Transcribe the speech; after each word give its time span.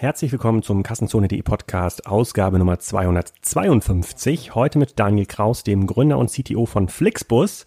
Herzlich 0.00 0.30
willkommen 0.30 0.62
zum 0.62 0.84
Kassenzone.de 0.84 1.42
Podcast, 1.42 2.06
Ausgabe 2.06 2.60
Nummer 2.60 2.78
252. 2.78 4.54
Heute 4.54 4.78
mit 4.78 4.96
Daniel 5.00 5.26
Kraus, 5.26 5.64
dem 5.64 5.88
Gründer 5.88 6.18
und 6.18 6.30
CTO 6.30 6.66
von 6.66 6.86
Flixbus. 6.88 7.64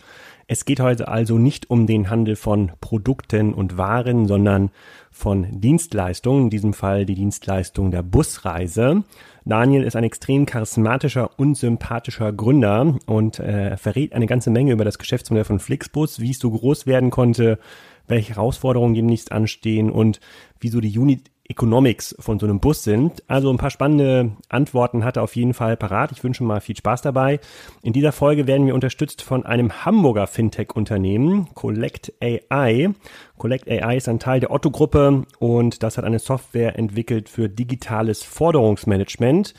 Es 0.48 0.64
geht 0.64 0.80
heute 0.80 1.10
also 1.10 1.38
nicht 1.38 1.70
um 1.70 1.88
den 1.88 2.10
Handel 2.10 2.38
von 2.38 2.72
Produkten 2.80 3.54
und 3.54 3.78
Waren, 3.78 4.28
sondern 4.28 4.72
von 5.12 5.60
Dienstleistungen, 5.60 6.44
in 6.44 6.50
diesem 6.50 6.72
Fall 6.72 7.06
die 7.06 7.16
Dienstleistung 7.16 7.92
der 7.92 8.02
Busreise. 8.02 9.04
Daniel 9.44 9.84
ist 9.84 9.98
ein 9.98 10.06
extrem 10.06 10.46
charismatischer 10.46 11.38
und 11.38 11.58
sympathischer 11.58 12.32
Gründer 12.32 12.98
und 13.08 13.40
äh, 13.40 13.76
verrät 13.76 14.14
eine 14.14 14.26
ganze 14.26 14.52
Menge 14.52 14.72
über 14.72 14.86
das 14.86 15.00
Geschäftsmodell 15.00 15.44
von 15.44 15.60
Flixbus, 15.60 16.22
wie 16.22 16.32
es 16.32 16.40
so 16.40 16.50
groß 16.50 16.88
werden 16.88 17.10
konnte, 17.10 17.60
welche 18.08 18.36
Herausforderungen 18.36 18.94
demnächst 18.94 19.34
anstehen 19.34 19.92
und 19.92 20.22
wieso 20.62 20.80
die 20.80 20.98
Unit 20.98 21.31
Economics 21.52 22.16
von 22.20 22.40
so 22.40 22.46
einem 22.46 22.60
Bus 22.60 22.84
sind. 22.84 23.24
Also 23.28 23.52
ein 23.52 23.58
paar 23.58 23.70
spannende 23.70 24.32
Antworten 24.50 25.04
hat 25.04 25.18
er 25.18 25.24
auf 25.24 25.36
jeden 25.36 25.54
Fall 25.54 25.78
parat. 25.78 26.12
Ich 26.12 26.24
wünsche 26.24 26.44
mal 26.44 26.62
viel 26.62 26.78
Spaß 26.78 27.02
dabei. 27.02 27.40
In 27.84 27.94
dieser 27.94 28.14
Folge 28.14 28.48
werden 28.48 28.66
wir 28.66 28.74
unterstützt 28.74 29.22
von 29.22 29.46
einem 29.46 29.86
Hamburger 29.86 30.28
Fintech-Unternehmen, 30.28 31.54
Collect 31.54 32.14
AI. 32.22 32.92
Collect 33.38 33.70
AI 33.70 33.98
ist 33.98 34.08
ein 34.08 34.20
Teil 34.20 34.40
der 34.40 34.52
Otto-Gruppe 34.52 35.24
und 35.40 35.84
das 35.84 35.98
hat 35.98 36.06
eine 36.06 36.20
Software 36.20 36.80
entwickelt 36.80 37.28
für 37.28 37.50
digitales 37.50 38.24
Forderungsmanagement. 38.24 39.54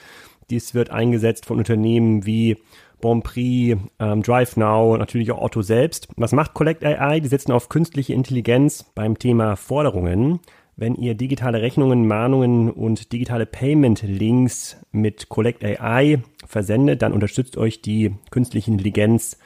Dies 0.50 0.74
wird 0.74 0.90
eingesetzt 0.90 1.46
von 1.46 1.58
Unternehmen 1.58 2.24
wie 2.24 2.56
Bonprix, 3.00 3.78
ähm, 3.98 4.22
DriveNow 4.22 4.94
und 4.94 5.00
natürlich 5.00 5.30
auch 5.30 5.42
Otto 5.42 5.60
selbst. 5.60 6.08
Was 6.16 6.32
macht 6.32 6.54
Collect 6.54 6.84
AI? 6.84 7.20
Die 7.20 7.28
setzen 7.28 7.52
auf 7.52 7.68
künstliche 7.68 8.14
Intelligenz 8.14 8.84
beim 8.94 9.18
Thema 9.18 9.56
Forderungen. 9.56 10.40
Wenn 10.76 10.94
ihr 10.94 11.14
digitale 11.14 11.60
Rechnungen, 11.60 12.06
Mahnungen 12.06 12.70
und 12.70 13.12
digitale 13.12 13.44
Payment-Links 13.44 14.78
mit 14.90 15.28
Collect 15.28 15.64
AI 15.64 16.22
versendet, 16.46 17.02
dann 17.02 17.12
unterstützt 17.12 17.58
euch 17.58 17.82
die 17.82 18.14
künstliche 18.30 18.70
Intelligenz 18.70 19.38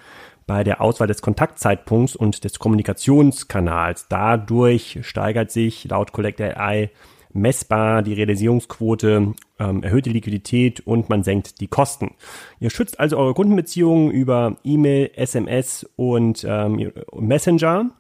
bei 0.47 0.63
der 0.63 0.81
Auswahl 0.81 1.09
des 1.09 1.23
Kontaktzeitpunkts 1.23 2.15
und 2.15 2.45
des 2.45 2.61
Kommunikationskanals. 2.61 4.07
Dadurch 4.09 5.01
steigert 5.03 5.51
sich 5.51 5.85
laut 5.87 6.13
Collect 6.13 6.41
AI 6.41 6.91
messbar 7.33 8.03
die 8.03 8.15
Realisierungsquote, 8.15 9.35
ähm, 9.59 9.83
erhöht 9.83 10.07
die 10.07 10.13
Liquidität 10.13 10.81
und 10.81 11.09
man 11.09 11.23
senkt 11.23 11.61
die 11.61 11.69
Kosten. 11.69 12.15
Ihr 12.61 12.71
schützt 12.71 12.99
also 12.99 13.17
eure 13.19 13.35
Kundenbeziehungen 13.35 14.11
über 14.11 14.57
E-Mail, 14.65 15.11
SMS 15.15 15.89
und 15.97 16.45
ähm, 16.49 16.93
Messenger 17.13 17.91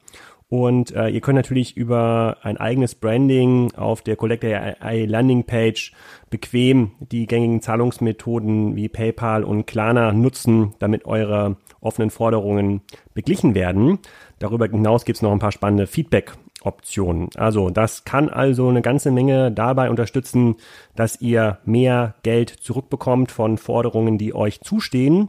und 0.48 0.94
äh, 0.94 1.08
ihr 1.08 1.20
könnt 1.20 1.36
natürlich 1.36 1.76
über 1.76 2.36
ein 2.42 2.56
eigenes 2.56 2.94
Branding 2.94 3.72
auf 3.74 4.02
der 4.02 4.14
Collector 4.14 4.50
AI 4.80 5.04
Landing 5.04 5.44
Page 5.44 5.92
bequem 6.30 6.92
die 7.00 7.26
gängigen 7.26 7.60
Zahlungsmethoden 7.60 8.76
wie 8.76 8.88
PayPal 8.88 9.42
und 9.42 9.66
Klarna 9.66 10.12
nutzen, 10.12 10.74
damit 10.78 11.04
eure 11.04 11.56
offenen 11.80 12.10
Forderungen 12.10 12.82
beglichen 13.12 13.54
werden. 13.54 13.98
Darüber 14.38 14.68
hinaus 14.68 15.04
gibt 15.04 15.16
es 15.16 15.22
noch 15.22 15.32
ein 15.32 15.40
paar 15.40 15.52
spannende 15.52 15.88
Feedback 15.88 16.34
Optionen. 16.66 17.30
Also 17.36 17.70
das 17.70 18.04
kann 18.04 18.28
also 18.28 18.68
eine 18.68 18.82
ganze 18.82 19.10
Menge 19.10 19.52
dabei 19.52 19.88
unterstützen, 19.88 20.56
dass 20.94 21.20
ihr 21.20 21.58
mehr 21.64 22.14
Geld 22.22 22.50
zurückbekommt 22.50 23.30
von 23.30 23.56
Forderungen, 23.56 24.18
die 24.18 24.34
euch 24.34 24.60
zustehen. 24.60 25.28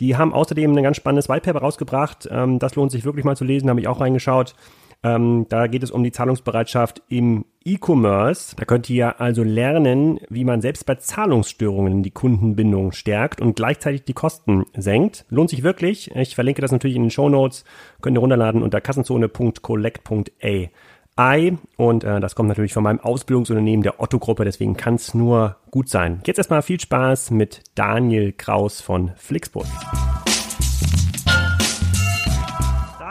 Die 0.00 0.16
haben 0.16 0.32
außerdem 0.32 0.76
ein 0.76 0.82
ganz 0.82 0.96
spannendes 0.96 1.28
Whitepaper 1.28 1.60
rausgebracht. 1.60 2.28
Ähm, 2.30 2.58
das 2.58 2.74
lohnt 2.74 2.92
sich 2.92 3.04
wirklich 3.04 3.24
mal 3.24 3.36
zu 3.36 3.44
lesen, 3.44 3.68
habe 3.68 3.80
ich 3.80 3.88
auch 3.88 4.00
reingeschaut. 4.00 4.54
Ähm, 5.02 5.46
da 5.48 5.66
geht 5.66 5.82
es 5.82 5.90
um 5.90 6.04
die 6.04 6.12
Zahlungsbereitschaft 6.12 7.02
im 7.08 7.44
E-Commerce. 7.64 8.54
Da 8.56 8.64
könnt 8.64 8.88
ihr 8.88 9.20
also 9.20 9.42
lernen, 9.42 10.20
wie 10.28 10.44
man 10.44 10.60
selbst 10.60 10.86
bei 10.86 10.94
Zahlungsstörungen 10.94 12.02
die 12.02 12.12
Kundenbindung 12.12 12.92
stärkt 12.92 13.40
und 13.40 13.56
gleichzeitig 13.56 14.04
die 14.04 14.14
Kosten 14.14 14.64
senkt. 14.76 15.26
Lohnt 15.28 15.50
sich 15.50 15.62
wirklich. 15.62 16.10
Ich 16.14 16.34
verlinke 16.34 16.62
das 16.62 16.72
natürlich 16.72 16.96
in 16.96 17.02
den 17.02 17.10
Show 17.10 17.28
Notes. 17.28 17.64
Könnt 18.00 18.16
ihr 18.16 18.20
runterladen 18.20 18.62
unter 18.62 18.80
kassenzone.collect.ai. 18.80 21.58
Und 21.76 22.04
äh, 22.04 22.20
das 22.20 22.34
kommt 22.34 22.48
natürlich 22.48 22.72
von 22.72 22.84
meinem 22.84 23.00
Ausbildungsunternehmen 23.00 23.82
der 23.82 24.00
Otto-Gruppe. 24.00 24.44
Deswegen 24.44 24.76
kann 24.76 24.94
es 24.94 25.14
nur 25.14 25.56
gut 25.70 25.88
sein. 25.88 26.20
Jetzt 26.24 26.38
erstmal 26.38 26.62
viel 26.62 26.80
Spaß 26.80 27.32
mit 27.32 27.62
Daniel 27.74 28.32
Kraus 28.32 28.80
von 28.80 29.12
Flixbus. 29.16 29.68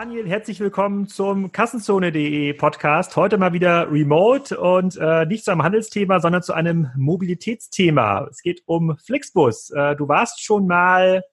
Daniel, 0.06 0.30
herzlich 0.30 0.60
willkommen 0.60 1.08
zum 1.08 1.52
Kassenzone.de 1.52 2.54
Podcast. 2.54 3.16
Heute 3.16 3.40
mal 3.40 3.54
wieder 3.54 3.92
remote 3.92 4.56
und 4.56 4.96
äh, 4.98 5.26
nicht 5.26 5.44
zu 5.44 5.50
einem 5.50 5.64
Handelsthema, 5.64 6.20
sondern 6.20 6.44
zu 6.44 6.54
einem 6.54 6.92
Mobilitätsthema. 6.96 8.28
Es 8.30 8.44
geht 8.44 8.62
um 8.68 8.96
Flixbus. 9.04 9.72
Äh, 9.72 9.96
du 9.96 10.08
warst 10.08 10.44
schon 10.44 10.68
mal 10.68 11.24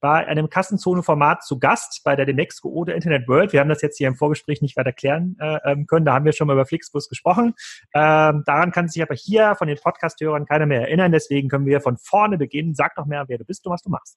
bei 0.00 0.26
einem 0.26 0.48
Kassenzone-Format 0.48 1.44
zu 1.44 1.58
Gast 1.58 2.00
bei 2.04 2.16
der 2.16 2.24
Demexco 2.24 2.70
oder 2.70 2.94
Internet 2.94 3.28
World. 3.28 3.52
Wir 3.52 3.60
haben 3.60 3.68
das 3.68 3.82
jetzt 3.82 3.98
hier 3.98 4.08
im 4.08 4.16
Vorgespräch 4.16 4.62
nicht 4.62 4.78
weiter 4.78 4.92
klären 4.92 5.36
äh, 5.38 5.58
ähm, 5.66 5.86
können. 5.86 6.06
Da 6.06 6.14
haben 6.14 6.24
wir 6.24 6.32
schon 6.32 6.46
mal 6.46 6.54
über 6.54 6.64
Flixbus 6.64 7.10
gesprochen. 7.10 7.52
Ähm, 7.92 8.44
daran 8.46 8.72
kann 8.72 8.88
sich 8.88 9.02
aber 9.02 9.14
hier 9.14 9.56
von 9.56 9.68
den 9.68 9.76
Podcast-Hörern 9.76 10.46
keiner 10.46 10.64
mehr 10.64 10.80
erinnern. 10.80 11.12
Deswegen 11.12 11.50
können 11.50 11.66
wir 11.66 11.82
von 11.82 11.98
vorne 11.98 12.38
beginnen. 12.38 12.74
Sag 12.74 12.94
doch 12.94 13.04
mehr, 13.04 13.26
wer 13.28 13.36
du 13.36 13.44
bist 13.44 13.66
und 13.66 13.74
was 13.74 13.82
du 13.82 13.90
machst. 13.90 14.16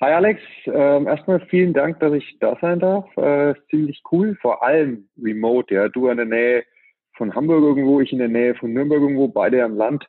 Hi 0.00 0.12
Alex, 0.12 0.40
ähm, 0.66 1.08
erstmal 1.08 1.40
vielen 1.46 1.72
Dank, 1.72 1.98
dass 1.98 2.12
ich 2.12 2.38
da 2.38 2.56
sein 2.60 2.78
darf. 2.78 3.04
Äh, 3.16 3.54
ziemlich 3.68 4.00
cool, 4.12 4.36
vor 4.40 4.62
allem 4.62 5.08
remote. 5.20 5.74
Ja, 5.74 5.88
du 5.88 6.06
in 6.06 6.18
der 6.18 6.26
Nähe 6.26 6.62
von 7.16 7.34
Hamburg 7.34 7.64
irgendwo, 7.64 8.00
ich 8.00 8.12
in 8.12 8.20
der 8.20 8.28
Nähe 8.28 8.54
von 8.54 8.72
Nürnberg 8.72 9.00
irgendwo, 9.00 9.26
beide 9.26 9.64
am 9.64 9.76
Land. 9.76 10.06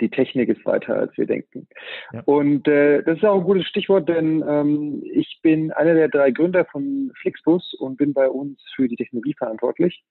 Die 0.00 0.08
Technik 0.08 0.48
ist 0.48 0.66
weiter, 0.66 0.96
als 0.96 1.16
wir 1.16 1.26
denken. 1.26 1.68
Ja. 2.12 2.22
Und 2.24 2.66
äh, 2.66 3.04
das 3.04 3.18
ist 3.18 3.24
auch 3.24 3.38
ein 3.38 3.44
gutes 3.44 3.68
Stichwort, 3.68 4.08
denn 4.08 4.44
ähm, 4.48 5.04
ich 5.04 5.38
bin 5.42 5.70
einer 5.70 5.94
der 5.94 6.08
drei 6.08 6.32
Gründer 6.32 6.64
von 6.64 7.12
Flixbus 7.20 7.74
und 7.74 7.96
bin 7.96 8.14
bei 8.14 8.28
uns 8.28 8.60
für 8.74 8.88
die 8.88 8.96
Technologie 8.96 9.34
verantwortlich. 9.38 10.02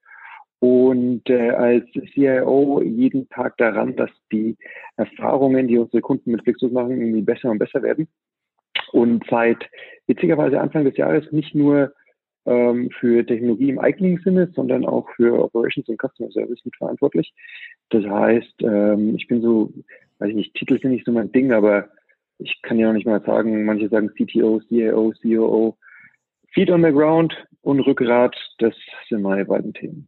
Und 0.60 1.30
äh, 1.30 1.50
als 1.50 1.84
CIO 2.14 2.82
jeden 2.82 3.28
Tag 3.28 3.58
daran, 3.58 3.98
dass 3.98 4.12
die 4.32 4.56
Erfahrungen, 4.96 5.68
die 5.68 5.78
unsere 5.78 6.00
Kunden 6.00 6.32
mit 6.32 6.44
Flixbus 6.44 6.72
machen, 6.72 7.02
irgendwie 7.02 7.22
besser 7.22 7.52
und 7.52 7.60
besser 7.60 7.84
werden 7.84 8.08
und 8.94 9.26
seit 9.30 9.58
witzigerweise 10.08 10.62
Anfang 10.62 10.86
des 10.86 10.96
Jahres 10.98 11.32
nicht 11.32 11.56
nur 11.56 11.94
ähm, 12.46 12.90
für 13.00 13.26
Technologie 13.26 13.70
im 13.70 13.80
eigentlichen 13.80 14.24
Sinne, 14.24 14.52
sondern 14.54 14.86
auch 14.86 15.10
für 15.16 15.44
Operations 15.44 15.90
und 15.90 16.00
Customer 16.00 16.32
Service 16.32 16.64
mitverantwortlich. 16.64 17.34
Das 17.90 18.06
heißt, 18.06 18.62
ähm, 18.62 19.16
ich 19.16 19.28
bin 19.28 19.42
so, 19.42 19.74
weiß 20.20 20.30
ich 20.30 20.36
nicht, 20.36 20.54
Titel 20.54 20.80
sind 20.80 20.92
nicht 20.92 21.06
so 21.06 21.12
mein 21.12 21.32
Ding, 21.32 21.52
aber 21.52 21.90
ich 22.38 22.62
kann 22.62 22.78
ja 22.78 22.88
noch 22.88 22.94
nicht 22.94 23.08
mal 23.08 23.24
sagen, 23.24 23.66
manche 23.66 23.90
sagen 23.90 24.10
CTO, 24.10 24.62
CIO, 24.68 25.14
COO. 25.22 25.78
Feet 26.54 26.70
on 26.70 26.84
the 26.84 26.92
ground 26.92 27.34
und 27.62 27.80
Rückgrat, 27.80 28.36
das 28.60 28.76
sind 29.10 29.24
meine 29.24 29.46
beiden 29.46 29.74
Themen. 29.74 30.08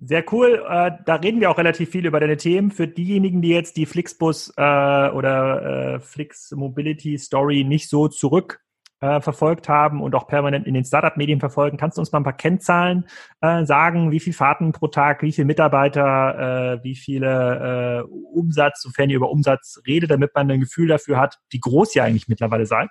Sehr 0.00 0.24
cool. 0.32 0.64
Äh, 0.68 0.92
da 1.06 1.16
reden 1.16 1.40
wir 1.40 1.50
auch 1.50 1.58
relativ 1.58 1.90
viel 1.90 2.06
über 2.06 2.20
deine 2.20 2.36
Themen. 2.36 2.70
Für 2.70 2.86
diejenigen, 2.86 3.42
die 3.42 3.48
jetzt 3.48 3.76
die 3.76 3.86
Flixbus 3.86 4.52
äh, 4.56 4.60
oder 4.60 5.96
äh, 5.96 6.00
Flix 6.00 6.52
Mobility 6.52 7.18
Story 7.18 7.64
nicht 7.64 7.88
so 7.88 8.06
zurück 8.06 8.60
äh, 9.00 9.20
verfolgt 9.20 9.68
haben 9.68 10.00
und 10.00 10.14
auch 10.14 10.28
permanent 10.28 10.68
in 10.68 10.74
den 10.74 10.84
Startup-Medien 10.84 11.40
verfolgen, 11.40 11.78
kannst 11.78 11.98
du 11.98 12.00
uns 12.00 12.12
mal 12.12 12.20
ein 12.20 12.24
paar 12.24 12.36
Kennzahlen 12.36 13.06
äh, 13.40 13.64
sagen? 13.64 14.12
Wie 14.12 14.20
viele 14.20 14.34
Fahrten 14.34 14.70
pro 14.70 14.86
Tag, 14.86 15.22
wie 15.22 15.32
viele 15.32 15.46
Mitarbeiter, 15.46 16.78
äh, 16.78 16.84
wie 16.84 16.94
viele 16.94 18.04
äh, 18.04 18.08
Umsatz, 18.08 18.82
sofern 18.82 19.10
ihr 19.10 19.16
über 19.16 19.30
Umsatz 19.30 19.82
redet, 19.84 20.12
damit 20.12 20.32
man 20.32 20.48
ein 20.48 20.60
Gefühl 20.60 20.86
dafür 20.86 21.18
hat, 21.18 21.38
wie 21.50 21.58
groß 21.58 21.96
ihr 21.96 22.04
eigentlich 22.04 22.28
mittlerweile 22.28 22.66
seid? 22.66 22.90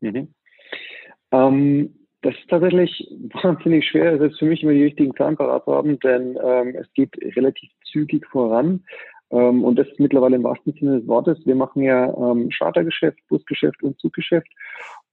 Mhm. 0.00 0.32
Ähm 1.32 2.01
das 2.22 2.34
ist 2.34 2.48
tatsächlich 2.48 3.08
wahnsinnig 3.42 3.86
schwer. 3.86 4.14
Es 4.14 4.32
ist 4.32 4.38
für 4.38 4.46
mich 4.46 4.62
immer 4.62 4.72
die 4.72 4.84
richtigen 4.84 5.14
Zahlen 5.16 5.36
parat 5.36 5.64
zu 5.64 5.74
haben, 5.74 5.98
denn 6.00 6.38
ähm, 6.42 6.76
es 6.76 6.90
geht 6.94 7.14
relativ 7.36 7.68
zügig 7.90 8.26
voran. 8.28 8.84
Ähm, 9.30 9.64
und 9.64 9.78
das 9.78 9.88
ist 9.88 9.98
mittlerweile 9.98 10.36
im 10.36 10.44
wahrsten 10.44 10.72
Sinne 10.74 11.00
des 11.00 11.08
Wortes. 11.08 11.38
Wir 11.44 11.56
machen 11.56 11.82
ja 11.82 12.14
ähm, 12.16 12.48
Chartergeschäft, 12.50 13.18
Busgeschäft 13.28 13.82
und 13.82 13.98
Zuggeschäft. 13.98 14.48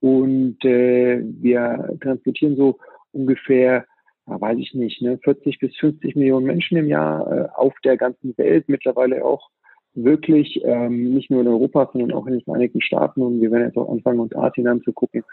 Und 0.02 0.64
äh, 0.64 1.22
wir 1.24 1.98
transportieren 2.02 2.56
so 2.56 2.78
ungefähr, 3.12 3.86
ja, 4.28 4.42
weiß 4.42 4.60
ich 4.60 4.74
nicht, 4.76 5.02
ne, 5.02 5.18
40 5.24 5.58
bis 5.60 5.76
50 5.78 6.16
Millionen 6.16 6.46
Menschen 6.46 6.78
im 6.78 6.88
Jahr 6.88 7.32
äh, 7.32 7.48
auf 7.56 7.74
der 7.84 7.98
ganzen 7.98 8.38
Welt, 8.38 8.70
mittlerweile 8.70 9.26
auch 9.26 9.50
wirklich 9.96 10.62
ähm, 10.64 11.16
nicht 11.16 11.32
nur 11.32 11.42
in 11.42 11.48
Europa, 11.48 11.90
sondern 11.92 12.12
auch 12.12 12.28
in 12.28 12.34
den 12.34 12.44
Vereinigten 12.44 12.82
Staaten. 12.82 13.24
Und 13.24 13.42
wir 13.42 13.52
werden 13.52 13.66
jetzt 13.66 13.78
auch 13.78 13.92
anfangen, 13.92 14.20
uns 14.20 14.36
Asien 14.36 14.68
anzugucken. 14.68 15.24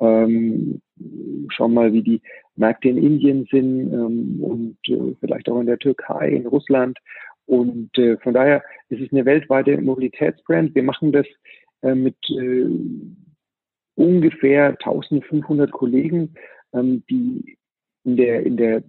Ähm, 0.00 0.80
schauen 1.50 1.74
mal, 1.74 1.92
wie 1.92 2.02
die 2.02 2.20
Märkte 2.56 2.88
in 2.88 2.98
Indien 2.98 3.46
sind 3.50 3.92
ähm, 3.92 4.42
und 4.42 4.78
äh, 4.88 5.14
vielleicht 5.20 5.48
auch 5.48 5.60
in 5.60 5.66
der 5.66 5.78
Türkei, 5.78 6.28
in 6.30 6.46
Russland. 6.46 6.98
Und 7.46 7.96
äh, 7.96 8.16
von 8.18 8.34
daher 8.34 8.62
ist 8.90 9.00
es 9.00 9.12
eine 9.12 9.24
weltweite 9.24 9.80
Mobilitätsbrand. 9.80 10.74
Wir 10.74 10.82
machen 10.82 11.12
das 11.12 11.26
äh, 11.82 11.94
mit 11.94 12.16
äh, 12.30 12.66
ungefähr 13.94 14.70
1500 14.70 15.70
Kollegen, 15.70 16.34
ähm, 16.72 17.02
die 17.08 17.56
in 18.04 18.16
der, 18.16 18.44
in 18.44 18.56
der 18.56 18.82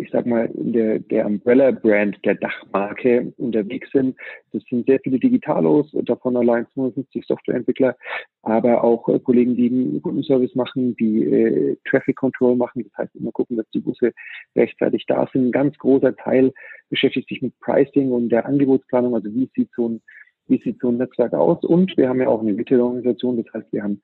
ich 0.00 0.10
sag 0.10 0.26
mal, 0.26 0.46
in 0.46 0.72
der, 0.72 0.98
der 0.98 1.26
Umbrella-Brand 1.26 2.18
der 2.24 2.36
Dachmarke 2.36 3.32
unterwegs 3.36 3.90
sind. 3.92 4.16
Das 4.52 4.62
sind 4.70 4.86
sehr 4.86 5.00
viele 5.00 5.18
Digitalos, 5.18 5.90
davon 6.04 6.36
allein 6.36 6.66
250 6.74 7.24
Softwareentwickler, 7.26 7.96
aber 8.42 8.82
auch 8.82 9.08
äh, 9.08 9.18
Kollegen, 9.18 9.56
die 9.56 9.68
einen 9.68 10.02
Kundenservice 10.02 10.54
machen, 10.54 10.96
die 10.96 11.24
äh, 11.24 11.76
Traffic 11.88 12.16
Control 12.16 12.56
machen. 12.56 12.84
Das 12.84 12.98
heißt, 12.98 13.16
immer 13.16 13.32
gucken, 13.32 13.56
dass 13.56 13.68
die 13.70 13.80
Busse 13.80 14.12
rechtzeitig 14.56 15.04
da 15.06 15.28
sind. 15.32 15.46
Ein 15.48 15.52
ganz 15.52 15.76
großer 15.78 16.16
Teil 16.16 16.52
beschäftigt 16.90 17.28
sich 17.28 17.42
mit 17.42 17.58
Pricing 17.60 18.10
und 18.12 18.30
der 18.30 18.46
Angebotsplanung. 18.46 19.14
Also 19.14 19.32
wie 19.34 19.50
sieht 19.54 19.70
so 19.76 19.88
ein, 19.88 20.02
wie 20.46 20.60
sieht 20.62 20.80
so 20.80 20.88
ein 20.88 20.96
Netzwerk 20.96 21.34
aus? 21.34 21.62
Und 21.64 21.96
wir 21.96 22.08
haben 22.08 22.20
ja 22.20 22.28
auch 22.28 22.40
eine 22.40 22.56
Retail-Organisation. 22.56 23.42
Das 23.42 23.52
heißt, 23.54 23.72
wir 23.72 23.82
haben 23.82 24.00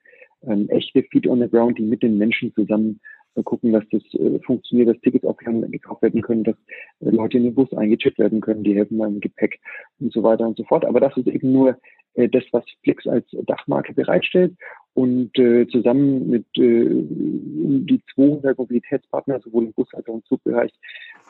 ähm, 0.46 0.69
echte 0.69 1.02
Feet 1.05 1.26
on 1.26 1.41
the 1.41 1.49
Ground, 1.49 1.79
die 1.79 1.82
mit 1.82 2.02
den 2.02 2.19
Menschen 2.19 2.52
zusammen 2.55 3.00
gucken, 3.42 3.72
dass 3.72 3.84
das 3.90 4.02
äh, 4.14 4.38
funktioniert, 4.40 4.88
dass 4.88 5.00
Tickets 5.00 5.25
auch 5.25 5.36
gekauft 5.36 6.02
werden 6.02 6.22
können, 6.22 6.44
dass 6.44 6.56
äh, 7.00 7.10
Leute 7.10 7.38
in 7.38 7.44
den 7.44 7.54
Bus 7.54 7.72
eingechippt 7.72 8.19
werden 8.19 8.40
können, 8.40 8.64
die 8.64 8.75
helfen 8.75 8.98
beim 8.98 9.20
Gepäck 9.20 9.60
und 10.00 10.12
so 10.12 10.22
weiter 10.22 10.46
und 10.46 10.56
so 10.56 10.64
fort. 10.64 10.84
Aber 10.84 11.00
das 11.00 11.16
ist 11.16 11.26
eben 11.26 11.52
nur 11.52 11.76
äh, 12.14 12.28
das, 12.28 12.44
was 12.52 12.64
Flix 12.82 13.06
als 13.06 13.26
Dachmarke 13.46 13.92
bereitstellt 13.92 14.54
und 14.94 15.36
äh, 15.38 15.66
zusammen 15.69 16.31
mit 16.31 16.46
äh, 16.56 16.88
die 16.88 18.00
200 18.14 18.56
Mobilitätspartner, 18.56 19.40
sowohl 19.40 19.64
im 19.64 19.72
Bus 19.72 19.92
als 19.94 20.08
auch 20.08 20.14
im 20.14 20.25
Zugbereich, 20.25 20.72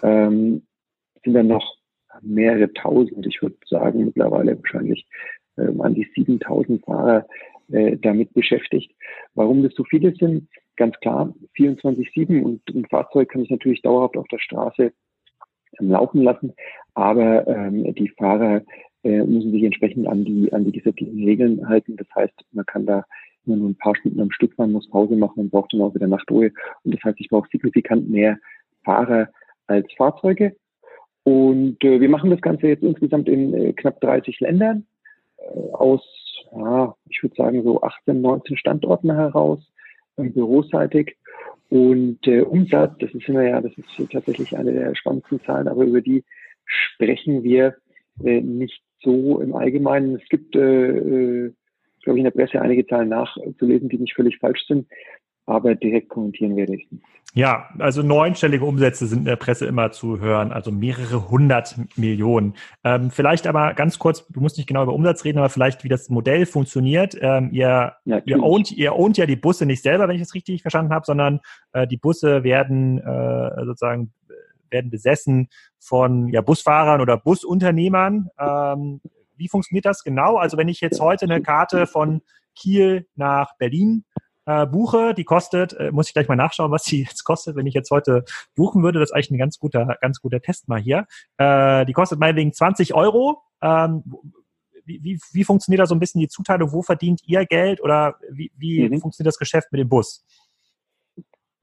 ähm, 0.03 0.63
sind 1.25 1.35
dann 1.35 1.49
noch 1.49 1.79
mehrere 2.23 2.73
tausend, 2.75 3.27
ich 3.27 3.41
würde 3.43 3.57
sagen 3.67 4.05
mittlerweile 4.05 4.57
wahrscheinlich 4.57 5.07
ähm, 5.57 5.81
an 5.81 5.95
die 5.95 6.09
7000 6.15 6.85
Fahrer 6.85 7.27
äh, 7.73 7.97
damit 7.97 8.33
beschäftigt. 8.35 8.93
Warum 9.35 9.63
das 9.63 9.75
so 9.75 9.85
viele 9.85 10.15
sind, 10.15 10.49
ganz 10.77 10.99
klar, 11.01 11.35
24-7 11.57 12.43
und 12.43 12.63
ein 12.75 12.87
Fahrzeug 12.87 13.29
kann 13.29 13.43
ich 13.43 13.51
natürlich 13.51 13.83
dauerhaft 13.83 14.17
auf 14.17 14.27
der 14.29 14.39
Straße 14.39 14.93
ähm, 15.81 15.91
laufen 15.91 16.23
lassen, 16.23 16.53
aber 16.95 17.47
ähm, 17.47 17.95
die 17.95 18.09
Fahrer 18.09 18.63
äh, 19.05 19.23
müssen 19.23 19.53
sich 19.53 19.63
entsprechend 19.63 20.07
an 20.07 20.25
die, 20.25 20.53
an 20.53 20.65
die 20.65 20.73
gesetzlichen 20.73 21.25
Regeln 21.25 21.69
halten. 21.69 21.97
Das 21.97 22.07
heißt, 22.15 22.35
man 22.53 22.67
kann 22.67 22.87
da 22.87 23.05
immer 23.47 23.57
nur 23.57 23.69
ein 23.71 23.77
paar 23.77 23.95
Stunden 23.97 24.21
am 24.21 24.31
Stück 24.31 24.55
fahren, 24.55 24.73
muss 24.73 24.89
Pause 24.89 25.17
machen 25.17 25.41
und 25.41 25.51
braucht 25.51 25.73
dann 25.73 25.83
auch 25.83 25.95
wieder 25.95 26.07
Nachtruhe. 26.07 26.51
Und 26.85 26.95
das 26.95 27.03
heißt, 27.05 27.21
ich 27.21 27.29
brauche 27.29 27.49
signifikant 27.51 28.09
mehr 28.09 28.39
Fahrer 28.85 29.29
als 29.67 29.87
Fahrzeuge. 29.97 30.57
Und 31.25 31.83
äh, 31.83 32.01
wir 32.01 32.09
machen 32.09 32.31
das 32.31 32.41
Ganze 32.41 32.69
jetzt 32.69 32.83
insgesamt 32.83 33.29
in 33.29 33.55
äh, 33.55 33.73
knapp 33.73 34.01
30 34.01 34.41
Ländern 34.41 34.87
äh, 35.39 35.73
aus, 35.73 36.03
ja, 36.53 36.95
ich 37.09 37.23
würde 37.23 37.37
sagen, 37.37 37.63
so 37.63 37.83
18, 37.83 38.21
19 38.21 38.57
Standorten 38.57 39.13
heraus 39.13 39.61
büroseitig. 40.17 41.17
Und 41.71 42.27
äh, 42.27 42.43
Umsatz, 42.43 42.97
das 43.01 43.13
ist 43.13 43.29
immer 43.29 43.43
ja, 43.43 43.61
das 43.61 43.73
ist 43.77 44.11
tatsächlich 44.13 44.57
eine 44.57 44.73
der 44.73 44.95
spannendsten 44.95 45.41
Zahlen, 45.43 45.67
aber 45.67 45.85
über 45.85 46.01
die 46.01 46.25
sprechen 46.65 47.43
wir 47.43 47.75
äh, 48.23 48.41
nicht 48.41 48.81
so 49.03 49.41
im 49.41 49.55
Allgemeinen. 49.55 50.17
Es 50.17 50.29
gibt, 50.29 50.55
äh, 50.55 50.61
äh, 50.61 51.53
glaube 52.03 52.19
ich, 52.19 52.25
in 52.25 52.25
der 52.25 52.31
Presse 52.31 52.61
einige 52.61 52.87
Zahlen 52.87 53.09
nachzulesen, 53.09 53.89
die 53.89 53.99
nicht 53.99 54.15
völlig 54.15 54.39
falsch 54.39 54.65
sind 54.67 54.87
aber 55.47 55.75
direkt 55.75 56.09
kommentieren 56.09 56.57
werde 56.57 56.77
ich 56.77 56.91
nicht. 56.91 57.05
Ja, 57.37 57.69
also 57.81 58.03
neunstellige 58.03 58.65
Umsätze 58.65 59.09
sind 59.09 59.21
in 59.21 59.25
der 59.25 59.35
Presse 59.35 59.67
immer 59.67 59.91
zu 59.91 60.21
hören, 60.21 60.53
also 60.53 60.71
mehrere 60.71 61.31
hundert 61.31 61.77
Millionen. 61.97 62.55
Ähm, 62.85 63.11
vielleicht 63.11 63.49
aber 63.49 63.75
ganz 63.75 63.99
kurz, 63.99 64.25
du 64.29 64.41
musst 64.41 64.57
nicht 64.57 64.69
genau 64.69 64.85
über 64.85 64.95
Umsatz 64.95 65.25
reden, 65.25 65.39
aber 65.39 65.49
vielleicht, 65.49 65.83
wie 65.83 65.89
das 65.89 66.09
Modell 66.11 66.47
funktioniert. 66.47 67.17
Ähm, 67.21 67.51
ihr, 67.51 67.95
ja, 68.05 68.21
ihr, 68.25 68.41
ownt, 68.41 68.71
ihr 68.71 68.95
ownt 68.95 69.17
ja 69.17 69.27
die 69.27 69.35
Busse 69.35 69.67
nicht 69.67 69.83
selber, 69.83 70.07
wenn 70.07 70.15
ich 70.15 70.23
das 70.23 70.35
richtig 70.35 70.63
verstanden 70.63 70.95
habe, 70.95 71.05
sondern 71.05 71.41
äh, 71.73 71.89
die 71.89 71.97
Busse 71.97 72.45
werden 72.45 72.99
äh, 72.99 73.65
sozusagen 73.65 74.13
werden 74.71 74.91
besessen 74.91 75.49
von 75.81 76.29
ja, 76.29 76.41
Busfahrern 76.41 77.01
oder 77.01 77.17
Busunternehmern. 77.17 78.29
Ähm, 78.39 79.01
wie 79.37 79.49
funktioniert 79.49 79.87
das 79.87 80.05
genau? 80.05 80.37
Also 80.37 80.57
wenn 80.57 80.69
ich 80.69 80.81
jetzt 80.81 81.01
heute 81.01 81.25
eine 81.25 81.43
Karte 81.43 81.89
von 81.89 82.23
Kiel 82.55 83.07
nach 83.17 83.57
Berlin 83.59 84.05
äh, 84.47 84.67
buche, 84.67 85.15
die 85.15 85.25
kostet, 85.25 85.73
äh, 85.75 85.91
muss 85.91 86.09
ich 86.09 86.15
gleich 86.15 86.29
mal 86.29 86.37
nachschauen, 86.37 86.71
was 86.71 86.85
die 86.85 87.03
jetzt 87.09 87.25
kostet, 87.25 87.57
wenn 87.57 87.67
ich 87.67 87.75
jetzt 87.75 87.91
heute 87.91 88.25
buchen 88.55 88.83
würde. 88.83 88.99
Das 89.01 89.11
ist 89.11 89.15
eigentlich 89.15 89.31
ein 89.33 89.39
ganz 89.39 89.59
guter, 89.59 89.97
ganz 90.01 90.21
guter 90.21 90.41
Test 90.41 90.69
mal 90.69 90.81
hier. 90.81 91.07
Äh, 91.39 91.87
die 91.87 91.93
kostet 91.93 92.19
meinetwegen 92.19 92.53
20 92.53 92.95
Euro. 92.95 93.43
Ähm, 93.63 94.05
wie, 94.87 95.03
wie, 95.03 95.19
wie 95.33 95.45
funktioniert 95.45 95.81
da 95.81 95.87
so 95.87 95.95
ein 95.95 96.01
bisschen 96.01 96.21
die 96.21 96.29
Zuteilung? 96.29 96.73
Wo 96.73 96.83
verdient 96.83 97.23
ihr 97.25 97.47
Geld 97.47 97.83
oder 97.83 98.17
wie, 98.31 98.53
wie 98.57 98.89
mhm. 98.89 99.01
funktioniert 99.01 99.29
das 99.29 99.39
Geschäft 99.39 99.73
mit 99.73 99.81
dem 99.81 99.89
Bus? 99.89 100.25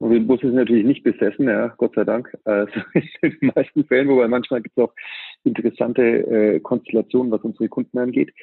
Und 0.02 0.10
der 0.10 0.18
Bus 0.18 0.42
ist 0.42 0.52
natürlich 0.52 0.84
nicht 0.84 1.04
besessen, 1.04 1.46
ja, 1.46 1.68
Gott 1.78 1.94
sei 1.94 2.02
Dank. 2.02 2.36
Also 2.44 2.72
in 3.22 3.38
den 3.40 3.52
meisten 3.54 3.84
Fällen, 3.84 4.08
wobei 4.08 4.26
manchmal 4.26 4.60
gibt 4.60 4.76
es 4.76 4.82
auch 4.82 4.92
interessante 5.44 6.02
äh, 6.02 6.58
Konstellationen, 6.58 7.30
was 7.30 7.42
unsere 7.42 7.68
Kunden 7.68 7.96
angeht. 7.98 8.34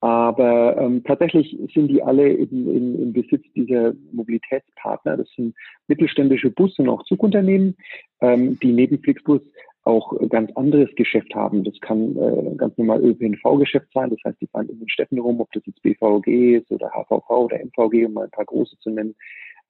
Aber 0.00 0.76
ähm, 0.76 1.02
tatsächlich 1.04 1.56
sind 1.72 1.88
die 1.88 2.02
alle 2.02 2.28
in, 2.28 2.68
in, 2.68 3.02
in 3.02 3.12
Besitz 3.14 3.42
dieser 3.56 3.94
Mobilitätspartner. 4.12 5.16
Das 5.16 5.28
sind 5.34 5.54
mittelständische 5.86 6.50
Bus- 6.50 6.78
und 6.78 6.90
auch 6.90 7.02
Zugunternehmen, 7.04 7.74
ähm, 8.20 8.58
die 8.58 8.72
neben 8.72 8.98
Flixbus 8.98 9.40
auch 9.84 10.12
ganz 10.28 10.54
anderes 10.56 10.94
Geschäft 10.94 11.34
haben. 11.34 11.64
Das 11.64 11.80
kann 11.80 12.18
äh, 12.18 12.54
ganz 12.56 12.76
normal 12.76 13.02
ÖPNV-Geschäft 13.02 13.88
sein. 13.94 14.10
Das 14.10 14.18
heißt, 14.26 14.42
die 14.42 14.46
fahren 14.48 14.68
in 14.68 14.78
den 14.78 14.90
Städten 14.90 15.18
rum, 15.18 15.40
ob 15.40 15.50
das 15.52 15.62
jetzt 15.64 15.80
BVG 15.80 16.58
ist 16.58 16.70
oder 16.70 16.90
HVV 16.90 17.30
oder 17.30 17.56
MVG, 17.64 18.04
um 18.04 18.12
mal 18.12 18.24
ein 18.24 18.30
paar 18.30 18.44
große 18.44 18.78
zu 18.80 18.90
nennen. 18.90 19.14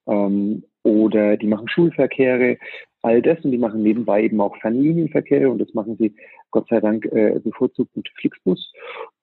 Ähm, 0.09 0.65
oder 0.83 1.37
die 1.37 1.47
machen 1.47 1.69
Schulverkehre, 1.69 2.59
all 3.03 3.23
das. 3.23 3.45
Und 3.45 3.53
die 3.53 3.59
machen 3.59 3.83
nebenbei 3.83 4.23
eben 4.25 4.41
auch 4.41 4.57
Fernlinienverkehre. 4.57 5.51
Und 5.51 5.59
das 5.59 5.73
machen 5.75 5.97
sie 5.99 6.15
Gott 6.51 6.67
sei 6.69 6.81
Dank 6.81 7.05
äh, 7.07 7.39
bevorzugt 7.43 7.95
mit 7.97 8.09
Flixbus. 8.21 8.73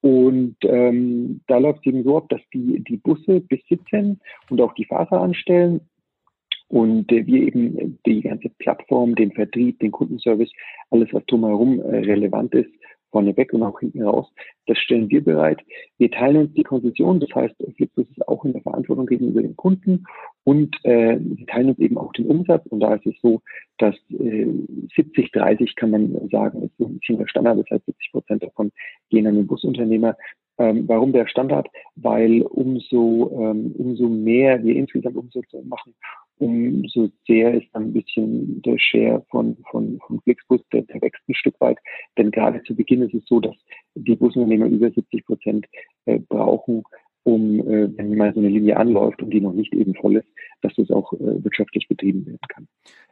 Und 0.02 0.58
ähm, 0.64 1.42
da 1.48 1.58
läuft 1.58 1.80
es 1.80 1.88
eben 1.88 2.04
so 2.04 2.18
ab, 2.18 2.30
dass 2.30 2.42
die 2.54 2.84
die 2.84 2.98
Busse 2.98 3.42
besitzen 3.42 4.20
und 4.50 4.62
auch 4.62 4.74
die 4.74 4.86
Fahrer 4.86 5.22
anstellen. 5.22 5.82
Und 6.68 7.12
äh, 7.12 7.26
wir 7.26 7.42
eben 7.42 8.00
die 8.06 8.22
ganze 8.22 8.50
Plattform, 8.50 9.16
den 9.16 9.32
Vertrieb, 9.32 9.80
den 9.80 9.92
Kundenservice, 9.92 10.52
alles 10.90 11.10
was 11.12 11.26
drumherum 11.26 11.80
äh, 11.80 11.98
relevant 12.00 12.54
ist, 12.54 12.72
vorneweg 13.16 13.54
und 13.54 13.64
auch 13.64 13.80
hinten 13.80 14.04
raus. 14.04 14.28
Das 14.68 14.78
stellen 14.78 15.10
wir 15.10 15.24
bereit. 15.24 15.62
Wir 15.98 16.12
teilen 16.12 16.36
uns 16.36 16.54
die 16.54 16.64
Konzession, 16.64 17.22
das 17.22 17.30
heißt, 17.34 17.56
Flixbus 17.78 18.10
ist 18.10 18.28
auch 18.28 18.44
in 18.44 18.52
der 18.52 18.62
Verantwortung 18.62 19.06
gegenüber 19.06 19.42
den 19.42 19.56
Kunden 19.56 20.04
und 20.44 20.76
äh, 20.84 21.18
wir 21.18 21.48
teilen 21.48 21.70
uns 21.70 21.80
eben 21.80 21.98
auch 21.98 22.12
den 22.12 22.28
Umsatz. 22.28 22.66
Und 22.68 22.82
da 22.82 22.96
ist 22.96 23.06
es 23.06 23.16
so, 23.22 23.42
dass 23.78 23.96
äh, 24.10 24.48
70, 24.98 25.32
30 25.32 25.76
kann 25.78 25.92
man 25.92 26.30
sagen, 26.30 26.64
ist 26.64 26.78
so 26.78 26.88
ein 26.88 27.00
bisschen 27.00 27.20
der 27.20 27.28
Standard. 27.28 27.60
Das 27.60 27.70
heißt, 27.70 27.86
70 27.86 28.12
Prozent 28.12 28.44
davon 28.44 28.72
gehen 29.10 29.28
an 29.28 29.36
den 29.36 29.48
Busunternehmer. 29.48 30.18
Ähm, 30.58 30.84
warum 30.88 31.14
der 31.14 31.28
Standard? 31.28 31.68
Weil 31.96 32.42
umso, 32.42 33.32
ähm, 33.40 33.74
umso 33.78 34.10
mehr 34.10 34.62
wir 34.62 34.76
insgesamt 34.76 35.16
Umsatz 35.16 35.48
machen, 35.64 35.96
umso 36.38 37.10
sehr 37.28 37.54
ist 37.54 37.68
dann 37.74 37.84
ein 37.84 37.94
bisschen 37.94 38.62
der 38.62 38.78
Share 38.78 39.26
von, 39.30 39.58
von, 39.72 40.00
von 40.06 40.20
Flixbus, 40.22 40.62
der, 40.72 40.82
der 40.84 41.02
wächst 41.02 41.22
ein 41.28 41.36
Stück 41.36 41.60
weit. 41.60 41.78
Denn 42.18 42.32
gerade 42.32 42.62
zu 42.64 42.76
Beginn 42.76 43.02
ist 43.02 43.14
es 43.14 43.26
so, 43.26 43.40
dass 43.40 43.56
die 43.96 44.16
Busunternehmer 44.16 44.68
über 44.68 44.92
70 44.92 45.26
Prozent 45.26 45.66
äh, 46.06 46.20
brauchen, 46.20 46.84
um, 47.24 47.60
äh, 47.62 47.90
wenn 47.98 48.16
mal 48.16 48.34
so 48.34 48.40
eine 48.40 48.50
Linie 48.50 48.78
anläuft 48.78 49.22
und 49.22 49.32
die 49.32 49.42
noch 49.42 49.54
nicht 49.54 49.74
eben 49.74 49.96
voll 49.96 50.18
ist, 50.18 50.28
dass 50.62 50.74
das 50.76 50.92
auch 50.92 51.12
äh, 51.14 51.44
wirtschaftlich 51.44 51.88
betrieben 51.88 52.26
werden 52.26 52.40
kann. 52.50 52.68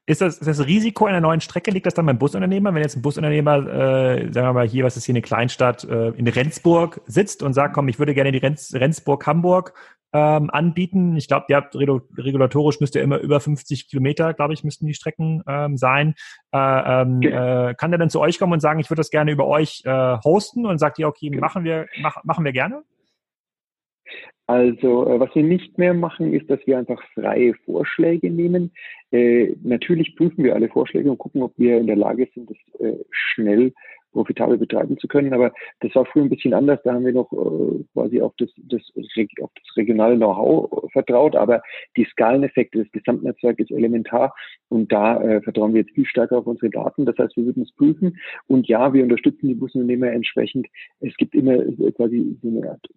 Ist 0.05 0.21
das, 0.21 0.37
ist 0.37 0.47
das 0.47 0.67
Risiko 0.67 1.05
einer 1.05 1.21
neuen 1.21 1.41
Strecke, 1.41 1.71
liegt 1.71 1.85
das 1.85 1.93
dann 1.93 2.05
beim 2.05 2.19
Busunternehmer? 2.19 2.73
Wenn 2.73 2.83
jetzt 2.83 2.95
ein 2.95 3.01
Busunternehmer, 3.01 3.57
äh, 3.57 4.31
sagen 4.31 4.47
wir 4.47 4.53
mal 4.53 4.67
hier, 4.67 4.83
was 4.83 4.97
ist 4.97 5.05
hier 5.05 5.13
eine 5.13 5.21
Kleinstadt, 5.21 5.83
äh, 5.85 6.09
in 6.09 6.27
Rendsburg 6.27 7.01
sitzt 7.05 7.41
und 7.41 7.53
sagt, 7.53 7.73
komm, 7.73 7.87
ich 7.87 7.99
würde 7.99 8.13
gerne 8.13 8.31
die 8.31 8.37
Rendsburg-Hamburg 8.37 9.73
ähm, 10.13 10.50
anbieten. 10.51 11.17
Ich 11.17 11.27
glaube, 11.27 11.48
ihr 11.50 11.55
habt 11.55 11.75
regulatorisch 11.75 12.79
müsst 12.79 12.96
ihr 12.96 13.01
immer 13.01 13.20
über 13.20 13.39
50 13.39 13.89
Kilometer, 13.89 14.34
glaube 14.34 14.53
ich, 14.53 14.63
müssten 14.63 14.86
die 14.86 14.93
Strecken 14.93 15.43
ähm, 15.48 15.77
sein. 15.77 16.13
Äh, 16.51 16.58
ähm, 16.58 17.22
äh, 17.22 17.74
kann 17.74 17.91
der 17.91 17.98
dann 17.98 18.10
zu 18.10 18.22
euch 18.22 18.39
kommen 18.39 18.53
und 18.53 18.60
sagen, 18.60 18.79
ich 18.79 18.89
würde 18.89 19.00
das 19.00 19.10
gerne 19.10 19.32
über 19.32 19.48
euch 19.48 19.82
äh, 19.86 20.17
hosten 20.24 20.65
und 20.65 20.77
sagt 20.77 21.00
ihr, 21.00 21.08
okay, 21.08 21.29
machen 21.32 21.63
wir, 21.63 21.88
mach, 22.01 22.24
machen 22.24 22.46
wir 22.46 22.51
gerne? 22.51 22.84
Also 24.46 25.08
äh, 25.08 25.20
was 25.20 25.34
wir 25.36 25.43
nicht 25.43 25.77
mehr 25.77 25.93
machen, 25.93 26.34
ist, 26.34 26.50
dass 26.50 26.60
wir 26.65 26.77
einfach 26.77 27.01
freie 27.13 27.53
Vorschläge 27.65 28.29
nehmen. 28.29 28.72
Äh, 29.12 29.55
natürlich 29.63 30.15
prüfen 30.15 30.43
wir 30.43 30.53
alle 30.53 30.70
Vorschläge 30.70 31.10
und 31.10 31.17
gucken, 31.17 31.41
ob 31.41 31.53
wir 31.58 31.77
in 31.77 31.88
der 31.88 31.96
Lage 31.96 32.27
sind, 32.34 32.50
das 32.50 32.82
äh, 32.82 32.98
schnell 33.10 33.74
profitabel 34.13 34.58
betreiben 34.58 34.98
zu 34.98 35.08
können. 35.08 35.34
Aber 35.34 35.51
das 35.82 35.93
war 35.96 36.05
früher 36.05 36.24
ein 36.24 36.29
bisschen 36.29 36.53
anders. 36.53 36.79
Da 36.84 36.93
haben 36.93 37.05
wir 37.05 37.13
noch 37.13 37.32
äh, 37.34 37.84
quasi 37.93 38.22
auf 38.22 38.34
das, 38.38 38.50
das, 38.58 38.82
auf 39.41 39.51
das 39.55 39.77
regionale 39.77 40.15
Know-how 40.15 40.89
vertraut. 40.91 41.36
Aber 41.36 41.62
die 41.98 42.05
Skaleneffekte 42.05 42.84
des 42.84 42.91
Gesamtnetzwerks 42.91 43.60
ist 43.60 43.72
elementar. 43.72 44.34
Und 44.70 44.91
da 44.91 45.22
äh, 45.22 45.41
vertrauen 45.41 45.74
wir 45.74 45.82
jetzt 45.82 45.93
viel 45.93 46.05
stärker 46.05 46.38
auf 46.38 46.48
unsere 46.48 46.70
Daten. 46.70 47.05
Das 47.05 47.17
heißt, 47.17 47.36
wir 47.36 47.46
würden 47.46 47.63
es 47.63 47.72
prüfen. 47.74 48.17
Und 48.48 48.67
ja, 48.67 48.93
wir 48.93 49.03
unterstützen 49.03 49.48
die 49.48 49.55
Busunternehmer 49.55 50.12
entsprechend. 50.12 50.67
Es 51.00 51.15
gibt 51.17 51.36
immer 51.36 51.55
äh, 51.55 51.91
quasi 51.91 52.38
so 52.41 52.48
eine 52.48 52.70
Art 52.70 52.88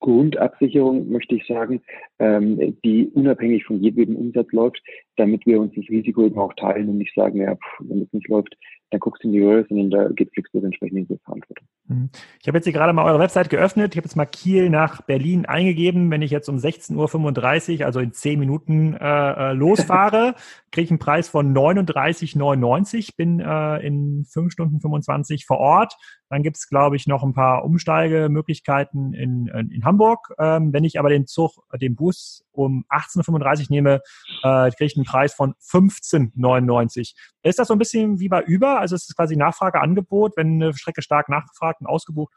Grundabsicherung, 0.00 1.08
möchte 1.08 1.36
ich 1.36 1.46
sagen, 1.46 1.82
ähm, 2.18 2.76
die 2.84 3.08
unabhängig 3.14 3.64
von 3.64 3.82
jedem 3.82 4.16
Umsatz 4.16 4.52
läuft, 4.52 4.82
damit 5.16 5.46
wir 5.46 5.58
uns 5.60 5.74
das 5.74 5.88
Risiko 5.88 6.24
eben 6.24 6.38
auch 6.38 6.52
teilen 6.54 6.88
und 6.88 6.98
nicht 6.98 7.14
sagen, 7.14 7.40
ja, 7.40 7.54
pff, 7.54 7.80
wenn 7.80 8.02
es 8.02 8.12
nicht 8.12 8.28
läuft, 8.28 8.56
dann 8.90 9.00
guckst 9.00 9.24
du 9.24 9.28
in 9.28 9.32
die 9.32 9.42
Röhre, 9.42 9.66
sondern 9.68 9.90
da 9.90 10.08
geht 10.08 10.32
Flixbus 10.32 10.62
entsprechend 10.62 10.98
in 10.98 11.08
die 11.08 11.18
Verantwortung. 11.24 11.66
Mhm. 11.88 12.10
Ich 12.40 12.46
habe 12.46 12.58
jetzt 12.58 12.64
hier 12.64 12.72
gerade 12.72 12.92
mal 12.92 13.04
eure 13.04 13.18
Website 13.18 13.50
geöffnet. 13.50 13.94
Ich 13.94 13.98
habe 13.98 14.06
jetzt 14.06 14.16
mal 14.16 14.26
Kiel 14.26 14.70
nach 14.70 15.02
Berlin 15.02 15.46
eingegeben. 15.46 16.10
Wenn 16.10 16.22
ich 16.22 16.30
jetzt 16.30 16.48
um 16.48 16.56
16.35 16.56 17.80
Uhr, 17.80 17.86
also 17.86 18.00
in 18.00 18.12
10 18.12 18.38
Minuten 18.38 18.94
äh, 18.94 19.50
äh 19.50 19.52
losfahre, 19.52 20.34
kriege 20.70 20.84
ich 20.84 20.90
einen 20.90 20.98
Preis 20.98 21.28
von 21.28 21.54
39,99, 21.54 23.16
bin 23.16 23.40
äh, 23.40 23.78
in 23.78 24.24
5 24.24 24.52
Stunden 24.52 24.80
25 24.80 25.46
vor 25.46 25.58
Ort. 25.58 25.94
Dann 26.28 26.42
gibt 26.42 26.56
es, 26.56 26.68
glaube 26.68 26.96
ich, 26.96 27.06
noch 27.06 27.22
ein 27.22 27.34
paar 27.34 27.64
Umsteigemöglichkeiten 27.64 29.14
in, 29.14 29.46
in, 29.46 29.70
in 29.70 29.84
Hamburg. 29.84 30.32
Ähm, 30.38 30.72
wenn 30.72 30.84
ich 30.84 30.98
aber 30.98 31.08
den 31.08 31.26
Zug, 31.26 31.52
den 31.80 31.94
Bus 31.94 32.44
um 32.52 32.84
18.35 32.90 33.60
Uhr 33.60 33.66
nehme, 33.70 34.00
äh, 34.42 34.70
kriege 34.70 34.86
ich 34.86 34.96
einen 34.96 35.04
Preis 35.04 35.34
von 35.34 35.54
15,99. 35.54 37.14
Ist 37.42 37.58
das 37.60 37.68
so 37.68 37.74
ein 37.74 37.78
bisschen 37.78 38.18
wie 38.18 38.28
bei 38.28 38.44
Uber? 38.44 38.75
Also 38.78 38.94
es 38.94 39.08
ist 39.08 39.16
quasi 39.16 39.36
Nachfrage, 39.36 39.80
Angebot. 39.80 40.36
Wenn 40.36 40.62
eine 40.62 40.74
Strecke 40.74 41.02
stark 41.02 41.28
nachgefragt 41.28 41.80
und 41.80 41.86
ausgebucht 41.86 42.32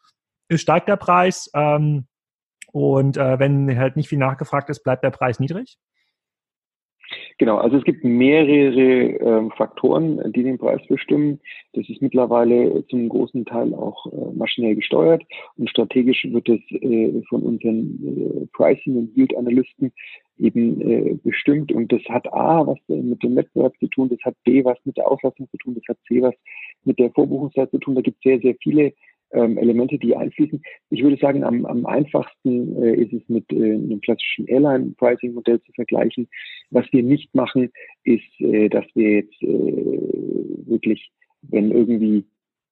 ist, 0.50 0.62
steigt 0.62 0.88
der 0.88 0.98
Preis. 0.98 1.50
Ähm, 1.53 2.08
und 2.72 3.17
äh, 3.17 3.39
wenn 3.39 3.77
halt 3.77 3.96
nicht 3.96 4.10
viel 4.10 4.19
nachgefragt 4.19 4.69
ist, 4.69 4.84
bleibt 4.84 5.03
der 5.03 5.12
Preis 5.12 5.39
niedrig? 5.39 5.77
Genau, 7.38 7.58
also 7.58 7.78
es 7.78 7.84
gibt 7.84 8.04
mehrere 8.04 8.70
ähm, 8.70 9.51
Faktoren, 9.51 10.32
die 10.34 10.44
den 10.44 10.58
Preis 10.58 10.82
bestimmen. 10.88 11.39
Das 11.74 11.88
ist 11.89 12.01
mittlerweile 12.01 12.86
zum 12.88 13.10
großen 13.10 13.46
Teil 13.46 13.74
auch 13.74 14.06
äh, 14.08 14.34
maschinell 14.36 14.75
gesteuert 14.75 15.24
und 15.58 15.70
strategisch 15.70 16.25
wird 16.30 16.50
es 16.50 16.60
äh, 16.72 17.22
von 17.30 17.44
unseren 17.44 18.44
äh, 18.44 18.48
Pricing- 18.54 18.98
und 18.98 19.16
Yield-Analysten 19.16 19.92
eben 20.38 20.82
äh, 20.82 21.18
bestimmt 21.24 21.72
und 21.72 21.92
das 21.92 22.01
hat 22.10 22.32
A 22.34 22.66
was 22.66 22.78
mit 22.88 23.22
dem 23.24 23.36
Wettbewerb 23.36 23.74
zu 23.80 23.88
tun, 23.88 24.10
das 24.10 24.20
hat 24.24 24.36
B 24.44 24.63
was 24.63 24.78
mit 24.86 24.98
der 24.98 25.10
Auslastung 25.10 25.50
zu 25.50 25.58
tun, 25.58 25.75
das 25.75 25.84
hat 25.88 25.98
C 26.08 26.22
was 26.22 26.36
mit 26.84 27.00
der 27.00 27.12
Vorbuchungszeit 27.12 27.70
zu 27.72 27.78
tun. 27.78 27.96
Da 27.96 28.01
gibt 28.01 28.18
es 28.18 28.24
sehr, 28.24 28.39
sehr 28.39 28.56
viele 28.62 28.94
ähm, 29.32 29.58
Elemente, 29.58 29.98
die 29.98 30.16
einfließen. 30.16 30.62
Ich 30.90 31.04
würde 31.04 31.18
sagen, 31.18 31.44
am, 31.44 31.66
am 31.66 31.86
einfachsten 31.86 32.82
äh, 32.82 32.96
ist 32.96 33.14
es 33.14 33.28
mit 33.30 33.52
äh, 33.52 33.74
einem 33.74 34.02
klassischen 34.02 34.48
Airline-Pricing-Modell 34.48 35.62
zu 35.62 35.72
vergleichen. 35.74 36.28
Was 36.72 36.86
wir 36.92 37.04
nicht 37.04 37.34
machen, 37.36 37.72
ist, 38.04 38.40
äh, 38.40 38.70
dass 38.70 38.86
wir 38.94 39.12
jetzt 39.12 39.42
äh, 39.42 39.48
wirklich, 40.68 41.12
wenn 41.44 41.72
irgendwie 41.72 42.26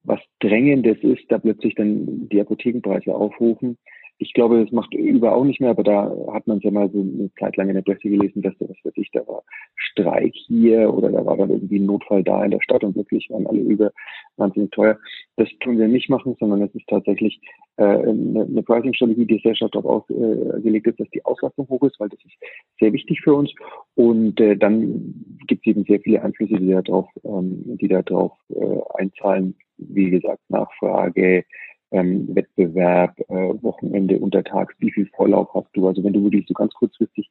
was 0.04 0.20
Drängendes 0.40 0.98
ist, 1.02 1.24
da 1.30 1.38
plötzlich 1.38 1.76
dann 1.76 2.30
die 2.30 2.40
Apothekenpreise 2.40 3.14
aufrufen 3.14 3.78
ich 4.20 4.34
glaube, 4.34 4.64
das 4.64 4.72
macht 4.72 4.96
Uber 4.96 5.36
auch 5.36 5.44
nicht 5.44 5.62
mehr, 5.62 5.70
aber 5.70 5.84
da 5.84 6.12
hat 6.34 6.48
man 6.48 6.58
es 6.58 6.64
ja 6.64 6.72
mal 6.72 6.90
so 6.92 7.02
eine 7.02 7.30
Zeit 7.40 7.56
lang 7.56 7.70
in 7.70 7.76
der 7.76 7.84
Presse 7.84 8.10
gelesen, 8.10 8.42
dass 8.42 8.54
da 8.60 8.68
was 8.68 8.78
weiß 8.84 8.94
ich, 8.96 9.12
da 9.12 9.26
war 9.28 9.44
Streik 9.76 10.34
hier 10.34 10.92
oder 10.94 11.12
da 11.12 11.26
war 11.26 11.38
dann 11.38 11.52
irgendwie 11.52 11.80
ein 11.80 11.86
Notfall 11.86 12.24
da 12.24 12.44
in 12.44 12.52
der 12.52 12.62
Stadt 12.62 12.84
und 12.84 12.96
wirklich 12.96 13.30
waren 13.30 13.46
alle 13.46 13.62
Uber 13.62 13.92
wahnsinnig 14.38 14.72
teuer. 14.72 14.98
Das 15.36 15.48
tun 15.60 15.78
wir 15.78 15.88
nicht 15.88 16.10
machen, 16.10 16.36
sondern 16.40 16.64
es 16.64 16.74
ist 16.74 16.88
tatsächlich 16.88 17.40
äh, 17.78 17.84
eine, 17.84 18.44
eine 18.44 18.64
Pricing-Strategie, 18.64 19.26
die 19.26 19.40
sehr 19.44 19.56
stark 19.56 19.74
darauf 19.74 20.10
ausgelegt 20.10 20.88
ist, 20.88 21.00
dass 21.00 21.10
die 21.10 21.24
Auslastung 21.24 21.68
hoch 21.70 21.84
ist, 21.84 22.00
weil 22.00 22.10
das 22.10 22.20
ist 22.26 22.36
sehr 22.80 22.94
wichtig 22.94 23.22
für 23.22 23.36
uns. 23.36 23.54
Und 23.96 24.40
äh, 24.40 24.58
dann 24.58 25.14
gibt 25.48 25.66
es 25.66 25.72
eben 25.72 25.84
sehr 25.84 26.00
viele 26.00 26.24
Einflüsse, 26.24 26.56
die 26.56 26.72
da 26.72 26.82
drauf, 26.82 27.08
ähm, 27.24 27.78
die 27.78 27.88
da 27.88 28.02
drauf 28.02 28.32
äh, 28.50 28.80
einzahlen. 28.96 29.56
Wie 29.78 30.10
gesagt, 30.10 30.42
Nachfrage, 30.50 31.46
ähm, 31.92 32.36
Wettbewerb, 32.36 33.20
äh, 33.30 33.64
Wochenende, 33.64 34.20
untertags, 34.20 34.76
wie 34.80 34.92
viel 34.92 35.08
Vorlauf 35.16 35.54
hast 35.54 35.70
du? 35.74 35.88
Also 35.88 36.04
wenn 36.04 36.14
du 36.14 36.24
wirklich 36.24 36.46
so 36.48 36.54
ganz 36.54 36.74
kurzfristig 36.74 37.30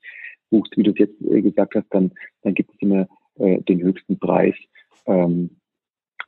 buchst, 0.51 0.77
wie 0.77 0.83
du 0.83 0.93
es 0.93 0.99
jetzt 0.99 1.21
äh, 1.23 1.43
gesagt 1.43 1.75
hast, 1.75 1.87
dann, 1.91 2.13
dann 2.43 2.55
gibt 2.55 2.71
es 2.73 2.81
immer 2.81 3.07
äh, 3.39 3.61
den 3.63 3.83
höchsten 3.83 4.19
Preis. 4.19 4.55
Ähm, 5.07 5.51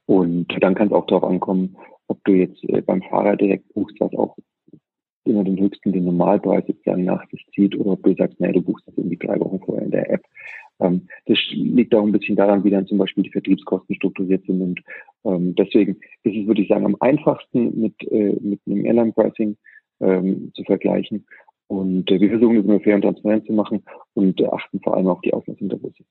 und 0.07 0.47
dann 0.61 0.75
kann 0.75 0.89
es 0.89 0.93
auch 0.93 1.07
darauf 1.07 1.25
ankommen, 1.25 1.77
ob 2.09 2.23
du 2.25 2.33
jetzt 2.33 2.63
äh, 2.65 2.81
beim 2.81 3.03
Fahrer 3.03 3.37
direkt 3.37 3.73
buchst, 3.75 4.01
was 4.01 4.13
auch 4.15 4.37
immer 5.25 5.45
den 5.45 5.59
höchsten, 5.59 5.93
den 5.93 6.05
Normalpreis 6.05 6.65
sozusagen 6.67 7.05
nach 7.05 7.29
sich 7.31 7.45
zieht, 7.55 7.77
oder 7.77 7.93
ob 7.93 8.03
du 8.03 8.15
sagst, 8.15 8.41
naja, 8.41 8.55
du 8.55 8.63
buchst 8.63 8.87
das 8.87 8.97
irgendwie 8.97 9.19
drei 9.19 9.39
Wochen 9.41 9.61
vorher 9.61 9.85
in 9.85 9.91
der 9.91 10.11
App. 10.11 10.25
Ähm, 10.81 11.09
das 11.27 11.39
liegt 11.51 11.95
auch 11.95 12.05
ein 12.05 12.13
bisschen 12.13 12.37
daran, 12.37 12.65
wie 12.65 12.71
dann 12.71 12.87
zum 12.87 12.99
Beispiel 12.99 13.25
die 13.25 13.31
Vertriebskosten 13.31 13.97
strukturiert 13.97 14.45
sind. 14.47 14.63
Und 14.63 14.81
ähm, 15.25 15.55
deswegen 15.55 15.99
ist 16.23 16.37
es, 16.37 16.47
würde 16.47 16.63
ich 16.63 16.69
sagen, 16.69 16.87
am 16.87 16.97
einfachsten 17.01 17.79
mit, 17.79 17.95
äh, 18.11 18.37
mit 18.41 18.61
einem 18.67 18.85
Airline-Pricing 18.85 19.57
ähm, 20.01 20.53
zu 20.55 20.65
vergleichen. 20.65 21.27
Und 21.67 22.11
äh, 22.11 22.21
wir 22.21 22.31
versuchen 22.31 22.57
das 22.57 22.65
immer 22.65 22.81
fair 22.81 22.97
und 22.97 23.03
transparent 23.03 23.47
zu 23.47 23.53
machen 23.53 23.83
und 24.15 24.41
äh, 24.41 24.47
achten 24.47 24.81
vor 24.81 24.97
allem 24.97 25.09
auf 25.09 25.21
die 25.21 25.35
Auslastung 25.35 25.69
der 25.69 25.77
Busse. 25.77 26.05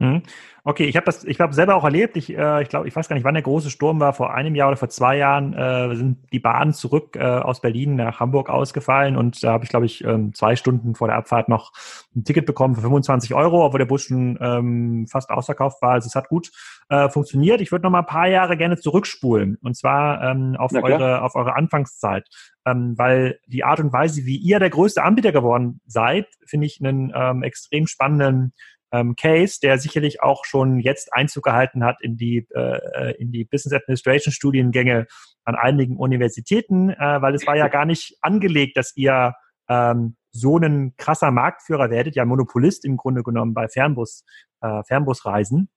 Mhm. 0.00 0.22
Okay, 0.64 0.84
ich 0.84 0.96
habe 0.96 1.04
das, 1.04 1.24
ich 1.24 1.36
glaube, 1.36 1.52
selber 1.52 1.74
auch 1.74 1.84
erlebt. 1.84 2.16
Ich, 2.16 2.34
äh, 2.34 2.62
ich 2.62 2.68
glaube, 2.70 2.88
ich 2.88 2.96
weiß 2.96 3.08
gar 3.08 3.16
nicht, 3.16 3.24
wann 3.24 3.34
der 3.34 3.42
große 3.42 3.70
Sturm 3.70 4.00
war. 4.00 4.14
Vor 4.14 4.32
einem 4.32 4.54
Jahr 4.54 4.68
oder 4.68 4.78
vor 4.78 4.88
zwei 4.88 5.16
Jahren 5.16 5.52
äh, 5.52 5.94
sind 5.94 6.18
die 6.32 6.38
Bahnen 6.38 6.72
zurück 6.72 7.16
äh, 7.16 7.22
aus 7.22 7.60
Berlin 7.60 7.96
nach 7.96 8.18
Hamburg 8.18 8.48
ausgefallen 8.48 9.16
und 9.16 9.42
da 9.42 9.52
habe 9.52 9.64
ich, 9.64 9.70
glaube 9.70 9.86
ich, 9.86 10.02
ähm, 10.04 10.32
zwei 10.34 10.56
Stunden 10.56 10.94
vor 10.94 11.08
der 11.08 11.16
Abfahrt 11.16 11.50
noch 11.50 11.72
ein 12.16 12.24
Ticket 12.24 12.46
bekommen 12.46 12.74
für 12.74 12.80
25 12.80 13.34
Euro, 13.34 13.64
obwohl 13.64 13.78
der 13.78 13.86
Bus 13.86 14.02
schon 14.02 14.38
ähm, 14.40 15.06
fast 15.06 15.28
ausverkauft 15.28 15.82
war. 15.82 15.92
Also 15.92 16.06
es 16.06 16.14
hat 16.14 16.28
gut 16.28 16.50
äh, 16.88 17.10
funktioniert. 17.10 17.60
Ich 17.60 17.70
würde 17.70 17.82
noch 17.82 17.90
mal 17.90 18.00
ein 18.00 18.06
paar 18.06 18.28
Jahre 18.28 18.56
gerne 18.56 18.78
zurückspulen 18.78 19.58
und 19.62 19.76
zwar 19.76 20.22
ähm, 20.22 20.56
auf 20.58 20.72
eure 20.72 21.22
auf 21.22 21.34
eure 21.34 21.56
Anfangszeit, 21.56 22.26
ähm, 22.64 22.94
weil 22.96 23.38
die 23.46 23.64
Art 23.64 23.80
und 23.80 23.92
Weise, 23.92 24.24
wie 24.24 24.36
ihr 24.36 24.58
der 24.58 24.70
größte 24.70 25.02
Anbieter 25.02 25.32
geworden 25.32 25.80
seid, 25.86 26.26
finde 26.46 26.66
ich 26.66 26.80
einen 26.80 27.12
ähm, 27.14 27.42
extrem 27.42 27.86
spannenden 27.86 28.54
ähm, 28.92 29.16
Case, 29.16 29.58
der 29.62 29.78
sicherlich 29.78 30.22
auch 30.22 30.44
schon 30.44 30.80
jetzt 30.80 31.12
Einzug 31.14 31.44
gehalten 31.44 31.84
hat 31.84 32.00
in 32.02 32.16
die, 32.16 32.46
äh, 32.54 33.14
in 33.16 33.32
die 33.32 33.44
Business 33.44 33.72
Administration 33.72 34.32
Studiengänge 34.32 35.06
an 35.44 35.54
einigen 35.54 35.96
Universitäten, 35.96 36.90
äh, 36.90 37.22
weil 37.22 37.34
es 37.34 37.46
war 37.46 37.56
ja 37.56 37.68
gar 37.68 37.84
nicht 37.84 38.16
angelegt, 38.20 38.76
dass 38.76 38.96
ihr 38.96 39.34
ähm, 39.68 40.16
so 40.32 40.58
ein 40.58 40.94
krasser 40.96 41.30
Marktführer 41.30 41.90
werdet, 41.90 42.14
ja 42.14 42.24
Monopolist 42.24 42.84
im 42.84 42.96
Grunde 42.96 43.22
genommen 43.22 43.54
bei 43.54 43.68
Fernbus, 43.68 44.24
äh, 44.60 44.82
Fernbusreisen 44.84 45.70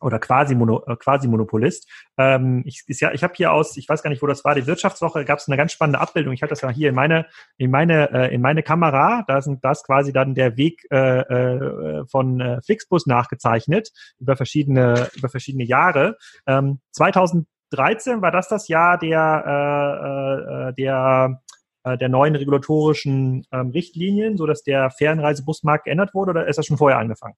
oder 0.00 0.18
quasi, 0.18 0.54
Mono, 0.54 0.82
äh, 0.86 0.96
quasi 0.96 1.28
Monopolist. 1.28 1.88
Ähm, 2.18 2.62
ich 2.66 2.84
ist 2.86 3.00
ja, 3.00 3.12
ich 3.12 3.22
habe 3.22 3.34
hier 3.36 3.52
aus, 3.52 3.76
ich 3.76 3.88
weiß 3.88 4.02
gar 4.02 4.10
nicht, 4.10 4.22
wo 4.22 4.26
das 4.26 4.44
war, 4.44 4.54
die 4.54 4.66
Wirtschaftswoche 4.66 5.24
gab 5.24 5.38
es 5.38 5.48
eine 5.48 5.56
ganz 5.56 5.72
spannende 5.72 6.00
Abbildung. 6.00 6.32
Ich 6.32 6.42
habe 6.42 6.50
das 6.50 6.60
ja 6.60 6.70
hier 6.70 6.88
in 6.88 6.94
meine, 6.94 7.26
in 7.56 7.70
meine, 7.70 8.10
äh, 8.12 8.34
in 8.34 8.40
meine 8.40 8.62
Kamera. 8.62 9.24
Da 9.26 9.40
sind 9.40 9.64
das 9.64 9.82
quasi 9.84 10.12
dann 10.12 10.34
der 10.34 10.56
Weg 10.56 10.86
äh, 10.90 11.20
äh, 11.20 12.06
von 12.06 12.40
äh, 12.40 12.62
Flixbus 12.62 13.06
nachgezeichnet 13.06 13.90
über 14.18 14.36
verschiedene, 14.36 15.08
über 15.16 15.28
verschiedene 15.28 15.64
Jahre. 15.64 16.16
Ähm, 16.46 16.80
2013 16.92 18.22
war 18.22 18.30
das 18.30 18.48
das 18.48 18.68
Jahr 18.68 18.98
der, 18.98 19.44
äh, 19.46 20.68
äh, 20.68 20.74
der 20.74 21.40
der 21.88 22.08
neuen 22.08 22.34
regulatorischen 22.34 23.46
ähm, 23.52 23.70
Richtlinien, 23.70 24.36
so 24.36 24.44
dass 24.46 24.64
der 24.64 24.90
Fernreisebusmarkt 24.90 25.84
geändert 25.84 26.14
wurde, 26.14 26.30
oder 26.30 26.48
ist 26.48 26.58
das 26.58 26.66
schon 26.66 26.78
vorher 26.78 26.98
angefangen? 26.98 27.36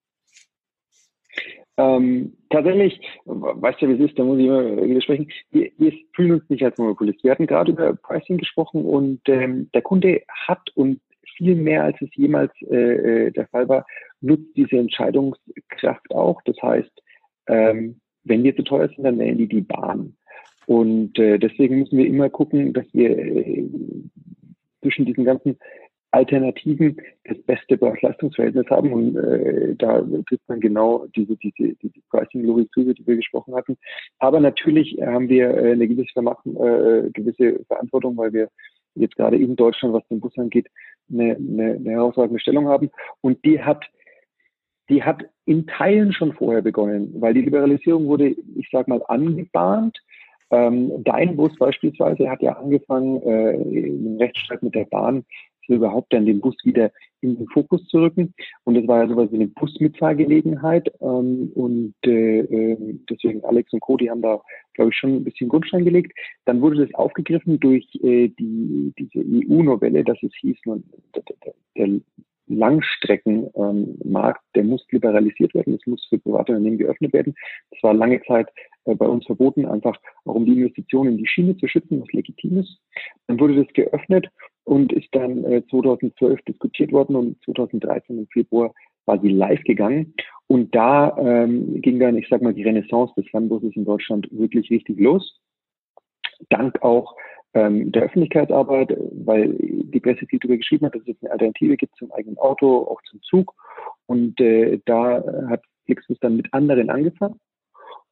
Ähm, 1.79 2.33
tatsächlich, 2.51 3.01
weißt 3.25 3.81
du, 3.81 3.89
wie 3.89 4.03
es 4.03 4.11
ist, 4.11 4.19
da 4.19 4.25
muss 4.25 4.39
ich 4.39 4.47
immer 4.47 4.83
widersprechen, 4.83 5.31
wir, 5.53 5.71
wir 5.79 5.93
fühlen 6.13 6.33
uns 6.33 6.51
nicht 6.51 6.65
als 6.65 6.77
Monopolist. 6.77 7.23
Wir 7.23 7.31
hatten 7.31 7.47
gerade 7.47 7.71
über 7.71 7.95
Pricing 7.95 8.37
gesprochen 8.37 8.85
und 8.85 9.21
ähm, 9.29 9.71
der 9.73 9.83
Kunde 9.83 10.23
hat 10.47 10.71
und 10.75 11.01
viel 11.37 11.55
mehr, 11.55 11.85
als 11.85 11.97
es 12.03 12.09
jemals 12.17 12.51
äh, 12.63 13.27
äh, 13.27 13.31
der 13.31 13.47
Fall 13.47 13.69
war, 13.69 13.87
nutzt 14.21 14.57
diese 14.57 14.77
Entscheidungskraft 14.77 16.11
auch. 16.11 16.43
Das 16.43 16.57
heißt, 16.61 16.91
ähm, 17.47 18.01
wenn 18.25 18.43
wir 18.43 18.57
zu 18.57 18.65
teuer 18.65 18.89
sind, 18.89 19.05
dann 19.05 19.19
wählen 19.21 19.39
die 19.39 19.49
die 19.49 19.61
Bahn. 19.61 20.17
Und 20.67 21.17
äh, 21.19 21.39
deswegen 21.39 21.79
müssen 21.79 21.97
wir 21.97 22.07
immer 22.07 22.29
gucken, 22.29 22.73
dass 22.73 22.87
wir 22.93 23.17
äh, 23.17 23.65
zwischen 24.83 25.07
diesen 25.07 25.25
ganzen 25.25 25.57
Alternativen 26.11 26.97
das 27.25 27.39
beste 27.43 27.77
Preis-Leistungsverhältnis 27.77 28.67
haben 28.71 28.93
und 28.93 29.17
äh, 29.17 29.75
da 29.77 30.01
trifft 30.27 30.49
man 30.49 30.61
genau 30.61 31.07
diese, 31.15 31.37
diese, 31.37 31.75
diese 31.75 32.01
Pricing-Logik 32.11 32.73
zu, 32.73 32.95
die 32.95 33.07
wir 33.07 33.17
gesprochen 33.17 33.55
hatten. 33.55 33.77
Aber 34.19 34.41
natürlich 34.41 34.99
haben 35.03 35.29
wir 35.29 35.51
äh, 35.51 35.73
eine 35.73 35.87
gewisse, 35.87 36.19
äh, 36.19 37.11
gewisse 37.11 37.65
Verantwortung, 37.67 38.17
weil 38.17 38.33
wir 38.33 38.49
jetzt 38.95 39.17
gerade 39.17 39.37
in 39.37 39.55
Deutschland, 39.55 39.95
was 39.95 40.07
den 40.09 40.21
Bus 40.21 40.37
angeht, 40.39 40.69
eine, 41.13 41.37
eine, 41.37 41.75
eine 41.75 41.91
herausragende 41.91 42.41
Stellung 42.41 42.69
haben 42.69 42.91
und 43.21 43.45
die 43.45 43.63
hat 43.63 43.85
die 44.89 45.03
hat 45.03 45.23
in 45.45 45.67
Teilen 45.67 46.13
schon 46.13 46.33
vorher 46.33 46.63
begonnen, 46.63 47.13
weil 47.19 47.35
die 47.35 47.43
Liberalisierung 47.43 48.07
wurde, 48.07 48.29
ich 48.29 48.69
sag 48.73 48.89
mal, 48.89 49.03
angebahnt. 49.09 49.99
Ähm, 50.51 51.05
Dein 51.05 51.37
Bus 51.37 51.55
beispielsweise 51.59 52.31
hat 52.31 52.41
ja 52.41 52.53
angefangen, 52.53 53.21
äh, 53.23 53.53
im 53.53 54.17
Rechtsstreit 54.17 54.63
mit 54.63 54.75
der 54.75 54.87
Bahn 54.87 55.27
überhaupt 55.75 56.13
dann 56.13 56.27
den 56.27 56.41
Bus 56.41 56.57
wieder 56.65 56.91
in 57.21 57.37
den 57.37 57.49
Fokus 57.49 57.85
zu 57.89 57.99
rücken. 57.99 58.35
Und 58.65 58.75
das 58.75 58.87
war 58.87 59.03
ja 59.03 59.09
sowas 59.09 59.31
wie 59.31 59.37
eine 59.37 59.49
Busmitfahrgelegenheit. 59.49 60.91
Ähm, 61.01 61.51
und 61.55 61.95
äh, 62.05 62.41
ähm, 62.41 63.05
deswegen 63.09 63.45
Alex 63.45 63.73
und 63.73 63.81
Cody 63.81 64.07
haben 64.07 64.23
da, 64.23 64.41
glaube 64.75 64.91
ich, 64.91 64.97
schon 64.97 65.17
ein 65.17 65.25
bisschen 65.25 65.49
Grundstein 65.49 65.85
gelegt. 65.85 66.13
Dann 66.45 66.61
wurde 66.61 66.87
das 66.87 66.95
aufgegriffen 66.95 67.59
durch 67.61 67.87
äh, 68.03 68.29
die, 68.29 68.93
diese 68.99 69.21
EU-Novelle, 69.21 70.05
dass 70.05 70.23
es 70.23 70.33
hieß, 70.41 70.59
man, 70.67 70.85
der, 71.15 71.23
der 71.77 72.01
Langstreckenmarkt, 72.49 74.41
ähm, 74.41 74.53
der 74.55 74.65
muss 74.65 74.85
liberalisiert 74.91 75.55
werden, 75.55 75.75
es 75.75 75.87
muss 75.87 76.05
für 76.09 76.19
private 76.19 76.53
Unternehmen 76.53 76.79
geöffnet 76.79 77.13
werden. 77.13 77.35
Das 77.71 77.83
war 77.83 77.95
lange 77.95 78.23
Zeit 78.23 78.49
äh, 78.85 78.95
bei 78.95 79.07
uns 79.07 79.27
verboten, 79.27 79.67
einfach 79.67 79.97
auch 80.25 80.35
um 80.35 80.47
die 80.47 80.53
Investitionen 80.53 81.13
in 81.13 81.19
die 81.19 81.27
Schiene 81.27 81.57
zu 81.57 81.69
schützen, 81.69 82.01
was 82.01 82.13
legitim 82.13 82.59
ist. 82.59 82.79
Dann 83.27 83.39
wurde 83.39 83.63
das 83.63 83.73
geöffnet 83.75 84.29
und 84.69 84.93
ist 84.93 85.09
dann 85.13 85.45
äh, 85.45 85.63
2012 85.71 86.43
diskutiert 86.43 86.93
worden 86.93 87.17
und 87.17 87.43
2013 87.45 88.19
im 88.19 88.27
Februar 88.27 88.75
war 89.07 89.19
sie 89.19 89.31
live 89.31 89.63
gegangen. 89.65 90.13
Und 90.47 90.75
da 90.75 91.17
ähm, 91.17 91.81
ging 91.81 91.99
dann, 91.99 92.19
ich 92.19 92.29
sag 92.29 92.43
mal, 92.43 92.53
die 92.53 92.65
Renaissance 92.65 93.15
des 93.17 93.27
Fernbusses 93.31 93.75
in 93.77 93.87
Deutschland 93.87 94.29
wirklich 94.31 94.71
richtig 94.71 95.01
los. 95.01 95.41
Dank 96.51 96.83
auch 96.83 97.17
ähm, 97.55 97.91
der 97.93 98.03
Öffentlichkeitsarbeit, 98.03 98.95
weil 99.25 99.55
die 99.59 100.01
Presse 100.01 100.27
viel 100.27 100.39
darüber 100.39 100.59
geschrieben 100.59 100.85
hat, 100.85 100.95
dass 100.95 101.03
es 101.07 101.17
eine 101.23 101.33
Alternative 101.33 101.79
gibt 101.79 101.97
zum 101.97 102.13
eigenen 102.13 102.37
Auto, 102.37 102.83
auch 102.83 103.01
zum 103.09 103.23
Zug. 103.23 103.55
Und 104.05 104.39
äh, 104.39 104.81
da 104.85 105.25
hat 105.49 105.63
Flixbus 105.87 106.19
dann 106.21 106.37
mit 106.37 106.53
anderen 106.53 106.91
angefangen. 106.91 107.41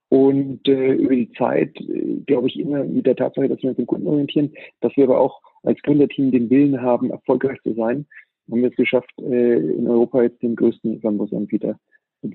Und 0.09 0.67
äh, 0.69 0.93
über 0.93 1.15
die 1.15 1.33
Zeit, 1.33 1.79
äh, 1.81 2.21
glaube 2.27 2.49
ich, 2.49 2.59
immer 2.59 2.85
mit 2.85 3.07
der 3.07 3.17
Tatsache, 3.17 3.49
dass 3.49 3.61
wir 3.63 3.71
uns 3.71 3.77
den 3.77 3.87
Kunden 3.87 4.07
orientieren, 4.07 4.55
dass 4.81 4.97
wir 4.97 5.05
aber 5.05 5.21
auch 5.21 5.43
als 5.67 5.81
Gründerteam 5.83 6.31
den 6.31 6.49
Willen 6.51 6.81
haben, 6.81 7.11
erfolgreich 7.11 7.61
zu 7.63 7.75
sein, 7.75 8.07
haben 8.51 8.63
wir 8.63 8.71
es 8.71 8.77
geschafft, 8.77 9.11
äh, 9.19 9.57
in 9.57 9.89
Europa 9.89 10.23
jetzt 10.23 10.43
den 10.43 10.57
größten 10.57 11.01
Fernbusanbieter 11.01 11.79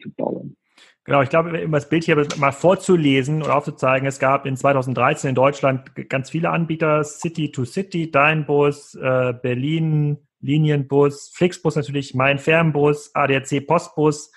zu 0.01 0.09
bauen. 0.11 0.55
Genau, 1.03 1.21
ich 1.21 1.29
glaube, 1.29 1.65
um 1.65 1.71
das 1.71 1.89
Bild 1.89 2.03
hier 2.03 2.15
mal 2.37 2.51
vorzulesen 2.51 3.41
oder 3.41 3.55
aufzuzeigen, 3.55 4.07
es 4.07 4.19
gab 4.19 4.45
in 4.45 4.55
2013 4.55 5.29
in 5.29 5.35
Deutschland 5.35 6.09
ganz 6.09 6.29
viele 6.29 6.49
Anbieter, 6.49 7.03
City 7.03 7.51
to 7.51 7.65
City, 7.65 8.11
Deinbus, 8.11 8.95
äh, 8.95 9.33
Berlin, 9.41 10.17
Linienbus, 10.41 11.31
Flixbus 11.33 11.75
natürlich, 11.75 12.13
Mein 12.13 12.37
Fernbus, 12.37 13.13
ADAC 13.15 13.65
Postbus, 13.65 14.31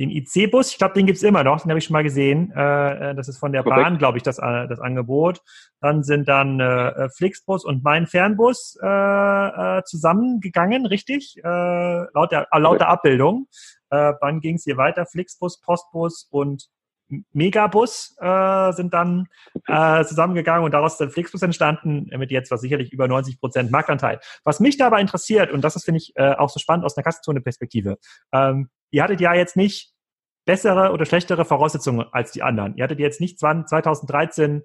den 0.00 0.10
IC-Bus, 0.10 0.72
ich 0.72 0.78
glaube, 0.78 0.94
den 0.94 1.04
gibt's 1.04 1.22
immer 1.22 1.44
noch, 1.44 1.60
den 1.60 1.70
habe 1.70 1.78
ich 1.78 1.84
schon 1.84 1.92
mal 1.92 2.02
gesehen. 2.02 2.52
Äh, 2.56 3.10
äh 3.10 3.14
das 3.14 3.28
ist 3.28 3.38
von 3.38 3.52
der 3.52 3.62
Bahn, 3.62 3.98
glaube 3.98 4.16
ich, 4.16 4.24
das, 4.24 4.38
äh, 4.38 4.66
das 4.66 4.80
Angebot. 4.80 5.42
Dann 5.80 6.02
sind 6.02 6.26
dann 6.26 6.58
äh, 6.58 6.88
äh, 6.88 7.08
Flixbus 7.10 7.66
und 7.66 7.84
mein 7.84 8.06
Fernbus 8.06 8.78
äh, 8.82 8.86
äh, 8.86 9.84
zusammengegangen, 9.84 10.86
richtig? 10.86 11.36
Äh, 11.44 11.46
laut, 12.14 12.32
der, 12.32 12.48
äh, 12.50 12.58
laut 12.58 12.80
der 12.80 12.88
Abbildung. 12.88 13.46
Äh, 13.90 14.14
dann 14.22 14.40
ging 14.40 14.56
es 14.56 14.64
hier 14.64 14.78
weiter, 14.78 15.04
Flixbus, 15.04 15.60
Postbus 15.60 16.26
und 16.30 16.70
Megabus 17.32 18.16
äh, 18.20 18.72
sind 18.72 18.94
dann 18.94 19.28
äh, 19.66 20.04
zusammengegangen 20.04 20.64
und 20.64 20.72
daraus 20.72 20.92
ist 20.92 21.00
dann 21.00 21.10
Flixbus 21.10 21.42
entstanden, 21.42 22.10
mit 22.18 22.30
jetzt 22.30 22.50
was 22.50 22.60
sicherlich 22.60 22.92
über 22.92 23.08
90 23.08 23.40
Prozent 23.40 23.70
Marktanteil. 23.70 24.20
Was 24.44 24.60
mich 24.60 24.76
dabei 24.76 25.00
interessiert, 25.00 25.50
und 25.50 25.62
das 25.62 25.76
ist, 25.76 25.84
finde 25.84 25.98
ich, 25.98 26.12
äh, 26.16 26.32
auch 26.32 26.48
so 26.48 26.58
spannend 26.58 26.84
aus 26.84 26.96
einer 26.96 27.04
Kassenzone-Perspektive, 27.04 27.98
ähm, 28.32 28.70
ihr 28.90 29.02
hattet 29.02 29.20
ja 29.20 29.34
jetzt 29.34 29.56
nicht 29.56 29.92
bessere 30.46 30.92
oder 30.92 31.04
schlechtere 31.04 31.44
Voraussetzungen 31.44 32.06
als 32.12 32.32
die 32.32 32.42
anderen. 32.42 32.76
Ihr 32.76 32.84
hattet 32.84 32.98
jetzt 32.98 33.20
nicht 33.20 33.38
2013 33.38 34.62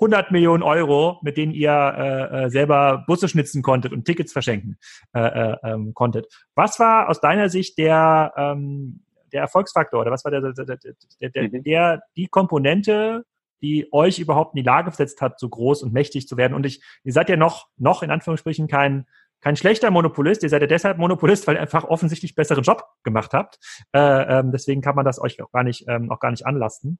100 0.00 0.30
Millionen 0.30 0.62
Euro, 0.62 1.18
mit 1.22 1.36
denen 1.36 1.52
ihr 1.52 1.70
äh, 1.72 2.44
äh, 2.44 2.50
selber 2.50 3.04
Busse 3.06 3.28
schnitzen 3.28 3.62
konntet 3.62 3.92
und 3.92 4.04
Tickets 4.04 4.32
verschenken 4.32 4.78
äh, 5.12 5.20
äh, 5.20 5.56
ähm, 5.64 5.92
konntet. 5.92 6.32
Was 6.54 6.78
war 6.78 7.08
aus 7.08 7.20
deiner 7.20 7.48
Sicht 7.48 7.78
der, 7.78 8.32
ähm, 8.36 9.00
der 9.32 9.42
Erfolgsfaktor 9.42 10.00
oder 10.00 10.10
was 10.10 10.24
war 10.24 10.30
der, 10.30 10.40
der, 10.40 10.64
der, 10.64 11.30
der, 11.30 11.42
mhm. 11.42 12.00
die 12.16 12.26
Komponente, 12.26 13.24
die 13.60 13.88
euch 13.92 14.18
überhaupt 14.18 14.54
in 14.54 14.62
die 14.62 14.66
Lage 14.66 14.90
versetzt 14.90 15.20
hat, 15.20 15.38
so 15.38 15.48
groß 15.48 15.82
und 15.82 15.92
mächtig 15.92 16.28
zu 16.28 16.36
werden? 16.36 16.54
Und 16.54 16.66
ich, 16.66 16.82
ihr 17.04 17.12
seid 17.12 17.28
ja 17.28 17.36
noch, 17.36 17.68
noch 17.76 18.02
in 18.02 18.10
Anführungsstrichen 18.10 18.68
kein 18.68 19.06
kein 19.40 19.56
schlechter 19.56 19.90
Monopolist, 19.90 20.42
ihr 20.42 20.48
seid 20.48 20.62
ja 20.62 20.66
deshalb 20.66 20.98
Monopolist, 20.98 21.46
weil 21.46 21.56
ihr 21.56 21.60
einfach 21.60 21.84
offensichtlich 21.84 22.34
besseren 22.34 22.64
Job 22.64 22.84
gemacht 23.04 23.32
habt. 23.32 23.58
Äh, 23.92 24.40
ähm, 24.40 24.50
deswegen 24.50 24.80
kann 24.80 24.96
man 24.96 25.04
das 25.04 25.20
euch 25.20 25.40
auch 25.40 25.52
gar 25.52 25.62
nicht, 25.62 25.84
ähm, 25.88 26.10
auch 26.10 26.18
gar 26.18 26.30
nicht 26.30 26.46
anlasten. 26.46 26.98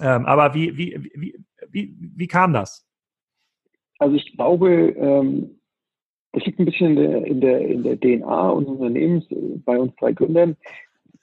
Ähm, 0.00 0.26
aber 0.26 0.54
wie, 0.54 0.76
wie, 0.76 1.10
wie, 1.14 1.36
wie, 1.68 1.96
wie 1.98 2.26
kam 2.26 2.52
das? 2.52 2.86
Also 3.98 4.16
ich 4.16 4.36
glaube, 4.36 4.90
ähm, 4.96 5.60
das 6.32 6.44
liegt 6.44 6.58
ein 6.58 6.64
bisschen 6.64 6.96
in 6.96 6.96
der, 6.96 7.26
in 7.26 7.40
der, 7.40 7.60
in 7.60 7.82
der 7.82 8.00
DNA 8.00 8.50
unseres 8.50 8.78
Unternehmens 8.78 9.24
bei 9.64 9.78
uns 9.78 9.94
drei 9.96 10.12
Gründern. 10.12 10.56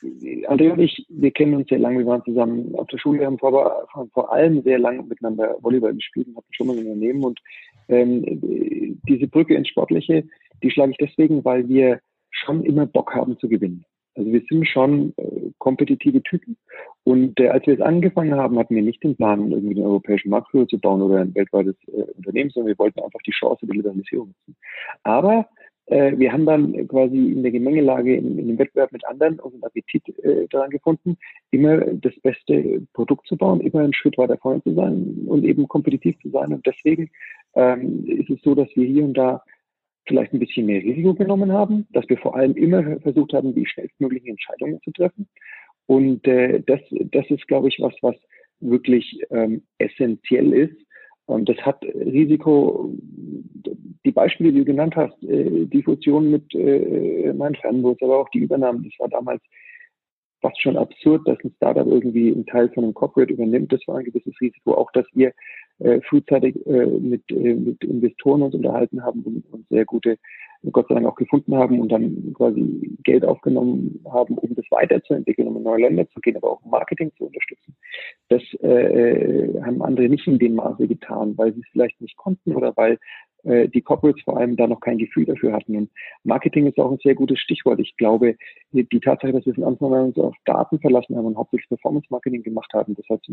André 0.02 0.72
und 0.72 0.80
ich, 0.80 1.06
wir 1.10 1.32
kennen 1.32 1.54
uns 1.54 1.70
sehr 1.70 1.80
lange, 1.80 2.00
wir 2.00 2.06
waren 2.08 2.24
zusammen 2.24 2.74
auf 2.76 2.88
der 2.88 2.98
Schule, 2.98 3.26
haben 3.26 3.38
vor, 3.38 3.88
vor 4.14 4.34
allem 4.34 4.62
sehr 4.64 4.80
lange 4.80 5.04
miteinander 5.04 5.58
Volleyball 5.62 5.94
gespielt 5.94 6.28
und 6.28 6.38
hatten 6.38 6.54
schon 6.54 6.68
mal 6.68 6.78
ein 6.78 6.86
Unternehmen. 6.86 7.24
Und 7.24 7.40
ähm, 7.90 9.00
diese 9.08 9.28
Brücke 9.28 9.56
ins 9.56 9.68
Sportliche, 9.68 10.24
die 10.64 10.72
schlage 10.72 10.92
ich 10.92 10.98
deswegen, 10.98 11.46
weil 11.46 11.68
wir 11.70 12.00
schon 12.32 12.64
immer 12.64 12.86
Bock 12.86 13.14
haben 13.14 13.38
zu 13.38 13.48
gewinnen. 13.48 13.86
Also 14.16 14.32
wir 14.32 14.42
sind 14.50 14.68
schon 14.68 15.14
äh, 15.18 15.52
kompetitive 15.58 16.22
Typen. 16.24 16.58
Und 17.04 17.40
äh, 17.40 17.48
als 17.48 17.66
wir 17.66 17.76
es 17.76 17.82
angefangen 17.82 18.36
haben, 18.36 18.60
hatten 18.60 18.76
wir 18.76 18.82
nicht 18.82 19.04
den 19.04 19.16
Plan, 19.16 19.52
irgendwie 19.52 19.76
den 19.76 19.86
europäischen 19.86 20.30
Marktführer 20.30 20.68
zu 20.68 20.80
bauen 20.80 21.02
oder 21.02 21.20
ein 21.22 21.34
weltweites 21.34 21.76
äh, 21.88 22.04
Unternehmen, 22.18 22.50
sondern 22.50 22.70
wir 22.70 22.80
wollten 22.80 23.00
einfach 23.00 23.22
die 23.26 23.32
Chance 23.32 23.66
der 23.66 23.76
Liberalisierung 23.76 24.28
nutzen. 24.28 24.58
Aber 25.04 25.48
wir 25.92 26.32
haben 26.32 26.46
dann 26.46 26.88
quasi 26.88 27.18
in 27.18 27.44
der 27.44 27.52
Gemengelage, 27.52 28.16
in, 28.16 28.40
in 28.40 28.48
dem 28.48 28.58
Wettbewerb 28.58 28.92
mit 28.94 29.06
anderen 29.06 29.40
unseren 29.40 29.64
Appetit 29.64 30.08
äh, 30.20 30.48
daran 30.50 30.70
gefunden, 30.70 31.18
immer 31.52 31.80
das 31.80 32.14
beste 32.22 32.82
Produkt 32.94 33.28
zu 33.28 33.36
bauen, 33.36 33.60
immer 33.60 33.82
einen 33.82 33.94
Schritt 33.94 34.18
weiter 34.18 34.38
vorne 34.38 34.64
zu 34.64 34.74
sein 34.74 35.26
und 35.28 35.44
eben 35.44 35.68
kompetitiv 35.68 36.18
zu 36.22 36.30
sein. 36.30 36.54
Und 36.54 36.66
deswegen 36.66 37.10
ähm, 37.56 38.06
ist 38.06 38.30
es 38.30 38.42
so, 38.42 38.56
dass 38.56 38.70
wir 38.76 38.86
hier 38.86 39.04
und 39.04 39.16
da 39.16 39.44
vielleicht 40.08 40.34
ein 40.34 40.40
bisschen 40.40 40.66
mehr 40.66 40.82
Risiko 40.82 41.14
genommen 41.14 41.52
haben, 41.52 41.88
dass 41.92 42.08
wir 42.10 42.18
vor 42.18 42.36
allem 42.36 42.56
immer 42.56 43.00
versucht 43.02 43.34
haben, 43.34 43.54
die 43.54 43.66
schnellstmöglichen 43.66 44.30
Entscheidungen 44.30 44.80
zu 44.84 44.92
treffen. 44.92 45.28
Und 45.88 46.26
äh, 46.28 46.62
das, 46.66 46.80
das 46.90 47.30
ist, 47.30 47.48
glaube 47.48 47.68
ich, 47.68 47.80
was, 47.80 47.94
was 48.02 48.16
wirklich 48.62 49.22
ähm, 49.30 49.64
essentiell 49.78 50.54
ist. 50.54 50.78
Und 51.26 51.48
das 51.48 51.58
hat 51.58 51.84
Risiko, 51.84 52.94
die 54.06 54.12
Beispiele, 54.12 54.52
die 54.52 54.60
du 54.60 54.66
genannt 54.66 54.96
hast, 54.96 55.22
äh, 55.24 55.66
die 55.66 55.84
Fusion 55.84 56.32
mit 56.32 56.54
äh, 56.54 57.34
meinem 57.34 57.56
Fernbus, 57.56 57.98
aber 58.02 58.20
auch 58.20 58.30
die 58.30 58.40
Übernahmen, 58.40 58.84
das 58.84 59.00
war 59.00 59.10
damals 59.10 59.42
fast 60.42 60.60
schon 60.60 60.76
absurd, 60.76 61.28
dass 61.28 61.38
ein 61.44 61.54
Startup 61.58 61.88
irgendwie 61.88 62.32
einen 62.32 62.46
Teil 62.46 62.70
von 62.70 62.84
einem 62.84 62.94
Corporate 62.94 63.32
übernimmt. 63.32 63.72
Das 63.72 63.82
war 63.88 63.98
ein 63.98 64.06
gewisses 64.06 64.34
Risiko. 64.42 64.74
Auch, 64.74 64.92
dass 64.92 65.06
wir 65.14 65.32
äh, 65.80 66.02
frühzeitig 66.02 66.56
äh, 66.66 66.86
mit, 66.86 67.24
äh, 67.32 67.54
mit 67.54 67.84
Investoren 67.84 68.42
uns 68.42 68.56
unterhalten 68.56 69.04
haben 69.04 69.24
und 69.52 69.68
sehr 69.70 69.86
gute, 69.86 70.18
Gott 70.72 70.88
sei 70.88 70.96
Dank 70.96 71.08
auch 71.08 71.16
gefunden 71.16 71.56
haben 71.56 71.80
und 71.80 71.92
dann 71.92 72.34
quasi 72.36 72.98
Geld 73.04 73.26
aufgenommen 73.26 74.04
haben, 74.12 74.38
um 74.38 74.54
das 74.56 74.66
weiterzuentwickeln, 74.70 75.48
um 75.48 75.58
in 75.58 75.64
neue 75.64 75.82
Länder 75.82 76.08
zu 76.10 76.20
gehen, 76.20 76.38
aber 76.38 76.52
auch 76.52 76.66
Marketing 76.66 77.12
zu 77.18 77.26
unterstützen. 77.26 77.76
Das 78.30 78.42
äh, 78.62 79.60
haben 79.64 79.82
andere 79.82 80.08
nicht 80.08 80.28
in 80.28 80.38
dem 80.38 80.56
Maße 80.56 80.88
getan, 80.88 81.38
weil 81.38 81.54
sie 81.54 81.62
es 81.62 81.68
vielleicht 81.72 82.00
nicht 82.00 82.16
konnten 82.16 82.56
oder 82.56 82.74
weil 82.78 83.00
äh, 83.44 83.70
die 83.70 83.82
Corporates 83.82 84.24
vor 84.24 84.38
allem 84.38 84.56
da 84.56 84.68
noch 84.68 84.80
kein 84.80 85.00
Gefühl 85.00 85.26
dafür 85.26 85.54
hatten. 85.54 85.76
Und 85.76 85.90
Marketing 86.24 86.68
ist 86.68 86.78
auch 86.78 86.92
ein 86.92 87.00
sehr 87.02 87.16
gutes 87.16 87.40
Stichwort. 87.40 87.80
Ich 87.80 87.98
glaube, 87.98 88.36
die 88.72 89.00
Tatsache, 89.00 89.34
dass 89.34 89.46
wir 89.46 89.56
von 89.56 89.64
Anfang 89.64 89.94
an 89.94 90.06
uns 90.06 90.18
auf 90.18 90.36
Daten 90.46 90.80
verlassen 90.80 91.18
haben 91.18 91.26
und 91.26 91.38
hauptsächlich 91.38 91.70
Performance 91.70 92.08
Marketing 92.10 92.44
gemacht 92.44 92.72
haben, 92.74 92.96
das 92.96 93.06
heißt 93.10 93.32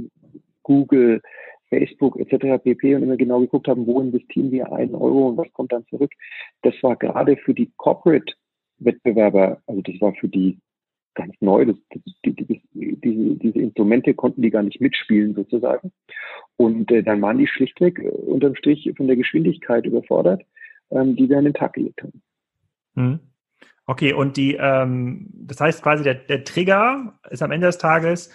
Google, 0.62 1.20
Facebook 1.68 2.18
etc. 2.18 2.62
pp. 2.62 2.94
und 2.94 3.02
immer 3.02 3.16
genau 3.16 3.40
geguckt 3.40 3.68
haben, 3.68 3.86
wo 3.86 4.00
investieren 4.00 4.50
wir 4.50 4.72
einen 4.72 4.94
Euro 4.94 5.28
und 5.28 5.36
was 5.36 5.52
kommt 5.52 5.72
dann 5.72 5.86
zurück. 5.86 6.12
Das 6.62 6.74
war 6.82 6.96
gerade 6.96 7.36
für 7.36 7.54
die 7.54 7.70
Corporate 7.76 8.32
Wettbewerber, 8.78 9.60
also 9.66 9.82
das 9.82 10.00
war 10.00 10.14
für 10.14 10.28
die 10.28 10.58
ganz 11.14 11.34
neu. 11.40 11.66
Das, 11.66 11.76
das, 11.90 12.02
die, 12.24 12.34
die, 12.34 12.62
diese, 12.72 13.36
diese 13.36 13.58
Instrumente 13.58 14.14
konnten 14.14 14.40
die 14.40 14.50
gar 14.50 14.62
nicht 14.62 14.80
mitspielen 14.80 15.34
sozusagen. 15.34 15.92
Und 16.56 16.90
äh, 16.90 17.02
dann 17.02 17.20
waren 17.20 17.38
die 17.38 17.46
schlichtweg 17.46 17.98
äh, 17.98 18.08
unterm 18.08 18.54
Strich 18.54 18.90
von 18.96 19.06
der 19.06 19.16
Geschwindigkeit 19.16 19.84
überfordert, 19.84 20.42
ähm, 20.90 21.16
die 21.16 21.28
wir 21.28 21.38
an 21.38 21.44
den 21.44 21.54
Tag 21.54 21.74
gelegt 21.74 22.02
haben. 22.02 22.22
Hm. 22.94 23.20
Okay, 23.86 24.12
und 24.12 24.36
die, 24.36 24.54
ähm, 24.54 25.28
das 25.32 25.60
heißt 25.60 25.82
quasi, 25.82 26.04
der, 26.04 26.14
der 26.14 26.44
Trigger 26.44 27.18
ist 27.30 27.42
am 27.42 27.50
Ende 27.50 27.66
des 27.66 27.78
Tages 27.78 28.32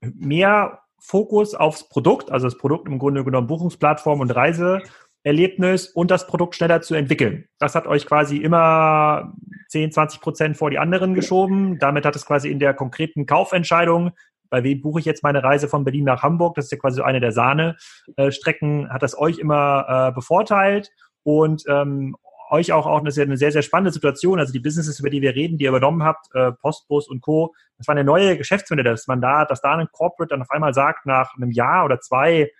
mehr 0.00 0.80
Fokus 1.00 1.54
aufs 1.54 1.88
Produkt, 1.88 2.30
also 2.30 2.46
das 2.46 2.58
Produkt 2.58 2.86
im 2.88 2.98
Grunde 2.98 3.24
genommen 3.24 3.46
Buchungsplattform 3.46 4.20
und 4.20 4.30
Reiseerlebnis 4.30 5.88
und 5.88 6.10
das 6.10 6.26
Produkt 6.26 6.54
schneller 6.54 6.82
zu 6.82 6.94
entwickeln. 6.94 7.46
Das 7.58 7.74
hat 7.74 7.86
euch 7.86 8.06
quasi 8.06 8.36
immer 8.36 9.32
10, 9.68 9.92
20 9.92 10.20
Prozent 10.20 10.56
vor 10.56 10.70
die 10.70 10.78
anderen 10.78 11.14
geschoben. 11.14 11.78
Damit 11.78 12.04
hat 12.04 12.16
es 12.16 12.26
quasi 12.26 12.50
in 12.50 12.58
der 12.58 12.74
konkreten 12.74 13.26
Kaufentscheidung, 13.26 14.12
bei 14.50 14.64
wem 14.64 14.80
buche 14.82 14.98
ich 14.98 15.06
jetzt 15.06 15.22
meine 15.22 15.42
Reise 15.42 15.68
von 15.68 15.84
Berlin 15.84 16.04
nach 16.04 16.22
Hamburg, 16.22 16.56
das 16.56 16.66
ist 16.66 16.72
ja 16.72 16.78
quasi 16.78 17.00
eine 17.00 17.20
der 17.20 17.32
Sahne-Strecken, 17.32 18.92
hat 18.92 19.02
das 19.02 19.16
euch 19.16 19.38
immer 19.38 20.08
äh, 20.08 20.12
bevorteilt. 20.12 20.90
Und 21.22 21.62
ähm, 21.68 22.16
euch 22.50 22.72
auch, 22.72 22.86
auch 22.86 23.00
eine 23.00 23.10
sehr, 23.10 23.24
eine 23.24 23.36
sehr, 23.36 23.52
sehr 23.52 23.62
spannende 23.62 23.92
Situation. 23.92 24.38
Also 24.38 24.52
die 24.52 24.60
Businesses, 24.60 25.00
über 25.00 25.10
die 25.10 25.22
wir 25.22 25.34
reden, 25.34 25.58
die 25.58 25.64
ihr 25.64 25.70
übernommen 25.70 26.02
habt, 26.02 26.26
äh, 26.34 26.52
Postbus 26.52 27.08
und 27.08 27.20
Co., 27.20 27.54
das 27.78 27.88
war 27.88 27.94
eine 27.94 28.04
neue 28.04 28.36
Geschäftsmodell, 28.36 28.84
dass 28.84 29.06
man 29.06 29.20
da, 29.20 29.44
dass 29.44 29.62
da 29.62 29.74
ein 29.74 29.88
Corporate 29.92 30.30
dann 30.30 30.42
auf 30.42 30.50
einmal 30.50 30.74
sagt, 30.74 31.06
nach 31.06 31.34
einem 31.36 31.50
Jahr 31.50 31.84
oder 31.84 32.00
zwei, 32.00 32.50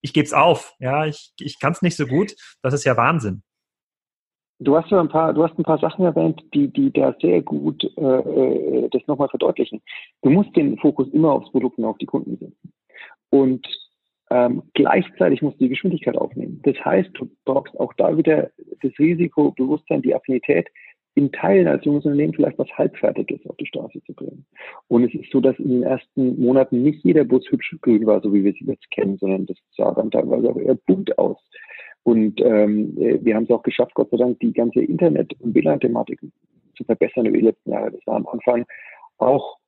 ich 0.00 0.12
gebe 0.12 0.24
es 0.24 0.32
auf, 0.32 0.74
ja, 0.78 1.06
ich, 1.06 1.32
ich 1.38 1.60
kann 1.60 1.72
es 1.72 1.82
nicht 1.82 1.96
so 1.96 2.06
gut. 2.06 2.34
Das 2.62 2.72
ist 2.72 2.84
ja 2.84 2.96
Wahnsinn. 2.96 3.42
Du 4.58 4.76
hast 4.76 4.90
ja 4.90 5.00
ein 5.00 5.08
paar, 5.08 5.34
du 5.34 5.42
hast 5.42 5.58
ein 5.58 5.64
paar 5.64 5.78
Sachen 5.78 6.04
erwähnt, 6.04 6.40
die, 6.54 6.68
die 6.68 6.92
da 6.92 7.14
sehr 7.20 7.42
gut 7.42 7.82
äh, 7.96 8.00
äh 8.00 8.88
das 8.90 9.02
nochmal 9.06 9.28
verdeutlichen. 9.28 9.82
Du 10.22 10.30
musst 10.30 10.54
den 10.54 10.78
Fokus 10.78 11.08
immer 11.08 11.32
aufs 11.32 11.50
Produkt 11.50 11.78
und 11.78 11.84
auf 11.84 11.98
die 11.98 12.06
Kunden 12.06 12.36
setzen. 12.38 12.72
Und 13.30 13.66
ähm, 14.32 14.62
gleichzeitig 14.72 15.42
musst 15.42 15.60
du 15.60 15.64
die 15.64 15.70
Geschwindigkeit 15.70 16.16
aufnehmen. 16.16 16.60
Das 16.64 16.76
heißt, 16.82 17.10
du 17.14 17.28
brauchst 17.44 17.78
auch 17.78 17.92
da 17.94 18.16
wieder 18.16 18.50
das 18.80 18.98
Risikobewusstsein, 18.98 20.00
die 20.00 20.14
Affinität, 20.14 20.68
in 21.14 21.30
Teilen 21.30 21.68
als 21.68 21.84
junges 21.84 22.06
Unternehmen 22.06 22.32
vielleicht 22.32 22.58
was 22.58 22.70
Halbfertiges 22.70 23.46
auf 23.46 23.56
die 23.58 23.66
Straße 23.66 24.02
zu 24.06 24.14
bringen. 24.14 24.46
Und 24.88 25.04
es 25.04 25.12
ist 25.12 25.30
so, 25.30 25.42
dass 25.42 25.58
in 25.58 25.68
den 25.68 25.82
ersten 25.82 26.40
Monaten 26.40 26.82
nicht 26.82 27.04
jeder 27.04 27.24
Bus 27.24 27.44
hübsch 27.50 27.76
grün 27.82 28.06
war, 28.06 28.22
so 28.22 28.32
wie 28.32 28.42
wir 28.42 28.52
es 28.52 28.60
jetzt 28.60 28.90
kennen, 28.90 29.18
sondern 29.18 29.44
das 29.44 29.58
sah 29.76 29.92
dann 29.92 30.10
teilweise 30.10 30.48
auch 30.48 30.56
eher 30.56 30.78
bunt 30.86 31.18
aus. 31.18 31.36
Und 32.04 32.40
ähm, 32.40 32.96
wir 32.96 33.36
haben 33.36 33.44
es 33.44 33.50
auch 33.50 33.62
geschafft, 33.62 33.92
Gott 33.94 34.08
sei 34.10 34.16
Dank, 34.16 34.40
die 34.40 34.54
ganze 34.54 34.80
Internet- 34.80 35.38
und 35.40 35.54
WLAN-Thematik 35.54 36.20
zu 36.76 36.84
verbessern 36.84 37.26
über 37.26 37.36
die 37.36 37.44
letzten 37.44 37.70
Jahre. 37.70 37.92
Das 37.92 38.00
war 38.06 38.16
am 38.16 38.26
Anfang 38.26 38.64
auch 39.18 39.58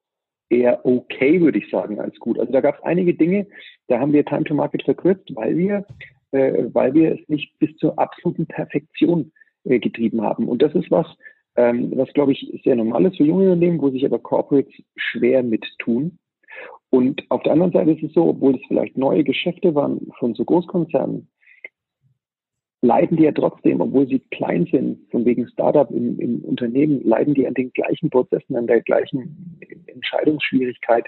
eher 0.55 0.85
okay, 0.85 1.41
würde 1.41 1.59
ich 1.59 1.71
sagen, 1.71 2.01
als 2.01 2.19
gut. 2.19 2.39
Also 2.39 2.53
da 2.53 2.61
gab 2.61 2.77
es 2.77 2.85
einige 2.85 3.15
Dinge, 3.15 3.47
da 3.89 3.99
haben 3.99 4.13
wir 4.13 4.25
Time 4.25 4.45
to 4.45 4.55
Market 4.55 4.83
verkürzt, 4.83 5.35
weil 5.35 5.57
wir, 5.57 5.87
äh, 6.33 6.65
weil 6.73 6.95
wir 6.95 7.13
es 7.13 7.29
nicht 7.29 7.59
bis 7.59 7.75
zur 7.77 7.99
absoluten 7.99 8.47
Perfektion 8.47 9.33
äh, 9.65 9.79
getrieben 9.79 10.23
haben. 10.23 10.49
Und 10.49 10.63
das 10.63 10.75
ist 10.75 10.91
was, 10.91 11.07
ähm, 11.57 11.93
was 11.97 12.13
glaube 12.13 12.33
ich 12.33 12.61
sehr 12.65 12.77
normal 12.77 13.07
ist 13.07 13.17
für 13.17 13.25
junge 13.25 13.45
Unternehmen, 13.45 13.81
wo 13.81 13.91
sich 13.91 14.05
aber 14.05 14.19
Corporates 14.19 14.75
schwer 14.97 15.43
mit 15.43 15.65
tun. 15.79 16.19
Und 16.91 17.25
auf 17.29 17.43
der 17.43 17.53
anderen 17.53 17.73
Seite 17.73 17.93
ist 17.93 18.03
es 18.03 18.13
so, 18.13 18.29
obwohl 18.29 18.55
es 18.55 18.61
vielleicht 18.69 18.97
neue 18.97 19.25
Geschäfte 19.25 19.75
waren 19.75 20.01
von 20.19 20.35
so 20.35 20.45
Großkonzernen, 20.45 21.29
leiden 22.85 23.17
die 23.17 23.25
ja 23.25 23.33
trotzdem, 23.33 23.81
obwohl 23.81 24.07
sie 24.07 24.21
klein 24.31 24.67
sind, 24.71 24.99
von 25.11 25.25
wegen 25.25 25.49
Startup 25.49 25.91
im, 25.91 26.21
im 26.21 26.45
Unternehmen, 26.45 27.03
leiden 27.05 27.35
die 27.35 27.47
an 27.47 27.55
den 27.55 27.73
gleichen 27.73 28.11
Prozessen, 28.11 28.57
an 28.57 28.67
der 28.67 28.83
gleichen 28.83 29.59
Entscheidungsschwierigkeit, 29.87 31.07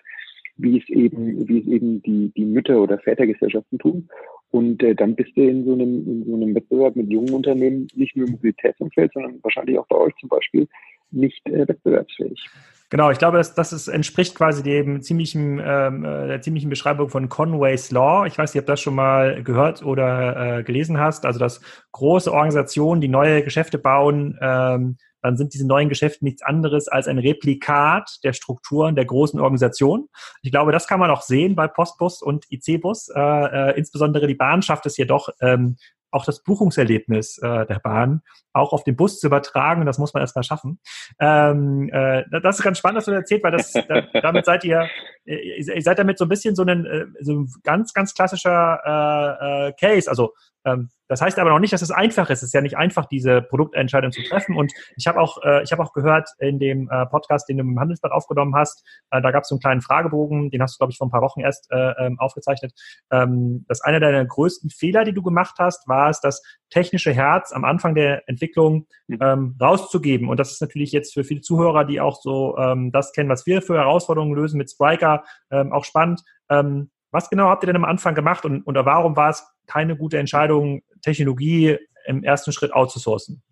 wie 0.57 0.79
es 0.79 0.89
eben, 0.89 1.49
wie 1.49 1.61
es 1.61 1.67
eben 1.67 2.03
die, 2.03 2.33
die 2.37 2.45
Mütter- 2.45 2.81
oder 2.81 2.99
Vätergesellschaften 2.99 3.79
tun. 3.79 4.09
Und 4.51 4.83
äh, 4.83 4.95
dann 4.95 5.15
bist 5.15 5.37
du 5.37 5.43
in 5.43 5.65
so, 5.65 5.73
einem, 5.75 6.07
in 6.07 6.25
so 6.25 6.35
einem 6.35 6.55
Wettbewerb 6.55 6.97
mit 6.97 7.11
jungen 7.11 7.35
Unternehmen 7.35 7.89
nicht 7.95 8.17
nur 8.17 8.27
im 8.27 8.33
Mobilitätsumfeld, 8.33 9.13
sondern 9.13 9.39
wahrscheinlich 9.43 9.79
auch 9.79 9.87
bei 9.89 9.97
euch 9.97 10.15
zum 10.21 10.29
Beispiel 10.29 10.69
nicht 11.11 11.47
äh, 11.49 11.69
wettbewerbsfähig. 11.69 12.49
Genau, 12.89 13.11
ich 13.11 13.19
glaube, 13.19 13.39
das, 13.39 13.55
das 13.55 13.73
ist, 13.73 13.89
entspricht 13.89 14.37
quasi 14.37 14.63
dem 14.63 15.03
ziemlichen, 15.03 15.61
ähm, 15.63 16.05
äh, 16.05 16.29
der 16.29 16.41
ziemlichen 16.41 16.71
Beschreibung 16.71 17.09
von 17.09 17.29
Conway's 17.29 17.91
Law. 17.91 18.27
Ich 18.27 18.39
weiß 18.39 18.55
nicht, 18.55 18.61
ob 18.61 18.67
das 18.67 18.81
schon 18.81 18.95
mal 18.95 19.43
gehört 19.43 19.85
oder 19.85 20.59
äh, 20.59 20.63
gelesen 20.63 20.99
hast. 20.99 21.27
Also, 21.27 21.41
dass 21.41 21.61
große 21.91 22.33
Organisationen, 22.33 23.01
die 23.01 23.09
neue 23.09 23.43
Geschäfte 23.43 23.79
bauen, 23.79 24.39
ähm, 24.41 24.97
dann 25.27 25.37
sind 25.37 25.55
diese 25.55 25.67
neuen 25.67 25.89
Geschäfte 25.89 26.25
nichts 26.25 26.43
anderes 26.43 26.87
als 26.87 27.09
ein 27.09 27.19
Replikat 27.19 28.19
der 28.23 28.33
Strukturen 28.33 28.95
der 28.95 29.05
großen 29.05 29.41
Organisation. 29.41 30.09
Ich 30.43 30.53
glaube, 30.53 30.71
das 30.71 30.87
kann 30.87 31.01
man 31.01 31.11
auch 31.11 31.23
sehen 31.23 31.57
bei 31.57 31.67
Postbus 31.67 32.23
und 32.23 32.45
IC-Bus. 32.51 33.09
Äh, 33.09 33.21
äh, 33.21 33.77
insbesondere 33.77 34.29
die 34.29 34.37
Bahn 34.37 34.63
schafft 34.63 34.87
es 34.87 34.97
jedoch, 34.97 35.29
ähm, 35.41 35.77
auch 36.13 36.25
das 36.25 36.45
Buchungserlebnis 36.45 37.39
äh, 37.39 37.67
der 37.67 37.81
Bahn 37.81 38.23
auch 38.53 38.73
auf 38.73 38.85
den 38.85 38.95
Bus 38.95 39.19
zu 39.19 39.27
übertragen. 39.27 39.85
Das 39.85 39.99
muss 39.99 40.15
man 40.15 40.23
erstmal 40.23 40.45
schaffen. 40.45 40.79
Ähm, 41.19 41.91
äh, 41.93 42.23
das 42.41 42.59
ist 42.59 42.63
ganz 42.63 42.79
spannend, 42.79 42.99
was 42.99 43.07
du 43.07 43.11
erzählt, 43.11 43.43
weil 43.43 43.53
das, 43.53 43.73
da, 43.73 44.03
damit 44.23 44.45
seid 44.45 44.65
ihr, 44.65 44.89
ihr 45.27 45.83
seid 45.83 45.99
damit 45.99 46.19
so 46.19 46.25
ein 46.25 46.29
bisschen 46.29 46.55
so 46.55 46.63
ein, 46.63 46.87
äh, 46.87 47.07
so 47.21 47.33
ein 47.33 47.53
ganz, 47.63 47.93
ganz 47.93 48.15
klassischer 48.15 48.81
äh, 48.85 49.69
äh, 49.69 49.73
Case. 49.73 50.09
Also 50.09 50.33
ähm, 50.65 50.91
das 51.09 51.21
heißt 51.21 51.39
aber 51.39 51.51
noch 51.51 51.61
nicht, 51.61 51.73
dass 51.73 51.83
es 51.83 51.93
einfach 51.93 52.29
ist. 52.31 52.41
Es 52.41 52.49
ist 52.49 52.55
ja 52.55 52.61
nicht 52.61 52.77
einfach, 52.77 53.07
diese 53.07 53.41
Produktentscheidung 53.41 54.11
zu 54.11 54.23
treffen. 54.23 54.57
Und 54.57 54.73
ich 54.97 55.07
habe 55.07 55.21
auch, 55.21 55.43
äh, 55.45 55.63
ich 55.63 55.71
habe 55.71 55.83
auch 55.83 55.93
gehört 55.93 56.29
in 56.39 56.59
dem 56.59 56.91
äh, 56.91 57.07
Podcast, 57.07 57.49
den 57.49 57.59
du 57.59 57.63
im 57.63 57.79
Handelsblatt 57.79 58.13
aufgenommen 58.13 58.55
hast, 58.57 58.85
äh, 59.11 59.23
da 59.23 59.31
gab 59.31 59.43
es 59.43 59.49
so 59.49 59.55
einen 59.55 59.61
kleinen 59.61 59.81
Fragebogen, 59.81 60.51
den 60.51 60.61
hast 60.63 60.75
du, 60.75 60.79
glaube 60.79 60.91
ich, 60.91 60.99
vor 60.99 61.07
ein 61.07 61.11
paar 61.11 61.23
Wochen 61.23 61.41
erst 61.41 61.71
äh, 61.71 61.93
ähm, 61.99 62.19
aufgezeichnet, 62.19 62.73
ähm, 63.13 63.65
dass 63.69 63.81
einer 63.83 64.01
deiner 64.01 64.25
größten 64.25 64.71
Fehler, 64.71 65.05
die 65.05 65.13
du 65.13 65.23
gemacht 65.23 65.57
hast, 65.59 65.87
war 65.87 66.11
es, 66.11 66.21
das 66.21 66.43
technische 66.71 67.13
Herz 67.13 67.53
am 67.53 67.65
Anfang 67.65 67.95
der 67.95 68.29
Entwicklung 68.29 68.87
mhm. 69.07 69.19
ähm, 69.21 69.57
rauszugeben. 69.61 70.29
Und 70.29 70.41
das 70.41 70.51
ist 70.51 70.61
natürlich 70.61 70.91
jetzt 70.91 71.15
für 71.15 71.23
viele 71.23 71.41
Zuhörer, 71.41 71.85
die 71.85 72.01
auch 72.01 72.21
so 72.21 72.57
ähm, 72.59 72.91
das 72.91 73.13
kennen, 73.13 73.29
was 73.29 73.47
wir 73.47 73.63
für 73.63 73.77
Herausforderungen 73.77 74.35
lösen 74.35 74.59
mit 74.59 74.71
Spriker, 74.71 75.16
ähm, 75.51 75.73
auch 75.73 75.85
spannend. 75.85 76.23
Ähm, 76.51 76.91
was 77.11 77.31
genau 77.31 77.49
habt 77.49 77.63
ihr 77.65 77.69
denn 77.69 77.77
am 77.77 77.85
Anfang 77.85 78.15
gemacht 78.15 78.45
und, 78.45 78.63
und 78.67 78.75
warum 78.75 79.17
war 79.17 79.31
es 79.31 79.47
keine 79.67 79.97
gute 79.97 80.19
Entscheidung, 80.19 80.83
Technologie 81.03 81.79
im 82.07 82.23
ersten 82.25 82.53
Schritt 82.53 82.73
outzusourcen? 82.73 83.43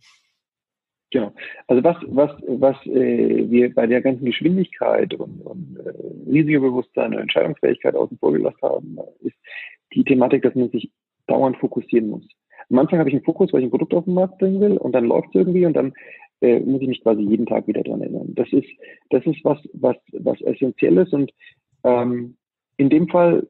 Genau. 1.10 1.32
Also 1.68 1.84
was, 1.84 1.96
was, 2.08 2.30
was 2.46 2.76
äh, 2.86 3.48
wir 3.48 3.72
bei 3.72 3.86
der 3.86 4.02
ganzen 4.02 4.24
Geschwindigkeit 4.24 5.14
und, 5.14 5.40
und 5.42 5.78
äh, 5.78 6.30
Risikobewusstsein 6.30 7.14
und 7.14 7.20
Entscheidungsfähigkeit 7.20 7.94
außen 7.94 8.18
vor 8.18 8.32
gelassen 8.32 8.58
haben, 8.62 8.98
ist 9.20 9.36
die 9.94 10.02
Thematik, 10.02 10.42
dass 10.42 10.56
man 10.56 10.70
sich 10.70 10.90
dauernd 11.28 11.56
fokussieren 11.58 12.08
muss. 12.08 12.26
Am 12.68 12.78
Anfang 12.78 12.98
habe 12.98 13.08
ich 13.08 13.14
einen 13.14 13.24
Fokus, 13.24 13.52
weil 13.52 13.60
ich 13.60 13.66
ein 13.66 13.70
Produkt 13.70 13.94
auf 13.94 14.06
den 14.06 14.14
Markt 14.14 14.38
bringen 14.38 14.60
will 14.60 14.76
und 14.76 14.92
dann 14.92 15.04
läuft 15.04 15.28
es 15.28 15.34
irgendwie 15.36 15.66
und 15.66 15.74
dann 15.74 15.92
äh, 16.40 16.60
muss 16.60 16.82
ich 16.82 16.88
mich 16.88 17.02
quasi 17.02 17.22
jeden 17.22 17.46
Tag 17.46 17.66
wieder 17.66 17.82
dran 17.82 18.00
erinnern. 18.00 18.34
Das 18.34 18.52
ist, 18.52 18.68
das 19.10 19.24
ist 19.26 19.44
was, 19.44 19.58
was, 19.72 19.96
was 20.12 20.40
essentiell 20.42 20.98
ist 20.98 21.12
und 21.12 21.32
ähm, 21.84 22.36
in 22.76 22.90
dem 22.90 23.08
Fall, 23.08 23.46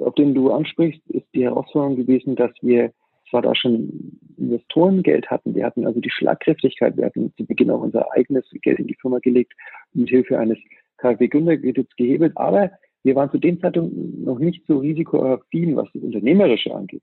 auf 0.00 0.14
den 0.14 0.34
du 0.34 0.50
ansprichst, 0.50 1.00
ist 1.10 1.26
die 1.34 1.44
Herausforderung 1.44 1.96
gewesen, 1.96 2.34
dass 2.34 2.50
wir 2.62 2.92
zwar 3.30 3.42
da 3.42 3.54
schon 3.54 4.18
Investorengeld 4.36 5.30
hatten, 5.30 5.54
wir 5.54 5.64
hatten 5.64 5.86
also 5.86 6.00
die 6.00 6.10
Schlagkräftigkeit, 6.10 6.96
wir 6.96 7.06
hatten 7.06 7.32
zu 7.36 7.44
Beginn 7.44 7.70
auch 7.70 7.80
unser 7.80 8.12
eigenes 8.12 8.44
Geld 8.62 8.78
in 8.78 8.86
die 8.86 8.96
Firma 9.00 9.18
gelegt 9.18 9.52
mit 9.92 10.08
Hilfe 10.08 10.38
eines 10.38 10.58
KfW-Gründerkredits 10.98 11.94
gehebelt, 11.96 12.32
aber 12.36 12.70
wir 13.02 13.14
waren 13.14 13.30
zu 13.30 13.38
dem 13.38 13.60
Zeitpunkt 13.60 13.94
noch 14.18 14.38
nicht 14.38 14.64
so 14.66 14.78
risikoaffin, 14.78 15.76
was 15.76 15.88
das 15.92 16.02
Unternehmerische 16.02 16.74
angeht, 16.74 17.02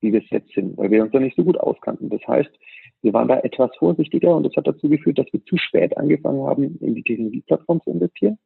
wie 0.00 0.12
wir 0.12 0.20
es 0.22 0.30
jetzt 0.30 0.52
sind, 0.54 0.76
weil 0.76 0.90
wir 0.90 1.02
uns 1.02 1.12
da 1.12 1.20
nicht 1.20 1.36
so 1.36 1.44
gut 1.44 1.58
auskannten. 1.58 2.08
Das 2.08 2.26
heißt, 2.26 2.50
wir 3.02 3.12
waren 3.12 3.28
da 3.28 3.38
etwas 3.40 3.70
vorsichtiger 3.76 4.34
und 4.34 4.44
das 4.44 4.54
hat 4.56 4.66
dazu 4.66 4.88
geführt, 4.88 5.18
dass 5.18 5.32
wir 5.32 5.44
zu 5.44 5.56
spät 5.56 5.96
angefangen 5.96 6.46
haben, 6.46 6.78
in 6.80 6.94
die 6.94 7.02
Technologieplattform 7.02 7.80
zu 7.82 7.90
investieren. 7.90 8.38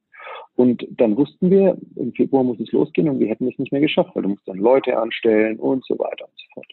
Und 0.54 0.86
dann 0.90 1.16
wussten 1.16 1.50
wir, 1.50 1.76
im 1.96 2.12
Februar 2.12 2.44
muss 2.44 2.60
es 2.60 2.70
losgehen 2.72 3.08
und 3.08 3.20
wir 3.20 3.28
hätten 3.28 3.48
es 3.48 3.58
nicht 3.58 3.72
mehr 3.72 3.80
geschafft, 3.80 4.10
weil 4.14 4.22
du 4.22 4.30
musst 4.30 4.46
dann 4.46 4.58
Leute 4.58 4.96
anstellen 4.98 5.58
und 5.58 5.84
so 5.86 5.98
weiter 5.98 6.26
und 6.26 6.34
so 6.36 6.44
fort. 6.54 6.66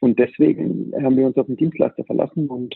Und 0.00 0.18
deswegen 0.18 0.92
haben 1.02 1.16
wir 1.16 1.26
uns 1.26 1.36
auf 1.36 1.46
den 1.46 1.56
Dienstleister 1.56 2.04
verlassen 2.04 2.48
und 2.48 2.74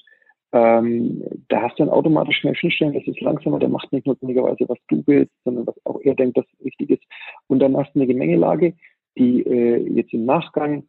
ähm, 0.52 1.22
da 1.48 1.62
hast 1.62 1.78
du 1.78 1.84
dann 1.84 1.92
automatisch 1.92 2.42
mehr 2.42 2.56
Schnittstellen, 2.56 2.94
das 2.94 3.06
ist 3.06 3.20
langsamer, 3.20 3.60
der 3.60 3.68
macht 3.68 3.92
nicht 3.92 4.06
notwendigerweise, 4.06 4.68
was 4.68 4.78
du 4.88 5.02
willst, 5.06 5.32
sondern 5.44 5.66
was 5.66 5.76
auch 5.84 6.00
er 6.02 6.14
denkt, 6.14 6.36
dass 6.36 6.46
richtig 6.64 6.90
ist. 6.90 7.04
Und 7.46 7.60
dann 7.60 7.76
hast 7.76 7.94
du 7.94 8.00
eine 8.00 8.08
Gemengelage, 8.08 8.74
die 9.16 9.42
äh, 9.42 9.76
jetzt 9.94 10.12
im 10.12 10.24
Nachgang 10.24 10.84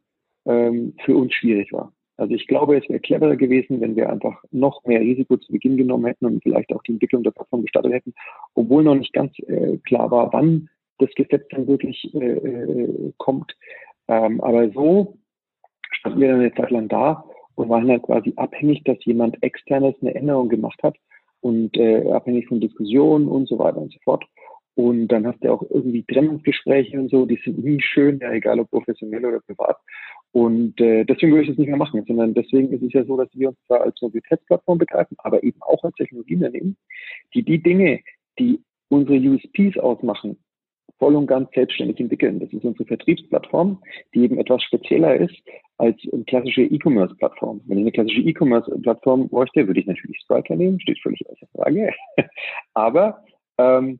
ähm, 0.46 0.94
für 1.04 1.16
uns 1.16 1.34
schwierig 1.34 1.72
war. 1.74 1.94
Also 2.18 2.36
ich 2.36 2.46
glaube, 2.46 2.78
es 2.78 2.88
wäre 2.88 3.00
cleverer 3.00 3.36
gewesen, 3.36 3.82
wenn 3.82 3.96
wir 3.96 4.10
einfach 4.10 4.44
noch 4.52 4.84
mehr 4.86 5.00
Risiko 5.00 5.38
zu 5.38 5.52
Beginn 5.52 5.76
genommen 5.76 6.06
hätten 6.06 6.26
und 6.26 6.44
vielleicht 6.44 6.72
auch 6.72 6.84
die 6.84 6.92
Entwicklung 6.92 7.24
der 7.24 7.32
Plattform 7.32 7.64
gestartet 7.64 7.94
hätten, 7.94 8.14
obwohl 8.54 8.84
noch 8.84 8.96
nicht 8.96 9.14
ganz 9.14 9.34
äh, 9.40 9.78
klar 9.78 10.12
war, 10.12 10.32
wann 10.32 10.70
das 11.00 11.10
Gesetz 11.16 11.48
dann 11.50 11.68
wirklich 11.68 12.14
äh, 12.14 12.38
äh, 12.38 13.14
kommt. 13.18 13.56
Ähm, 14.08 14.40
aber 14.42 14.70
so 14.70 15.18
standen 15.92 16.22
wir 16.22 16.28
dann 16.28 16.42
eine 16.42 16.54
Zeit 16.54 16.70
lang 16.70 16.88
da 16.90 17.26
und 17.56 17.70
waren 17.70 17.88
dann 17.88 18.02
quasi 18.02 18.34
abhängig, 18.36 18.84
dass 18.84 19.04
jemand 19.04 19.42
externes 19.42 19.96
eine 20.02 20.14
Änderung 20.14 20.50
gemacht 20.50 20.82
hat 20.84 20.96
und 21.42 21.76
äh, 21.78 22.12
abhängig 22.12 22.48
von 22.48 22.62
Diskussionen 22.62 23.28
und 23.28 23.48
so 23.48 23.58
weiter 23.58 23.78
und 23.78 23.92
so 23.92 24.00
fort. 24.04 24.24
Und 24.76 25.10
dann 25.10 25.28
hast 25.28 25.44
du 25.44 25.52
auch 25.52 25.64
irgendwie 25.70 26.04
Trennungsgespräche 26.04 27.00
und 27.00 27.10
so, 27.10 27.26
die 27.26 27.40
sind 27.44 27.64
nie 27.64 27.82
schön, 27.82 28.20
ja, 28.20 28.32
egal 28.32 28.60
ob 28.60 28.70
professionell 28.70 29.26
oder 29.26 29.42
privat. 29.42 29.78
Und 30.34 30.80
äh, 30.80 31.04
deswegen 31.04 31.34
würde 31.34 31.44
ich 31.44 31.50
das 31.50 31.58
nicht 31.58 31.68
mehr 31.68 31.78
machen, 31.78 32.04
sondern 32.08 32.34
deswegen 32.34 32.72
ist 32.72 32.82
es 32.84 32.94
ja 32.94 33.04
so, 33.04 33.18
dass 33.18 33.30
wir 33.34 33.50
uns 33.50 33.58
zwar 33.68 33.82
als 33.82 34.02
Mobilitätsplattform 34.02 34.78
begreifen, 34.78 35.18
aber 35.20 35.44
eben 35.44 35.62
auch 35.62 35.84
als 35.84 35.96
Technologieunternehmen, 35.96 36.78
die 37.34 37.44
die 37.44 37.62
Dinge, 37.62 38.00
die 38.40 38.62
unsere 38.90 39.18
USPs 39.18 39.78
ausmachen, 39.78 40.38
voll 41.00 41.16
und 41.16 41.28
ganz 41.28 41.50
selbstständig 41.54 42.00
entwickeln. 42.00 42.40
Das 42.40 42.54
ist 42.54 42.64
unsere 42.64 42.86
Vertriebsplattform, 42.86 43.82
die 44.14 44.24
eben 44.24 44.38
etwas 44.38 44.64
spezieller 44.64 45.16
ist 45.16 45.36
als 45.78 45.98
eine 46.14 46.24
klassische 46.26 46.62
E-Commerce-Plattform. 46.62 47.62
Wenn 47.66 47.80
ich 47.80 47.84
eine 47.84 47.92
klassische 47.92 48.22
E-Commerce-Plattform 48.22 49.30
bräuchte, 49.30 49.66
würde 49.66 49.80
ich 49.80 49.88
natürlich 49.88 50.20
Striker 50.20 50.56
nehmen, 50.56 50.80
steht 50.80 51.00
völlig 51.02 51.28
außer 51.28 51.48
Frage. 51.56 51.92
aber 52.76 53.24
ähm, 53.58 54.00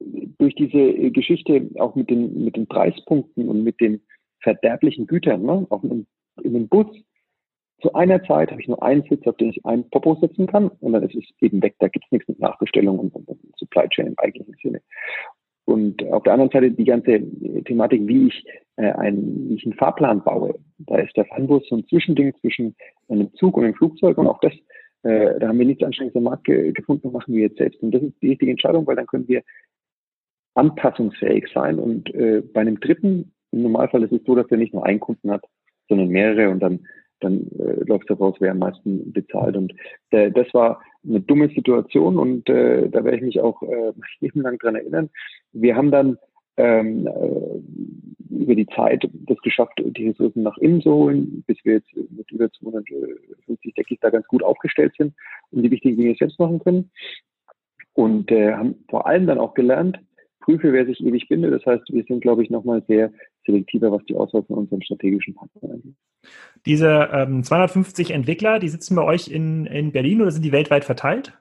durch 0.00 0.54
diese 0.54 1.10
Geschichte 1.10 1.68
auch 1.78 1.94
mit 1.94 2.08
den, 2.08 2.44
mit 2.44 2.56
den 2.56 2.66
Preispunkten 2.66 3.48
und 3.48 3.62
mit 3.62 3.80
den 3.80 4.00
verderblichen 4.40 5.06
Gütern, 5.06 5.42
ne? 5.42 5.66
auch 5.70 5.82
in, 5.84 6.06
in 6.42 6.54
einem 6.54 6.68
Bus, 6.68 6.86
zu 7.80 7.92
einer 7.94 8.22
Zeit 8.24 8.50
habe 8.50 8.60
ich 8.60 8.68
nur 8.68 8.82
einen 8.82 9.02
Sitz, 9.02 9.26
auf 9.26 9.36
den 9.36 9.50
ich 9.50 9.64
einen 9.64 9.88
Popo 9.90 10.16
setzen 10.16 10.46
kann 10.46 10.68
und 10.80 10.92
dann 10.92 11.02
ist 11.04 11.14
es 11.14 11.24
eben 11.40 11.62
weg. 11.62 11.76
Da 11.78 11.88
gibt 11.88 12.04
es 12.06 12.10
nichts 12.10 12.28
mit 12.28 12.40
Nachbestellung 12.40 12.98
und, 12.98 13.14
und, 13.14 13.28
und 13.28 13.38
Supply 13.56 13.88
Chain 13.88 14.08
im 14.08 14.14
eigentlichen 14.16 14.56
Sinne. 14.60 14.80
Und 15.64 16.02
auf 16.10 16.22
der 16.22 16.32
anderen 16.32 16.50
Seite 16.50 16.70
die 16.70 16.84
ganze 16.84 17.20
Thematik, 17.64 18.06
wie 18.08 18.28
ich, 18.28 18.44
äh, 18.76 18.90
ein, 18.92 19.48
wie 19.48 19.54
ich 19.54 19.64
einen 19.64 19.74
Fahrplan 19.74 20.24
baue. 20.24 20.58
Da 20.78 20.96
ist 20.96 21.16
der 21.16 21.26
Fernbus 21.26 21.68
so 21.68 21.76
ein 21.76 21.86
Zwischending 21.86 22.32
zwischen 22.40 22.74
einem 23.08 23.32
Zug 23.34 23.56
und 23.56 23.64
einem 23.64 23.74
Flugzeug 23.74 24.18
und 24.18 24.26
auch 24.26 24.40
das, 24.40 24.54
äh, 25.02 25.38
da 25.38 25.48
haben 25.48 25.58
wir 25.58 25.66
nichts 25.66 25.84
anständiges 25.84 26.16
am 26.16 26.24
Markt 26.24 26.44
ge 26.44 26.72
gefunden, 26.72 27.12
machen 27.12 27.34
wir 27.34 27.42
jetzt 27.42 27.58
selbst. 27.58 27.80
Und 27.82 27.92
das 27.92 28.02
ist 28.02 28.14
die 28.22 28.30
richtige 28.30 28.50
Entscheidung, 28.50 28.86
weil 28.86 28.96
dann 28.96 29.06
können 29.06 29.28
wir 29.28 29.42
anpassungsfähig 30.54 31.46
sein. 31.54 31.78
Und 31.78 32.12
äh, 32.14 32.40
bei 32.40 32.62
einem 32.62 32.80
dritten, 32.80 33.32
im 33.52 33.62
Normalfall 33.62 34.02
ist 34.02 34.12
es 34.12 34.24
so, 34.24 34.34
dass 34.34 34.50
er 34.50 34.58
nicht 34.58 34.74
nur 34.74 34.84
einen 34.84 35.00
Kunden 35.00 35.30
hat, 35.30 35.44
sondern 35.88 36.08
mehrere 36.08 36.50
und 36.50 36.60
dann 36.60 36.80
dann 37.20 37.50
äh, 37.58 37.84
läuft 37.84 38.08
daraus, 38.10 38.36
wer 38.38 38.52
am 38.52 38.58
meisten 38.58 39.12
bezahlt. 39.12 39.56
Und 39.56 39.72
äh, 40.10 40.30
das 40.30 40.52
war 40.54 40.80
eine 41.06 41.20
dumme 41.20 41.48
Situation 41.48 42.18
und 42.18 42.48
äh, 42.48 42.88
da 42.88 43.04
werde 43.04 43.18
ich 43.18 43.22
mich 43.22 43.40
auch 43.40 43.62
äh, 43.62 43.92
mein 44.20 44.42
lang 44.42 44.58
dran 44.58 44.76
erinnern. 44.76 45.10
Wir 45.52 45.76
haben 45.76 45.90
dann 45.90 46.18
ähm, 46.56 47.06
äh, 47.06 48.34
über 48.34 48.54
die 48.54 48.66
Zeit 48.66 49.08
das 49.12 49.38
geschafft, 49.38 49.72
die 49.78 50.08
Ressourcen 50.08 50.42
nach 50.42 50.56
innen 50.58 50.82
zu 50.82 50.92
holen, 50.92 51.44
bis 51.46 51.56
wir 51.64 51.74
jetzt 51.74 51.88
mit 52.10 52.30
über 52.30 52.50
250 52.50 53.74
Deckis 53.74 53.98
da 54.00 54.10
ganz 54.10 54.26
gut 54.26 54.42
aufgestellt 54.42 54.92
sind 54.98 55.14
und 55.50 55.62
die 55.62 55.70
wichtigen 55.70 55.96
Dinge 55.96 56.16
selbst 56.18 56.38
machen 56.38 56.58
können. 56.58 56.90
Und 57.94 58.30
äh, 58.30 58.52
haben 58.52 58.84
vor 58.88 59.06
allem 59.06 59.26
dann 59.26 59.38
auch 59.38 59.54
gelernt, 59.54 59.98
prüfe, 60.48 60.72
wer 60.72 60.86
sich 60.86 61.04
ewig 61.04 61.28
bindet. 61.28 61.52
Das 61.52 61.66
heißt, 61.66 61.92
wir 61.92 62.04
sind, 62.04 62.20
glaube 62.20 62.42
ich, 62.42 62.48
nochmal 62.48 62.82
sehr 62.88 63.12
selektiver, 63.44 63.92
was 63.92 64.02
die 64.06 64.14
Auswahl 64.14 64.42
von 64.44 64.56
unseren 64.56 64.80
strategischen 64.80 65.34
Partnern 65.34 65.72
angeht. 65.72 65.94
Diese 66.64 67.10
ähm, 67.12 67.44
250 67.44 68.12
Entwickler, 68.12 68.58
die 68.58 68.70
sitzen 68.70 68.96
bei 68.96 69.02
euch 69.02 69.28
in, 69.28 69.66
in 69.66 69.92
Berlin 69.92 70.22
oder 70.22 70.30
sind 70.30 70.44
die 70.44 70.52
weltweit 70.52 70.84
verteilt? 70.84 71.38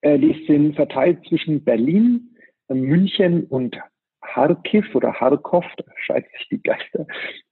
Äh, 0.00 0.18
die 0.18 0.42
sind 0.46 0.74
verteilt 0.74 1.18
zwischen 1.28 1.62
Berlin, 1.62 2.34
München 2.68 3.44
und 3.44 3.78
Kharkiv 4.22 4.94
oder 4.94 5.12
Kharkov, 5.12 5.66
da 5.76 5.84
scheiden 5.96 6.28
sich 6.38 6.48
die 6.48 6.62
Geister, 6.62 7.06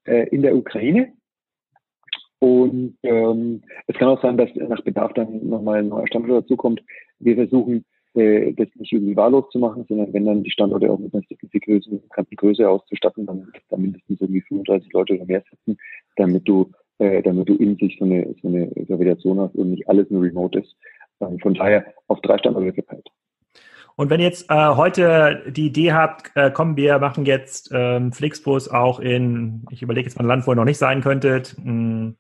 äh, 0.05 0.27
in 0.31 0.41
der 0.41 0.57
Ukraine. 0.57 1.13
Und 2.39 2.97
ähm, 3.03 3.63
es 3.87 3.97
kann 3.99 4.09
auch 4.09 4.23
sein, 4.23 4.39
dass 4.39 4.49
nach 4.55 4.83
Bedarf 4.83 5.13
dann 5.13 5.47
nochmal 5.47 5.81
ein 5.81 5.89
neuer 5.89 6.07
Standort 6.07 6.45
dazukommt. 6.45 6.83
Wir 7.19 7.35
versuchen 7.35 7.85
äh, 8.15 8.53
das 8.55 8.69
nicht 8.75 8.93
irgendwie 8.93 9.17
wahllos 9.17 9.45
zu 9.51 9.59
machen, 9.59 9.85
sondern 9.89 10.13
wenn 10.13 10.25
dann 10.25 10.43
die 10.43 10.51
Standorte 10.51 10.91
auch 10.91 10.99
mit 10.99 11.15
einer 11.15 11.23
signifikanten 11.29 12.37
Größe 12.37 12.69
auszustatten, 12.69 13.27
dann 13.27 13.47
da 13.69 13.77
mindestens 13.77 14.21
irgendwie 14.21 14.41
35 14.43 14.93
Leute 14.93 15.15
oder 15.15 15.27
mehr 15.27 15.43
sitzen, 15.51 15.79
damit 16.17 16.49
du, 16.49 16.71
äh, 16.99 17.23
damit 17.23 17.49
du 17.49 17.55
in 17.55 17.77
sich 17.77 17.97
so 17.99 18.05
eine, 18.05 18.35
so 18.43 18.49
eine 18.49 18.69
Gravitation 18.69 19.41
hast 19.41 19.55
und 19.55 19.71
nicht 19.71 19.89
alles 19.89 20.11
nur 20.11 20.23
remote 20.23 20.59
ist. 20.59 20.75
Ähm, 21.21 21.39
von 21.39 21.55
daher 21.55 21.87
auf 22.09 22.21
drei 22.23 22.39
Standorte 22.39 22.73
verteilt. 22.73 23.09
Und 23.97 24.09
wenn 24.09 24.21
jetzt 24.21 24.51
äh, 24.51 24.55
heute 24.55 25.43
die 25.49 25.67
Idee 25.67 25.93
habt, 25.93 26.31
äh, 26.35 26.51
kommen 26.51 26.77
wir 26.77 26.99
machen 26.99 27.27
jetzt 27.27 27.71
ähm, 27.73 28.13
Flixbus 28.13 28.69
auch 28.69 28.99
in, 28.99 29.67
ich 29.71 29.83
überlege 29.83 30.09
jetzt 30.09 30.17
mal 30.17 30.25
ein 30.25 30.29
Land, 30.29 30.47
wo 30.47 30.53
ihr 30.53 30.57
noch 30.57 30.65
nicht 30.65 30.79
sein 30.79 31.03
könntet, 31.03 31.55
mh, 31.59 31.65
hm, 31.65 32.17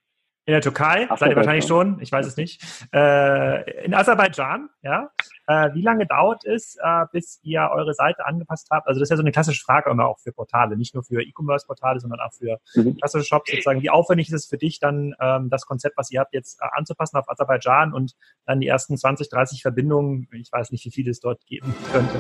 in 0.46 0.53
der 0.53 0.62
Türkei, 0.62 1.07
Ach, 1.09 1.18
seid 1.18 1.31
ihr 1.31 1.37
wahrscheinlich 1.37 1.66
schon, 1.66 2.00
ich 2.00 2.11
weiß 2.11 2.26
es 2.26 2.37
nicht. 2.37 2.62
Äh, 2.94 3.85
in 3.85 3.94
Aserbaidschan, 3.94 4.68
ja. 4.83 5.11
Äh, 5.46 5.74
wie 5.74 5.83
lange 5.83 6.07
dauert 6.07 6.44
es, 6.44 6.76
äh, 6.83 7.05
bis 7.12 7.38
ihr 7.42 7.68
eure 7.72 7.92
Seite 7.92 8.24
angepasst 8.24 8.68
habt? 8.70 8.88
Also 8.88 9.00
das 9.00 9.07
ist 9.07 9.11
ja 9.11 9.16
so 9.16 9.22
eine 9.22 9.33
klassische 9.33 9.62
Frage 9.62 9.90
immer 9.90 10.07
auch 10.07 10.18
für 10.18 10.33
Portale, 10.33 10.76
nicht 10.76 10.94
nur 10.94 11.05
für 11.05 11.22
E-Commerce-Portale, 11.22 12.00
sondern 12.00 12.20
auch 12.20 12.33
für 12.33 12.59
mhm. 12.74 12.96
klassische 12.96 13.24
Shops 13.24 13.50
sozusagen. 13.50 13.83
Wie 13.83 13.90
aufwendig 13.90 14.29
ist 14.29 14.35
es 14.35 14.46
für 14.46 14.59
dich 14.59 14.81
dann, 14.81 15.14
ähm, 15.20 15.50
das 15.50 15.66
Konzept, 15.66 15.96
was 15.98 16.11
ihr 16.11 16.20
habt, 16.20 16.33
jetzt 16.33 16.61
äh, 16.61 16.66
anzupassen 16.72 17.18
auf 17.18 17.29
Aserbaidschan 17.29 17.92
und 17.92 18.14
dann 18.46 18.61
die 18.61 18.66
ersten 18.66 18.96
20, 18.96 19.29
30 19.29 19.62
Verbindungen, 19.62 20.26
ich 20.33 20.50
weiß 20.50 20.72
nicht, 20.72 20.85
wie 20.87 20.90
viele 20.90 21.11
es 21.11 21.20
dort 21.20 21.44
geben 21.46 21.74
könnte. 21.92 22.18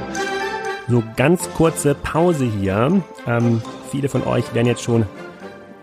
So 0.88 1.02
ganz 1.16 1.48
kurze 1.54 1.94
Pause 1.94 2.44
hier. 2.44 3.02
Ähm, 3.26 3.62
viele 3.90 4.08
von 4.08 4.24
euch 4.24 4.54
werden 4.54 4.66
jetzt 4.66 4.82
schon 4.82 5.06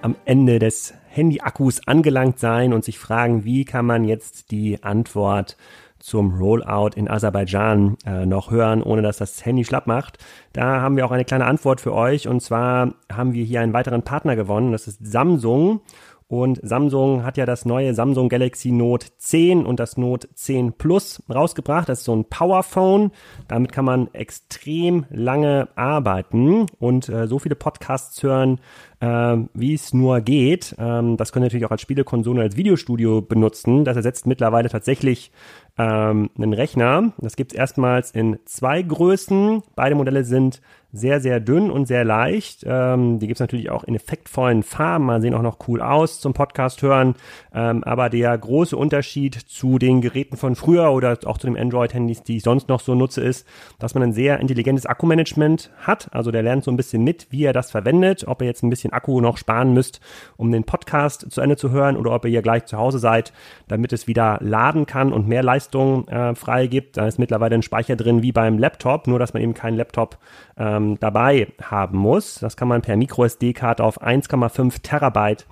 am 0.01 0.15
Ende 0.25 0.59
des 0.59 0.93
Handy-Akkus 1.09 1.87
angelangt 1.87 2.39
sein 2.39 2.73
und 2.73 2.83
sich 2.83 2.99
fragen, 2.99 3.43
wie 3.43 3.65
kann 3.65 3.85
man 3.85 4.03
jetzt 4.03 4.51
die 4.51 4.83
Antwort 4.83 5.57
zum 5.99 6.39
Rollout 6.39 6.91
in 6.95 7.09
Aserbaidschan 7.09 7.97
äh, 8.05 8.25
noch 8.25 8.51
hören, 8.51 8.83
ohne 8.83 9.01
dass 9.01 9.17
das 9.17 9.43
Handy 9.45 9.65
schlapp 9.65 9.87
macht. 9.87 10.19
Da 10.53 10.81
haben 10.81 10.95
wir 10.95 11.05
auch 11.05 11.11
eine 11.11 11.25
kleine 11.25 11.45
Antwort 11.45 11.81
für 11.81 11.93
euch. 11.93 12.27
Und 12.27 12.41
zwar 12.41 12.93
haben 13.11 13.33
wir 13.33 13.43
hier 13.43 13.61
einen 13.61 13.73
weiteren 13.73 14.03
Partner 14.03 14.35
gewonnen, 14.35 14.71
das 14.71 14.87
ist 14.87 15.05
Samsung 15.05 15.81
und 16.29 16.59
Samsung 16.61 17.23
hat 17.23 17.37
ja 17.37 17.45
das 17.45 17.63
neue 17.63 17.93
Samsung 17.93 18.27
Galaxy 18.27 18.71
Note 18.71 19.07
10 19.17 19.65
und 19.65 19.79
das 19.79 19.95
Note 19.95 20.27
10 20.33 20.73
Plus 20.73 21.23
rausgebracht. 21.33 21.87
Das 21.87 21.99
ist 21.99 22.05
so 22.05 22.13
ein 22.13 22.25
Powerphone. 22.25 23.11
Damit 23.47 23.71
kann 23.71 23.85
man 23.85 24.13
extrem 24.13 25.05
lange 25.09 25.69
arbeiten 25.75 26.65
und 26.79 27.07
äh, 27.07 27.27
so 27.27 27.39
viele 27.39 27.55
Podcasts 27.55 28.21
hören, 28.23 28.59
äh, 28.99 29.37
wie 29.53 29.73
es 29.73 29.93
nur 29.93 30.19
geht. 30.19 30.75
Ähm, 30.77 31.15
das 31.15 31.31
können 31.31 31.45
natürlich 31.45 31.65
auch 31.65 31.71
als 31.71 31.81
Spielekonsole, 31.81 32.41
als 32.41 32.57
Videostudio 32.57 33.21
benutzen. 33.21 33.85
Das 33.85 33.95
ersetzt 33.95 34.27
mittlerweile 34.27 34.67
tatsächlich 34.67 35.31
ähm, 35.77 36.29
einen 36.37 36.51
Rechner. 36.51 37.13
Das 37.19 37.37
gibt 37.37 37.53
es 37.53 37.57
erstmals 37.57 38.11
in 38.11 38.37
zwei 38.43 38.81
Größen. 38.81 39.63
Beide 39.75 39.95
Modelle 39.95 40.25
sind 40.25 40.61
sehr, 40.97 41.21
sehr 41.21 41.39
dünn 41.39 41.71
und 41.71 41.87
sehr 41.87 42.03
leicht. 42.03 42.63
Ähm, 42.65 43.19
die 43.19 43.27
gibt's 43.27 43.39
natürlich 43.39 43.69
auch 43.69 43.83
in 43.83 43.95
effektvollen 43.95 44.63
Farben. 44.63 45.05
Man 45.05 45.21
sehen 45.21 45.33
auch 45.33 45.41
noch 45.41 45.57
cool 45.67 45.81
aus 45.81 46.19
zum 46.19 46.33
Podcast 46.33 46.81
hören. 46.81 47.15
Ähm, 47.53 47.83
aber 47.83 48.09
der 48.09 48.37
große 48.37 48.75
Unterschied 48.75 49.35
zu 49.35 49.77
den 49.79 50.01
Geräten 50.01 50.37
von 50.37 50.55
früher 50.55 50.91
oder 50.91 51.17
auch 51.25 51.37
zu 51.37 51.47
den 51.47 51.57
Android-Handys, 51.57 52.23
die 52.23 52.37
ich 52.37 52.43
sonst 52.43 52.69
noch 52.69 52.79
so 52.79 52.95
nutze, 52.95 53.21
ist, 53.21 53.47
dass 53.79 53.93
man 53.93 54.03
ein 54.03 54.13
sehr 54.13 54.39
intelligentes 54.39 54.85
Akkumanagement 54.85 55.71
hat. 55.79 56.09
Also 56.13 56.31
der 56.31 56.43
lernt 56.43 56.63
so 56.63 56.71
ein 56.71 56.77
bisschen 56.77 57.03
mit, 57.03 57.27
wie 57.29 57.43
er 57.43 57.53
das 57.53 57.71
verwendet, 57.71 58.27
ob 58.27 58.41
ihr 58.41 58.47
jetzt 58.47 58.63
ein 58.63 58.69
bisschen 58.69 58.93
Akku 58.93 59.21
noch 59.21 59.37
sparen 59.37 59.73
müsst, 59.73 60.01
um 60.37 60.51
den 60.51 60.63
Podcast 60.63 61.31
zu 61.31 61.41
Ende 61.41 61.57
zu 61.57 61.71
hören 61.71 61.97
oder 61.97 62.11
ob 62.11 62.25
ihr 62.25 62.31
hier 62.31 62.41
gleich 62.41 62.65
zu 62.65 62.77
Hause 62.77 62.99
seid, 62.99 63.33
damit 63.67 63.93
es 63.93 64.07
wieder 64.07 64.37
laden 64.41 64.85
kann 64.85 65.13
und 65.13 65.27
mehr 65.27 65.43
Leistung 65.43 66.07
äh, 66.07 66.35
freigibt. 66.35 66.97
Da 66.97 67.07
ist 67.07 67.19
mittlerweile 67.19 67.55
ein 67.55 67.63
Speicher 67.63 67.95
drin 67.95 68.21
wie 68.23 68.31
beim 68.31 68.57
Laptop, 68.57 69.07
nur 69.07 69.19
dass 69.19 69.33
man 69.33 69.43
eben 69.43 69.53
keinen 69.53 69.77
Laptop 69.77 70.17
ähm, 70.57 70.86
dabei 70.95 71.47
haben 71.61 71.97
muss. 71.97 72.35
Das 72.39 72.55
kann 72.55 72.67
man 72.67 72.81
per 72.81 72.95
MicroSD-Karte 72.95 73.83
auf 73.83 74.01
1,5 74.01 74.81
Terabyte 74.81 75.45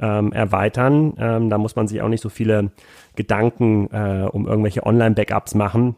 ähm, 0.00 0.32
erweitern. 0.32 1.14
Ähm, 1.18 1.50
da 1.50 1.58
muss 1.58 1.76
man 1.76 1.86
sich 1.86 2.02
auch 2.02 2.08
nicht 2.08 2.22
so 2.22 2.28
viele 2.28 2.72
Gedanken 3.16 3.88
äh, 3.92 4.26
um 4.30 4.46
irgendwelche 4.46 4.84
Online-Backups 4.84 5.54
machen 5.54 5.96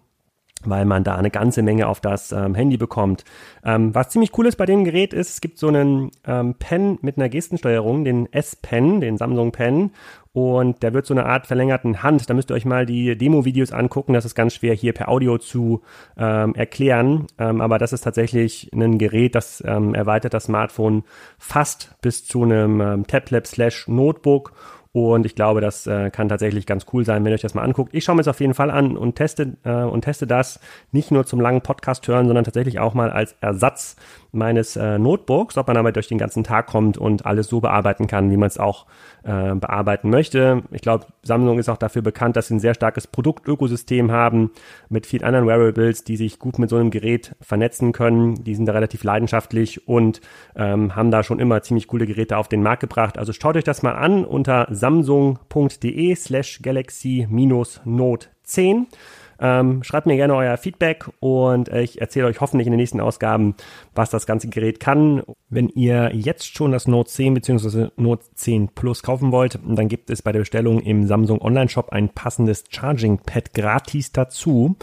weil 0.64 0.85
man 0.85 1.05
da 1.05 1.16
eine 1.16 1.31
ganze 1.31 1.62
Menge 1.62 1.88
auf 1.88 2.00
das 2.00 2.33
ähm, 2.33 2.55
Handy 2.55 2.76
bekommt. 2.76 3.24
Ähm, 3.64 3.94
was 3.94 4.11
ziemlich 4.11 4.37
cool 4.38 4.46
ist 4.46 4.57
bei 4.57 4.66
dem 4.66 4.85
Gerät 4.85 5.12
ist, 5.12 5.31
es 5.31 5.40
gibt 5.40 5.59
so 5.59 5.68
einen 5.68 6.11
ähm, 6.26 6.55
Pen 6.55 6.98
mit 7.02 7.16
einer 7.16 7.28
Gestensteuerung, 7.28 8.05
den 8.05 8.33
S-Pen, 8.33 9.00
den 9.00 9.16
Samsung 9.16 9.52
Pen 9.52 9.90
und 10.33 10.83
der 10.83 10.95
wird 10.95 11.07
so 11.07 11.14
eine 11.14 11.27
Art 11.27 11.47
verlängerten 11.47 12.03
Hand. 12.03 12.29
Da 12.29 12.35
müsst 12.35 12.51
ihr 12.51 12.55
euch 12.55 12.64
mal 12.64 12.87
die 12.87 13.16
Demo-Videos 13.16 13.73
angucken. 13.73 14.14
Das 14.14 14.25
ist 14.25 14.35
ganz 14.35 14.55
schwer 14.55 14.75
hier 14.75 14.95
per 14.95 15.09
Audio 15.09 15.38
zu 15.38 15.83
ähm, 16.16 16.55
erklären, 16.55 17.27
ähm, 17.38 17.61
aber 17.61 17.79
das 17.79 17.92
ist 17.92 18.03
tatsächlich 18.03 18.71
ein 18.73 18.99
Gerät, 18.99 19.35
das 19.35 19.62
ähm, 19.66 19.95
erweitert 19.95 20.35
das 20.35 20.45
Smartphone 20.45 21.05
fast 21.38 21.95
bis 22.01 22.25
zu 22.25 22.45
einem 22.45 22.81
ähm, 22.81 23.07
Tablet 23.07 23.47
slash 23.47 23.88
Notebook 23.88 24.53
und 24.92 25.25
ich 25.25 25.35
glaube, 25.35 25.62
das 25.62 25.87
äh, 25.87 26.11
kann 26.11 26.29
tatsächlich 26.29 26.66
ganz 26.66 26.85
cool 26.92 27.07
sein, 27.07 27.25
wenn 27.25 27.33
ihr 27.33 27.35
euch 27.35 27.40
das 27.40 27.55
mal 27.55 27.62
anguckt. 27.62 27.95
Ich 27.95 28.05
schaue 28.05 28.14
mir 28.14 28.21
es 28.21 28.29
auf 28.29 28.40
jeden 28.40 28.53
Fall 28.53 28.71
an 28.71 28.99
und 28.99 29.16
teste 29.16 29.57
äh, 29.64 29.73
und 29.73 30.03
teste 30.03 30.27
das 30.27 30.61
nicht 30.92 31.11
nur 31.11 31.25
zum 31.25 31.40
langen 31.40 31.62
Podcast 31.62 32.07
hören, 32.09 32.27
sondern 32.27 32.45
tatsächlich 32.45 32.79
auch 32.79 32.92
mal 32.92 33.11
als 33.11 33.35
Ersatz 33.40 33.97
meines 34.33 34.77
äh, 34.77 34.99
Notebooks, 34.99 35.59
ob 35.59 35.66
man 35.66 35.77
damit 35.77 35.97
durch 35.97 36.09
den 36.09 36.18
ganzen 36.18 36.42
Tag 36.42 36.66
kommt 36.66 36.97
und 36.97 37.27
alles 37.27 37.49
so 37.49 37.61
bearbeiten 37.61 38.07
kann, 38.07 38.31
wie 38.31 38.38
man 38.38 38.47
es 38.47 38.59
auch 38.59 38.87
äh, 39.25 39.55
bearbeiten 39.55 40.09
möchte. 40.09 40.62
Ich 40.71 40.81
glaube, 40.81 41.07
Samsung 41.23 41.59
ist 41.59 41.68
auch 41.68 41.77
dafür 41.77 42.03
bekannt, 42.03 42.37
dass 42.37 42.49
sie 42.49 42.55
ein 42.55 42.61
sehr 42.61 42.75
starkes 42.75 43.07
Produktökosystem 43.07 44.11
haben 44.11 44.51
mit 44.88 45.07
vielen 45.07 45.25
anderen 45.25 45.47
Wearables, 45.47 46.05
die 46.05 46.16
sich 46.16 46.38
gut 46.38 46.59
mit 46.59 46.71
so 46.71 46.77
einem 46.77 46.90
Gerät 46.90 47.37
vernetzen 47.40 47.92
können. 47.92 48.42
Die 48.42 48.55
sind 48.55 48.66
da 48.66 48.73
relativ 48.73 49.05
leidenschaftlich 49.05 49.87
und 49.87 50.23
ähm, 50.57 50.97
haben 50.97 51.11
da 51.11 51.23
schon 51.23 51.38
immer 51.38 51.62
ziemlich 51.62 51.87
coole 51.87 52.07
Geräte 52.07 52.38
auf 52.38 52.49
den 52.49 52.62
Markt 52.62 52.81
gebracht. 52.81 53.18
Also 53.18 53.33
schaut 53.35 53.57
euch 53.57 53.64
das 53.64 53.83
mal 53.83 53.95
an 53.95 54.25
unter 54.25 54.66
samsung.de 54.71 56.14
slash 56.14 56.61
galaxy-note 56.62 58.29
10. 58.45 58.87
Ähm, 59.44 59.83
schreibt 59.83 60.07
mir 60.07 60.14
gerne 60.14 60.37
euer 60.37 60.57
Feedback 60.57 61.11
und 61.18 61.68
ich 61.68 62.00
erzähle 62.00 62.26
euch 62.26 62.40
hoffentlich 62.40 62.68
in 62.68 62.72
den 62.72 62.78
nächsten 62.78 63.00
Ausgaben, 63.00 63.57
was 63.92 64.09
das 64.09 64.24
ganze 64.24 64.48
Gerät 64.48 64.78
kann. 64.78 65.24
Wenn 65.48 65.68
ihr 65.68 66.14
jetzt 66.14 66.55
schon 66.55 66.70
das 66.70 66.87
Note 66.87 67.11
10 67.11 67.35
bzw. 67.35 67.88
Note 67.96 68.24
10 68.37 68.68
Plus 68.68 69.02
kaufen 69.02 69.33
wollt, 69.33 69.59
dann 69.66 69.88
gibt 69.88 70.11
es 70.11 70.22
bei 70.22 70.31
der 70.31 70.38
Bestellung 70.38 70.78
im 70.78 71.09
Samsung 71.09 71.42
Online 71.42 71.68
Shop 71.68 71.90
ein 71.90 72.11
passendes 72.11 72.62
Charging 72.70 73.18
Pad 73.18 73.52
gratis 73.52 74.12
dazu. 74.12 74.76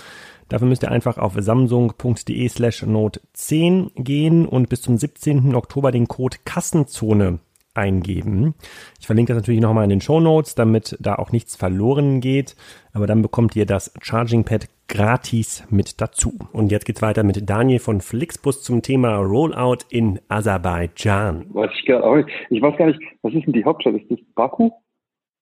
Dafür 0.49 0.67
müsst 0.67 0.83
ihr 0.83 0.91
einfach 0.91 1.17
auf 1.17 1.35
samsung.de 1.37 2.49
slash 2.49 2.83
note 2.83 3.21
10 3.31 3.91
gehen 3.95 4.45
und 4.45 4.67
bis 4.67 4.81
zum 4.81 4.97
17. 4.97 5.55
Oktober 5.55 5.91
den 5.91 6.09
Code 6.09 6.37
Kassenzone 6.43 7.39
eingeben. 7.73 8.55
Ich 8.99 9.05
verlinke 9.07 9.33
das 9.33 9.41
natürlich 9.41 9.61
nochmal 9.61 9.83
in 9.83 9.89
den 9.89 10.01
Show 10.01 10.19
Notes, 10.19 10.55
damit 10.55 10.97
da 10.99 11.15
auch 11.15 11.31
nichts 11.31 11.55
verloren 11.55 12.21
geht. 12.21 12.55
Aber 12.93 13.07
dann 13.07 13.21
bekommt 13.21 13.55
ihr 13.55 13.65
das 13.65 13.93
Charging 14.01 14.43
Pad 14.43 14.67
gratis 14.87 15.63
mit 15.69 16.01
dazu. 16.01 16.37
Und 16.51 16.71
jetzt 16.71 16.85
geht's 16.85 17.01
weiter 17.01 17.23
mit 17.23 17.49
Daniel 17.49 17.79
von 17.79 18.01
Flixbus 18.01 18.63
zum 18.63 18.81
Thema 18.81 19.17
Rollout 19.17 19.85
in 19.89 20.19
Aserbaidschan. 20.27 21.45
Weiß 21.53 21.71
ich, 21.79 21.85
gar, 21.85 22.25
ich 22.49 22.61
weiß 22.61 22.77
gar 22.77 22.87
nicht, 22.87 22.99
was 23.21 23.33
ist 23.33 23.45
denn 23.45 23.53
die 23.53 23.63
Hauptstadt? 23.63 23.93
Ist 23.93 24.09
das 24.09 24.19
Baku? 24.35 24.71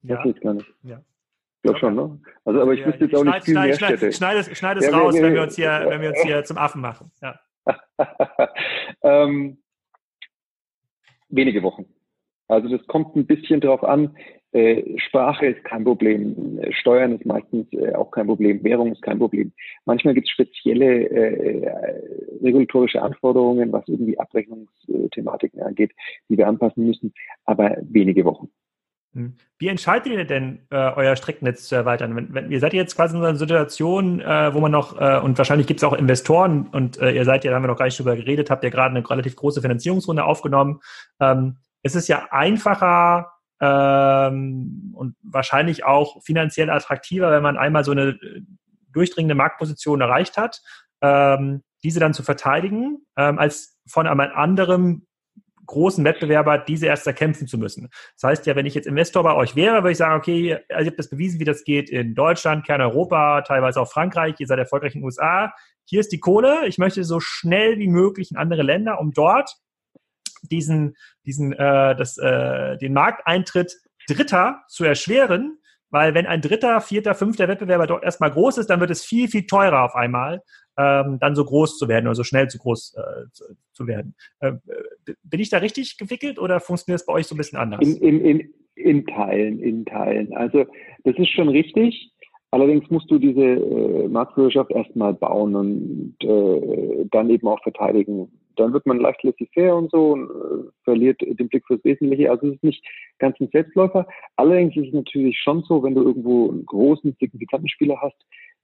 Ja. 0.04 0.20
Weiß 0.20 0.36
ich 0.36 0.42
gar 0.42 0.54
nicht. 0.54 0.68
Ja. 0.84 0.98
Ich 0.98 1.64
glaube 1.64 1.80
schon, 1.80 1.96
ne? 1.96 2.20
Also, 2.46 2.62
aber 2.62 2.74
ich 2.74 2.82
ja, 2.82 2.88
wüsste 2.88 3.06
jetzt 3.06 3.16
auch 3.16 3.22
schneid, 3.24 3.36
nicht 3.36 3.46
viel 3.46 3.54
schneid, 3.54 3.68
mehr 3.68 3.78
schneid, 3.78 3.98
Städte. 3.98 4.14
Schneid 4.14 4.38
es, 4.38 4.58
schneid 4.58 4.78
es 4.78 4.86
ja, 4.86 4.98
raus, 4.98 5.16
wenn 5.20 5.34
wir, 5.34 5.42
uns 5.42 5.56
hier, 5.56 5.86
wenn 5.88 6.02
wir 6.02 6.10
uns 6.10 6.22
hier 6.22 6.44
zum 6.44 6.58
Affen 6.58 6.82
machen. 6.82 7.12
Ja. 7.22 7.40
ähm, 9.02 9.58
wenige 11.30 11.64
Wochen. 11.64 11.86
Also 12.48 12.70
das 12.70 12.86
kommt 12.88 13.16
ein 13.16 13.26
bisschen 13.26 13.62
drauf 13.62 13.84
an. 13.84 14.16
Äh, 14.54 14.98
Sprache 14.98 15.48
ist 15.48 15.64
kein 15.66 15.84
Problem, 15.84 16.62
Steuern 16.72 17.14
ist 17.14 17.26
meistens 17.26 17.72
äh, 17.74 17.94
auch 17.94 18.12
kein 18.12 18.28
Problem, 18.28 18.64
Währung 18.64 18.94
ist 18.94 19.02
kein 19.02 19.20
Problem. 19.20 19.52
Manchmal 19.86 20.14
gibt 20.14 20.28
es 20.28 20.32
spezielle 20.32 21.10
äh, 21.10 22.02
regulatorische 22.42 23.02
Anforderungen, 23.02 23.74
was 23.74 23.88
irgendwie 23.88 24.18
Abrechnungsthematiken 24.18 25.62
angeht, 25.62 25.92
die 26.30 26.38
wir 26.38 26.48
anpassen 26.48 26.86
müssen, 26.86 27.14
aber 27.44 27.76
wenige 27.82 28.24
Wochen. 28.24 28.50
Hm. 29.14 29.34
Wie 29.58 29.68
entscheidet 29.68 30.14
ihr 30.14 30.26
denn, 30.26 30.60
äh, 30.70 30.76
euer 30.76 31.16
Streckennetz 31.16 31.68
zu 31.68 31.76
erweitern? 31.76 32.16
Wenn, 32.16 32.34
wenn, 32.34 32.52
ihr 32.52 32.60
seid 32.60 32.74
jetzt 32.74 32.96
quasi 32.96 33.18
in 33.18 33.24
einer 33.24 33.36
Situation, 33.36 34.22
äh, 34.22 34.54
wo 34.54 34.60
man 34.60 34.72
noch, 34.72 35.00
äh, 35.02 35.20
und 35.20 35.38
wahrscheinlich 35.38 35.68
gibt 35.68 35.80
es 35.80 35.84
auch 35.84 35.94
Investoren, 35.94 36.68
und 36.72 37.00
äh, 37.00 37.12
ihr 37.12 37.26
seid 37.26 37.44
ja, 37.44 37.50
da 37.50 37.56
haben 37.56 37.64
wir 37.64 37.70
noch 37.70 37.78
gar 37.78 37.86
nicht 37.86 37.98
drüber 37.98 38.16
geredet, 38.16 38.50
habt 38.52 38.64
ihr 38.64 38.70
gerade 38.70 38.96
eine 38.96 39.10
relativ 39.10 39.36
große 39.36 39.62
Finanzierungsrunde 39.62 40.24
aufgenommen. 40.24 40.82
Ähm, 41.20 41.58
es 41.88 41.96
ist 41.96 42.08
ja 42.08 42.28
einfacher 42.32 43.32
ähm, 43.60 44.94
und 44.96 45.16
wahrscheinlich 45.24 45.86
auch 45.86 46.22
finanziell 46.24 46.70
attraktiver, 46.70 47.32
wenn 47.32 47.42
man 47.42 47.58
einmal 47.58 47.84
so 47.84 47.92
eine 47.92 48.10
äh, 48.10 48.42
durchdringende 48.92 49.36
Marktposition 49.36 50.02
erreicht 50.02 50.38
hat, 50.38 50.62
ähm, 51.02 51.64
diese 51.84 52.00
dann 52.00 52.14
zu 52.14 52.24
verteidigen, 52.24 53.00
ähm, 53.16 53.40
als 53.40 53.80
von 53.88 54.06
einem 54.06 54.20
anderen 54.20 55.08
großen 55.66 56.04
Wettbewerber 56.04 56.58
diese 56.58 56.88
erst 56.88 57.06
erkämpfen 57.08 57.48
zu 57.48 57.58
müssen. 57.58 57.90
Das 58.20 58.30
heißt 58.30 58.46
ja, 58.46 58.56
wenn 58.56 58.66
ich 58.66 58.74
jetzt 58.74 58.88
Investor 58.88 59.24
bei 59.24 59.36
euch 59.36 59.56
wäre, 59.56 59.84
würde 59.84 59.92
ich 59.92 59.98
sagen, 59.98 60.16
okay, 60.16 60.58
ihr 60.70 60.86
habt 60.86 60.98
das 60.98 61.10
bewiesen, 61.10 61.40
wie 61.40 61.46
das 61.46 61.64
geht 61.64 61.90
in 61.90 62.16
Deutschland, 62.16 62.66
Kerneuropa, 62.66 63.42
teilweise 63.42 63.82
auch 63.82 63.92
Frankreich, 63.92 64.36
ihr 64.40 64.48
seid 64.48 64.60
erfolgreich 64.60 64.96
in 64.96 65.02
den 65.02 65.06
USA. 65.06 65.54
Hier 65.84 66.00
ist 66.00 66.12
die 66.12 66.20
Kohle. 66.20 66.68
Ich 66.68 66.78
möchte 66.78 67.04
so 67.04 67.20
schnell 67.20 67.80
wie 67.80 67.88
möglich 67.88 68.32
in 68.32 68.38
andere 68.38 68.64
Länder, 68.64 69.00
um 69.00 69.12
dort 69.12 69.58
diesen, 70.44 70.96
diesen, 71.26 71.54
äh, 71.54 71.96
das, 71.96 72.18
äh, 72.18 72.78
den 72.78 72.94
Markteintritt 72.94 73.74
Dritter 74.08 74.64
zu 74.68 74.86
erschweren, 74.86 75.58
weil 75.90 76.14
wenn 76.14 76.26
ein 76.26 76.42
dritter, 76.42 76.82
vierter, 76.82 77.16
fünfter 77.16 77.48
Wettbewerber 77.48 77.88
dort 77.88 78.04
erstmal 78.04 78.32
groß 78.32 78.58
ist, 78.58 78.68
dann 78.68 78.80
wird 78.80 78.92
es 78.92 79.06
viel, 79.06 79.28
viel 79.28 79.46
teurer 79.46 79.84
auf 79.84 79.96
einmal, 79.96 80.42
ähm, 80.78 81.18
dann 81.20 81.36
so 81.36 81.44
groß 81.46 81.78
zu 81.78 81.88
werden 81.88 82.08
oder 82.08 82.16
so 82.16 82.24
schnell 82.24 82.48
zu 82.48 82.58
groß 82.58 82.96
äh, 82.98 83.32
zu, 83.32 83.46
zu, 83.74 83.88
werden. 83.88 84.16
Äh, 84.40 84.54
bin 85.24 85.40
ich 85.40 85.50
da 85.50 85.58
richtig 85.58 85.98
gewickelt 85.98 86.40
oder 86.40 86.60
funktioniert 86.60 87.02
es 87.02 87.06
bei 87.06 87.14
euch 87.14 87.28
so 87.28 87.36
ein 87.36 87.38
bisschen 87.38 87.60
anders? 87.60 87.80
In, 87.82 87.98
in, 87.98 88.26
in, 88.26 88.54
in 88.76 89.06
Teilen, 89.06 89.60
in 89.60 89.86
Teilen. 89.86 90.34
Also 90.34 90.66
das 91.04 91.18
ist 91.18 91.30
schon 91.30 91.50
richtig. 91.50 92.12
Allerdings 92.52 92.90
musst 92.90 93.12
du 93.12 93.18
diese 93.18 93.42
äh, 93.42 94.08
Marktführerschaft 94.08 94.72
erstmal 94.72 95.14
bauen 95.14 95.56
und 95.56 96.16
äh, 96.22 97.06
dann 97.12 97.30
eben 97.30 97.48
auch 97.48 97.62
verteidigen. 97.62 98.32
Dann 98.60 98.74
wird 98.74 98.86
man 98.86 99.00
leicht 99.00 99.24
laissez-faire 99.24 99.76
und 99.76 99.92
so 99.92 100.14
und 100.14 100.30
äh, 100.30 100.70
verliert 100.84 101.22
den 101.22 101.48
Blick 101.48 101.66
fürs 101.66 101.84
Wesentliche. 101.84 102.30
Also 102.30 102.48
es 102.48 102.56
ist 102.56 102.64
nicht 102.64 102.86
ganz 103.20 103.40
ein 103.40 103.50
Selbstläufer. 103.52 104.08
Allerdings 104.36 104.76
ist 104.76 104.88
es 104.88 104.94
natürlich 104.94 105.38
schon 105.40 105.64
so, 105.64 105.84
wenn 105.84 105.96
du 105.96 106.04
irgendwo 106.04 106.50
einen 106.50 106.66
großen, 106.66 107.16
signifikanten 107.20 107.70
Spieler 107.70 108.00
hast, 108.02 108.18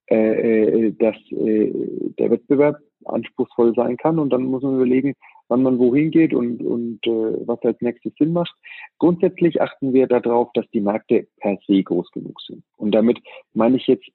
äh, 0.09 0.87
äh, 0.87 0.91
dass 0.99 1.15
äh, 1.31 1.71
der 2.19 2.29
Wettbewerb 2.29 2.77
anspruchsvoll 3.05 3.73
sein 3.73 3.95
kann 3.95 4.19
und 4.19 4.31
dann 4.31 4.43
muss 4.43 4.61
man 4.61 4.75
überlegen, 4.75 5.13
wann 5.47 5.63
man 5.63 5.79
wohin 5.79 6.11
geht 6.11 6.33
und, 6.33 6.61
und 6.61 6.99
äh, 7.07 7.47
was 7.47 7.61
als 7.63 7.79
nächstes 7.79 8.13
Sinn 8.19 8.33
macht. 8.33 8.53
Grundsätzlich 8.99 9.61
achten 9.61 9.93
wir 9.93 10.07
darauf, 10.07 10.51
dass 10.53 10.69
die 10.71 10.81
Märkte 10.81 11.27
per 11.37 11.57
se 11.67 11.83
groß 11.83 12.11
genug 12.11 12.41
sind. 12.41 12.63
Und 12.77 12.91
damit 12.93 13.19
meine 13.53 13.77
ich 13.77 13.87
jetzt 13.87 14.09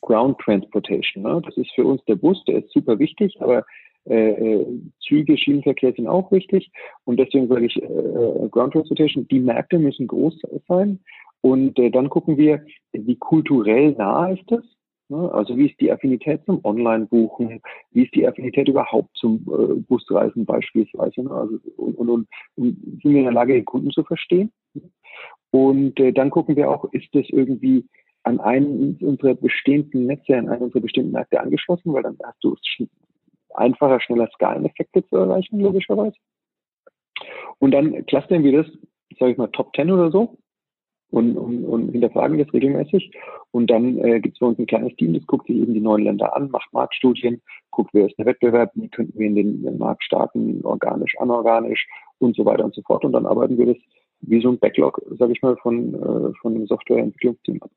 Ground 0.00 0.38
Transportation. 0.38 1.22
Ne? 1.22 1.42
Das 1.44 1.56
ist 1.56 1.70
für 1.74 1.84
uns 1.84 2.04
der 2.06 2.16
Bus, 2.16 2.42
der 2.46 2.58
ist 2.58 2.72
super 2.72 2.98
wichtig, 2.98 3.36
aber 3.40 3.64
äh, 4.08 4.30
äh 4.30 4.66
Züge, 5.00 5.36
Schienenverkehr 5.36 5.92
sind 5.92 6.08
auch 6.08 6.30
wichtig. 6.32 6.70
Und 7.04 7.18
deswegen 7.18 7.48
sage 7.48 7.66
ich 7.66 7.76
äh, 7.76 8.48
Ground 8.50 8.72
Transportation, 8.72 9.26
die 9.28 9.40
Märkte 9.40 9.78
müssen 9.78 10.06
groß 10.06 10.40
sein. 10.68 11.00
Und 11.42 11.78
äh, 11.78 11.90
dann 11.90 12.10
gucken 12.10 12.36
wir, 12.36 12.64
wie 12.92 13.16
kulturell 13.16 13.92
nah 13.92 14.30
ist 14.30 14.44
das? 14.48 14.64
Ne? 15.10 15.30
Also 15.32 15.56
wie 15.56 15.66
ist 15.66 15.80
die 15.80 15.90
Affinität 15.90 16.44
zum 16.46 16.64
Online-Buchen? 16.64 17.60
Wie 17.90 18.04
ist 18.04 18.14
die 18.14 18.26
Affinität 18.26 18.68
überhaupt 18.68 19.10
zum 19.16 19.40
äh, 19.48 19.80
Busreisen 19.80 20.46
beispielsweise? 20.46 21.22
Ne? 21.22 21.30
Also, 21.30 21.58
und, 21.76 21.96
und, 21.96 22.10
und, 22.10 22.28
sind 22.56 23.02
wir 23.02 23.18
in 23.18 23.24
der 23.24 23.32
Lage, 23.32 23.54
den 23.54 23.64
Kunden 23.64 23.90
zu 23.90 24.04
verstehen? 24.04 24.52
Und 25.50 25.98
äh, 25.98 26.12
dann 26.12 26.30
gucken 26.30 26.56
wir 26.56 26.70
auch, 26.70 26.84
ist 26.92 27.08
das 27.12 27.26
irgendwie 27.28 27.84
an 28.22 28.38
einen 28.38 28.98
unserer 29.00 29.34
bestehenden 29.34 30.06
Netze, 30.06 30.36
an 30.36 30.48
einen 30.48 30.62
unserer 30.62 30.82
bestimmten 30.82 31.12
Märkte 31.12 31.40
angeschlossen, 31.40 31.92
weil 31.92 32.02
dann 32.02 32.16
hast 32.22 32.42
du 32.44 32.54
einfacher, 33.54 34.00
schneller 34.00 34.28
Skaleneffekte 34.34 35.06
zu 35.08 35.16
erreichen, 35.16 35.60
logischerweise. 35.60 36.16
Und 37.58 37.72
dann 37.72 38.06
clustern 38.06 38.42
wir 38.42 38.62
das, 38.62 38.72
sage 39.18 39.32
ich 39.32 39.38
mal, 39.38 39.48
Top 39.48 39.74
10 39.74 39.90
oder 39.90 40.10
so 40.10 40.38
und, 41.10 41.36
und, 41.36 41.64
und 41.64 41.90
hinterfragen 41.90 42.38
das 42.38 42.52
regelmäßig. 42.52 43.12
Und 43.50 43.68
dann 43.68 43.98
äh, 43.98 44.20
gibt 44.20 44.36
es 44.36 44.40
bei 44.40 44.46
uns 44.46 44.58
ein 44.58 44.66
kleines 44.66 44.94
Team, 44.96 45.14
das 45.14 45.26
guckt 45.26 45.46
sich 45.46 45.56
eben 45.56 45.74
die 45.74 45.80
neuen 45.80 46.04
Länder 46.04 46.34
an, 46.34 46.50
macht 46.50 46.72
Marktstudien, 46.72 47.42
guckt, 47.70 47.90
wer 47.92 48.06
ist 48.06 48.18
der 48.18 48.26
Wettbewerb, 48.26 48.70
wie 48.74 48.88
könnten 48.88 49.18
wir 49.18 49.26
in 49.26 49.34
den, 49.34 49.62
den 49.62 49.78
Markt 49.78 50.04
starten, 50.04 50.60
organisch, 50.64 51.14
anorganisch 51.18 51.86
und 52.18 52.36
so 52.36 52.44
weiter 52.44 52.64
und 52.64 52.74
so 52.74 52.82
fort. 52.82 53.04
Und 53.04 53.12
dann 53.12 53.26
arbeiten 53.26 53.58
wir 53.58 53.66
das 53.66 53.76
wie 54.22 54.40
so 54.40 54.50
ein 54.50 54.58
Backlog, 54.58 55.00
sage 55.18 55.32
ich 55.32 55.42
mal, 55.42 55.56
von, 55.56 55.94
äh, 55.94 56.32
von 56.40 56.54
dem 56.54 56.66
Softwareentwicklungsteam 56.66 57.62
ab. 57.62 57.70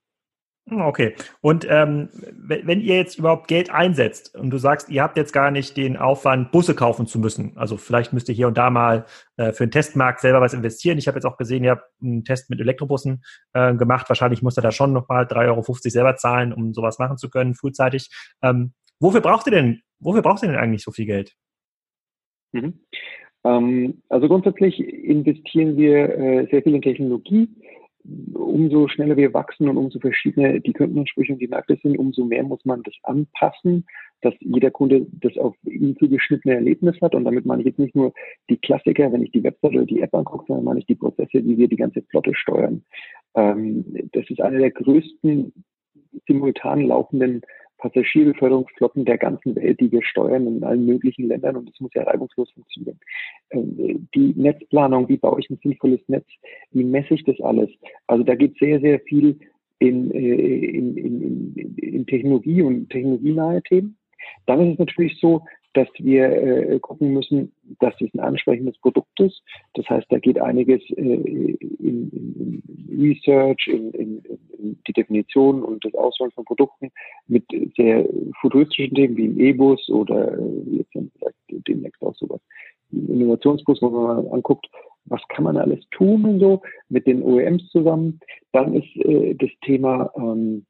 Hm, 0.69 0.81
okay. 0.81 1.13
Und 1.41 1.67
ähm, 1.69 2.09
wenn 2.13 2.79
ihr 2.79 2.95
jetzt 2.95 3.17
überhaupt 3.17 3.49
Geld 3.49 3.69
einsetzt 3.69 4.33
und 4.35 4.49
du 4.49 4.57
sagst, 4.57 4.89
ihr 4.89 5.03
habt 5.03 5.17
jetzt 5.17 5.33
gar 5.33 5.51
nicht 5.51 5.75
den 5.75 5.97
Aufwand, 5.97 6.51
Busse 6.51 6.73
kaufen 6.73 7.05
zu 7.05 7.19
müssen, 7.19 7.57
also 7.57 7.75
vielleicht 7.75 8.13
müsst 8.13 8.29
ihr 8.29 8.35
hier 8.35 8.47
und 8.47 8.57
da 8.57 8.69
mal 8.69 9.05
äh, 9.35 9.51
für 9.51 9.65
den 9.65 9.71
Testmarkt 9.71 10.21
selber 10.21 10.39
was 10.39 10.53
investieren. 10.53 10.97
Ich 10.97 11.07
habe 11.07 11.17
jetzt 11.17 11.25
auch 11.25 11.35
gesehen, 11.35 11.65
ihr 11.65 11.71
habt 11.71 11.89
einen 12.01 12.23
Test 12.23 12.49
mit 12.49 12.61
Elektrobussen 12.61 13.23
äh, 13.51 13.75
gemacht. 13.75 14.07
Wahrscheinlich 14.09 14.41
muss 14.41 14.57
ihr 14.57 14.61
da 14.61 14.71
schon 14.71 14.93
nochmal 14.93 15.25
3,50 15.25 15.47
Euro 15.47 15.63
selber 15.63 16.15
zahlen, 16.15 16.53
um 16.53 16.73
sowas 16.73 16.97
machen 16.97 17.17
zu 17.17 17.29
können, 17.29 17.55
frühzeitig. 17.55 18.09
Ähm, 18.41 18.73
wofür 18.99 19.19
braucht 19.19 19.47
ihr 19.47 19.51
denn, 19.51 19.81
wofür 19.99 20.21
braucht 20.21 20.43
ihr 20.43 20.49
denn 20.49 20.57
eigentlich 20.57 20.83
so 20.83 20.91
viel 20.91 21.05
Geld? 21.05 21.35
Mhm. 22.53 22.79
Ähm, 23.43 24.01
also 24.07 24.29
grundsätzlich 24.29 24.79
investieren 24.79 25.75
wir 25.75 26.17
äh, 26.17 26.47
sehr 26.49 26.63
viel 26.63 26.75
in 26.75 26.81
Technologie 26.81 27.49
umso 28.33 28.87
schneller 28.87 29.17
wir 29.17 29.33
wachsen 29.33 29.69
und 29.69 29.77
umso 29.77 29.99
verschiedener 29.99 30.59
die 30.59 30.73
Kundenansprüche 30.73 31.33
und 31.33 31.39
die 31.39 31.47
Märkte 31.47 31.77
sind, 31.81 31.97
umso 31.97 32.25
mehr 32.25 32.43
muss 32.43 32.63
man 32.65 32.83
das 32.83 32.95
anpassen, 33.03 33.85
dass 34.21 34.33
jeder 34.39 34.71
Kunde 34.71 35.05
das 35.21 35.37
auf 35.37 35.55
ihn 35.65 35.95
zugeschnittene 35.97 36.55
Erlebnis 36.55 36.99
hat. 37.01 37.15
Und 37.15 37.25
damit 37.25 37.45
meine 37.45 37.61
ich 37.61 37.67
jetzt 37.67 37.79
nicht 37.79 37.95
nur 37.95 38.13
die 38.49 38.57
Klassiker, 38.57 39.11
wenn 39.11 39.23
ich 39.23 39.31
die 39.31 39.43
Website 39.43 39.71
oder 39.71 39.85
die 39.85 40.01
App 40.01 40.13
angucke, 40.13 40.45
sondern 40.47 40.65
meine 40.65 40.79
ich 40.79 40.85
die 40.85 40.95
Prozesse, 40.95 41.45
wie 41.45 41.57
wir 41.57 41.67
die 41.67 41.75
ganze 41.75 42.01
Flotte 42.03 42.33
steuern. 42.35 42.83
Ähm, 43.35 43.85
das 44.11 44.29
ist 44.29 44.41
eine 44.41 44.59
der 44.59 44.71
größten 44.71 45.53
simultan 46.27 46.81
laufenden 46.81 47.41
Passagierbeförderungsflotten 47.83 49.03
der 49.03 49.17
ganzen 49.17 49.57
Welt, 49.57 49.77
die 49.81 49.91
wir 49.91 50.01
steuern 50.03 50.47
in 50.47 50.63
allen 50.63 50.85
möglichen 50.85 51.27
Ländern 51.27 51.57
und 51.57 51.69
das 51.69 51.79
muss 51.81 51.93
ja 51.93 52.03
reibungslos 52.03 52.49
funktionieren. 52.51 52.97
Ähm, 53.51 54.07
die 54.15 54.33
Netzplanung, 54.37 55.09
wie 55.09 55.17
baue 55.17 55.41
ich 55.41 55.49
ein 55.49 55.59
sinnvolles 55.61 55.99
Netz, 56.07 56.25
wie 56.71 56.85
messe 56.85 57.13
ich 57.15 57.25
das 57.25 57.39
alles? 57.41 57.69
Also 58.07 58.23
da 58.23 58.35
geht 58.35 58.57
sehr, 58.57 58.79
sehr 58.79 59.01
viel 59.01 59.37
in, 59.79 60.11
äh, 60.11 60.17
in, 60.17 60.95
in, 60.95 61.55
in, 61.55 61.75
in 61.75 62.05
Technologie 62.05 62.61
und 62.61 62.89
technologienahe 62.89 63.61
Themen. 63.63 63.97
Dann 64.45 64.61
ist 64.61 64.73
es 64.73 64.79
natürlich 64.79 65.19
so, 65.19 65.43
dass 65.73 65.87
wir 65.97 66.29
äh, 66.29 66.79
gucken 66.79 67.13
müssen, 67.13 67.51
dass 67.79 67.93
es 67.99 68.13
ein 68.13 68.19
ansprechendes 68.19 68.77
Produkt 68.77 69.19
ist. 69.19 69.41
Das 69.73 69.89
heißt, 69.89 70.07
da 70.09 70.19
geht 70.19 70.39
einiges 70.39 70.81
äh, 70.91 71.01
in, 71.01 71.57
in, 71.79 72.61
in 72.89 72.99
Research, 73.01 73.67
in, 73.67 73.91
in, 73.91 74.23
in 74.59 74.79
die 74.87 74.93
Definition 74.93 75.63
und 75.63 75.83
das 75.83 75.93
Auswählen 75.95 76.31
von 76.31 76.45
Produkten 76.45 76.91
mit 77.27 77.43
sehr 77.75 78.07
futuristischen 78.41 78.95
Themen 78.95 79.17
wie 79.17 79.25
im 79.25 79.39
E-Bus 79.39 79.89
oder 79.89 80.37
äh, 80.37 80.77
jetzt 80.77 80.91
vielleicht 80.91 81.67
demnächst 81.67 82.01
auch 82.01 82.15
sowas. 82.15 82.41
Innovationsbus, 82.91 83.81
wo 83.81 83.89
man 83.89 84.25
mal 84.25 84.33
anguckt, 84.33 84.67
was 85.05 85.21
kann 85.29 85.43
man 85.43 85.57
alles 85.57 85.79
tun 85.91 86.23
und 86.25 86.39
so 86.39 86.61
mit 86.89 87.07
den 87.07 87.23
OEMs 87.23 87.67
zusammen. 87.69 88.19
Dann 88.51 88.73
ist 88.75 88.95
äh, 88.97 89.33
das 89.35 89.49
Thema 89.61 90.11
ähm, 90.15 90.65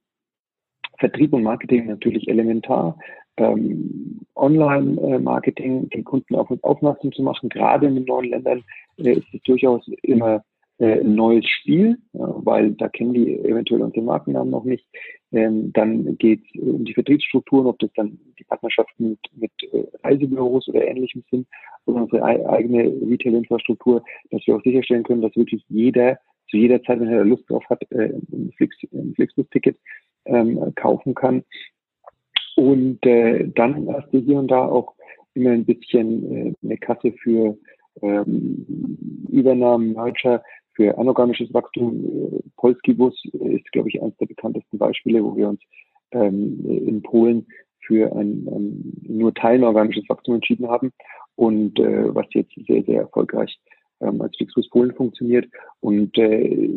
Vertrieb 0.99 1.33
und 1.33 1.43
Marketing 1.43 1.87
natürlich 1.87 2.27
elementar 2.27 2.97
ähm, 3.37 4.21
Online-Marketing, 4.35 5.89
den 5.89 6.03
Kunden 6.03 6.35
auf 6.35 6.49
uns 6.49 6.63
aufmerksam 6.63 7.11
zu 7.11 7.23
machen, 7.23 7.49
gerade 7.49 7.87
in 7.87 7.95
den 7.95 8.05
neuen 8.05 8.29
Ländern, 8.29 8.63
äh, 8.97 9.13
ist 9.13 9.33
es 9.33 9.41
durchaus 9.43 9.87
immer 10.01 10.43
äh, 10.79 10.99
ein 10.99 11.15
neues 11.15 11.45
Spiel, 11.47 11.97
weil 12.13 12.71
da 12.71 12.89
kennen 12.89 13.13
die 13.13 13.39
eventuell 13.39 13.81
unsere 13.81 14.03
Markennamen 14.03 14.51
noch 14.51 14.63
nicht. 14.63 14.85
Ähm, 15.31 15.71
dann 15.73 16.17
geht 16.17 16.41
es 16.43 16.61
um 16.61 16.85
die 16.85 16.93
Vertriebsstrukturen, 16.93 17.67
ob 17.67 17.79
das 17.79 17.91
dann 17.95 18.19
die 18.37 18.43
Partnerschaften 18.43 19.11
mit, 19.11 19.19
mit 19.35 19.73
äh, 19.73 19.85
Reisebüros 20.03 20.67
oder 20.67 20.85
ähnlichem 20.85 21.23
sind 21.29 21.47
oder 21.85 22.03
unsere 22.03 22.23
eigene 22.23 22.83
Retail-Infrastruktur, 22.83 24.03
dass 24.31 24.45
wir 24.45 24.55
auch 24.55 24.63
sicherstellen 24.63 25.03
können, 25.03 25.21
dass 25.21 25.35
wirklich 25.35 25.63
jeder 25.69 26.19
zu 26.49 26.57
jeder 26.57 26.83
Zeit, 26.83 26.99
wenn 26.99 27.07
er 27.07 27.25
Lust 27.25 27.49
drauf 27.49 27.63
hat, 27.67 27.81
ein, 27.91 28.51
Flix, 28.57 28.77
ein 28.91 29.13
Flixbus-Ticket 29.15 29.75
ähm, 30.25 30.73
kaufen 30.75 31.15
kann. 31.15 31.43
Und 32.63 33.05
äh, 33.05 33.49
dann 33.55 33.91
hast 33.91 34.13
du 34.13 34.19
hier 34.19 34.39
und 34.39 34.47
da 34.47 34.65
auch 34.65 34.93
immer 35.33 35.49
ein 35.49 35.65
bisschen 35.65 36.31
äh, 36.31 36.53
eine 36.63 36.77
Kasse 36.77 37.11
für 37.21 37.57
ähm, 38.01 39.27
Übernahmen, 39.29 39.91
Merger, 39.91 40.41
für 40.73 40.97
anorganisches 40.97 41.53
Wachstum. 41.53 42.41
Polski-Bus 42.55 43.21
ist, 43.33 43.69
glaube 43.73 43.89
ich, 43.89 44.01
eines 44.01 44.15
der 44.15 44.27
bekanntesten 44.27 44.77
Beispiele, 44.77 45.21
wo 45.21 45.35
wir 45.35 45.49
uns 45.49 45.59
ähm, 46.11 46.65
in 46.65 47.01
Polen 47.01 47.45
für 47.85 48.15
ein, 48.15 48.47
ein 48.47 48.93
nur 49.09 49.33
teilenorganisches 49.33 50.07
Wachstum 50.07 50.35
entschieden 50.35 50.69
haben 50.69 50.93
und 51.35 51.77
äh, 51.79 52.15
was 52.15 52.27
jetzt 52.29 52.53
sehr, 52.65 52.81
sehr 52.83 53.01
erfolgreich 53.01 53.59
ähm, 54.03 54.21
als 54.21 54.35
Flixbus 54.37 54.69
Polen 54.69 54.93
funktioniert. 54.93 55.47
Und 55.79 56.17
äh, 56.17 56.69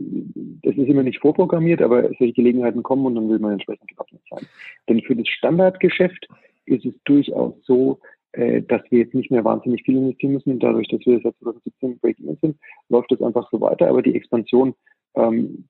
das 0.63 0.77
ist 0.77 0.89
immer 0.89 1.03
nicht 1.03 1.21
vorprogrammiert, 1.21 1.83
aber 1.83 2.05
solche 2.19 2.33
Gelegenheiten 2.33 2.83
kommen 2.83 3.07
und 3.07 3.15
dann 3.15 3.29
will 3.29 3.39
man 3.39 3.53
entsprechend 3.53 3.89
gewappnet 3.89 4.23
sein. 4.31 4.47
Denn 4.89 5.03
für 5.03 5.17
das 5.17 5.29
Standardgeschäft 5.29 6.29
ist 6.67 6.85
es 6.85 6.95
durchaus 7.05 7.55
so, 7.65 8.01
äh, 8.33 8.63
dass 8.63 8.83
wir 8.91 9.01
jetzt 9.01 9.15
nicht 9.15 9.31
mehr 9.31 9.45
wahnsinnig 9.45 9.83
viel 9.83 9.97
investieren 9.97 10.35
müssen. 10.35 10.53
Und 10.53 10.63
dadurch, 10.63 10.89
dass 10.89 11.01
wir 11.07 11.21
seit 11.23 11.37
2017 11.39 11.99
Break-Even 11.99 12.39
sind, 12.41 12.57
läuft 12.89 13.11
das 13.11 13.23
einfach 13.23 13.49
so 13.51 13.61
weiter. 13.61 13.89
Aber 13.89 14.03
die 14.03 14.15
Expansion, 14.15 14.75
ähm, 15.15 15.65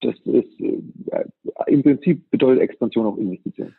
das 0.00 0.14
ist 0.24 0.60
äh, 0.60 1.24
im 1.66 1.82
Prinzip 1.82 2.28
bedeutet 2.30 2.62
Expansion 2.62 3.06
auch 3.06 3.16
Investition. 3.16 3.74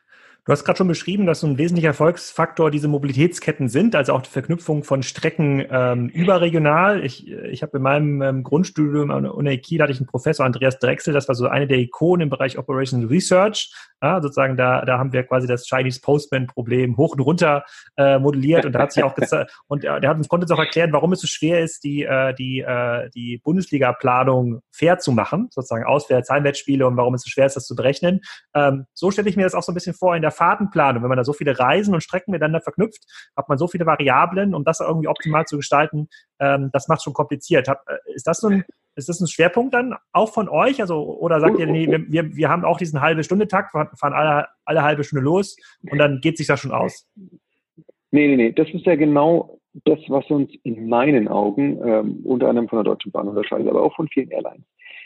Du 0.45 0.51
hast 0.51 0.65
gerade 0.65 0.75
schon 0.75 0.89
beschrieben, 0.89 1.25
dass 1.25 1.39
so 1.39 1.47
ein 1.47 1.57
wesentlicher 1.57 1.87
Erfolgsfaktor 1.87 2.69
diese 2.69 2.89
Mobilitätsketten 2.89 3.69
sind, 3.69 3.95
also 3.95 4.11
auch 4.11 4.23
die 4.23 4.29
Verknüpfung 4.29 4.83
von 4.83 5.01
Strecken 5.01 5.65
ähm, 5.71 6.09
überregional. 6.09 7.05
Ich, 7.05 7.31
ich 7.31 7.63
habe 7.63 7.77
in 7.77 7.83
meinem 7.83 8.21
ähm, 8.21 8.43
Grundstudium 8.43 9.09
an 9.09 9.23
der 9.23 9.35
Uni 9.35 9.57
Kiel 9.59 9.81
hatte 9.81 9.93
ich 9.93 9.99
einen 9.99 10.07
Professor, 10.07 10.45
Andreas 10.45 10.79
Drechsel, 10.79 11.13
das 11.13 11.29
war 11.29 11.35
so 11.35 11.47
eine 11.47 11.65
der 11.65 11.77
Ikonen 11.77 12.23
im 12.23 12.29
Bereich 12.29 12.57
Operation 12.57 13.05
Research. 13.05 13.73
Ja, 14.01 14.21
sozusagen 14.21 14.57
da, 14.57 14.83
da 14.83 14.97
haben 14.97 15.13
wir 15.13 15.23
quasi 15.23 15.47
das 15.47 15.65
Chinese 15.65 16.01
Postman-Problem 16.01 16.97
hoch 16.97 17.13
und 17.13 17.21
runter 17.21 17.63
äh, 17.95 18.19
modelliert 18.19 18.65
und 18.65 18.73
da 18.73 18.79
hat 18.79 18.91
sich 18.91 19.01
auch 19.01 19.15
gezeigt, 19.15 19.57
und 19.67 19.85
er, 19.85 20.01
der 20.01 20.09
hat 20.09 20.17
uns 20.17 20.27
konnte 20.27 20.43
uns 20.43 20.51
auch 20.51 20.59
erklären, 20.59 20.91
warum 20.91 21.13
es 21.13 21.21
so 21.21 21.27
schwer 21.27 21.61
ist, 21.63 21.85
die, 21.85 22.03
äh, 22.03 22.33
die, 22.33 22.59
äh, 22.59 23.09
die 23.11 23.39
Bundesliga-Planung 23.45 24.59
fair 24.71 24.99
zu 24.99 25.13
machen, 25.13 25.47
sozusagen 25.51 25.85
Auswärts, 25.85 26.29
Heimwärtsspiele 26.29 26.85
und 26.85 26.97
warum 26.97 27.13
es 27.13 27.21
so 27.21 27.29
schwer 27.29 27.45
ist, 27.45 27.55
das 27.55 27.65
zu 27.65 27.77
berechnen. 27.77 28.19
Ähm, 28.53 28.87
so 28.93 29.09
stelle 29.09 29.29
ich 29.29 29.37
mir 29.37 29.43
das 29.43 29.55
auch 29.55 29.63
so 29.63 29.71
ein 29.71 29.75
bisschen 29.75 29.93
vor 29.93 30.17
in 30.17 30.21
der 30.21 30.32
Fahrtenplanung. 30.33 31.01
Wenn 31.01 31.09
man 31.09 31.17
da 31.17 31.23
so 31.23 31.33
viele 31.33 31.57
Reisen 31.57 31.93
und 31.93 32.01
Strecken 32.01 32.31
miteinander 32.31 32.61
verknüpft, 32.61 33.05
hat 33.37 33.47
man 33.47 33.57
so 33.57 33.67
viele 33.67 33.85
Variablen, 33.85 34.53
um 34.53 34.63
das 34.65 34.81
irgendwie 34.81 35.07
optimal 35.07 35.45
zu 35.45 35.57
gestalten. 35.57 36.09
Ähm, 36.39 36.69
das 36.73 36.87
macht 36.87 37.03
schon 37.03 37.13
kompliziert. 37.13 37.69
Hab, 37.69 37.87
äh, 37.87 38.13
ist 38.13 38.27
das 38.27 38.39
so 38.39 38.49
ein 38.49 38.65
ist 38.95 39.09
das 39.09 39.19
ein 39.19 39.27
Schwerpunkt 39.27 39.73
dann 39.73 39.95
auch 40.11 40.31
von 40.31 40.49
euch? 40.49 40.79
Also, 40.79 41.01
oder 41.01 41.39
sagt 41.39 41.57
ihr, 41.57 41.67
nee, 41.67 41.87
wir, 41.87 42.35
wir 42.35 42.49
haben 42.49 42.63
auch 42.63 42.77
diesen 42.77 43.01
halbe 43.01 43.23
Stunde 43.23 43.47
Takt, 43.47 43.71
fahren 43.71 44.13
alle, 44.13 44.47
alle 44.65 44.83
halbe 44.83 45.03
Stunde 45.03 45.23
los 45.23 45.57
und 45.89 45.97
dann 45.97 46.21
geht 46.21 46.37
sich 46.37 46.47
das 46.47 46.59
schon 46.59 46.71
aus? 46.71 47.07
Nee, 48.11 48.27
nee, 48.27 48.35
nee. 48.35 48.51
Das 48.51 48.69
ist 48.69 48.85
ja 48.85 48.95
genau 48.95 49.59
das, 49.85 49.97
was 50.07 50.29
uns 50.29 50.51
in 50.63 50.87
meinen 50.87 51.27
Augen 51.27 51.79
ähm, 51.83 52.19
unter 52.23 52.49
anderem 52.49 52.69
von 52.69 52.77
der 52.77 52.83
Deutschen 52.83 53.11
Bahn 53.11 53.27
unterscheidet, 53.27 53.67
aber 53.67 53.81
auch 53.81 53.95
von 53.95 54.07
vielen 54.07 54.29
Airlines. 54.29 54.65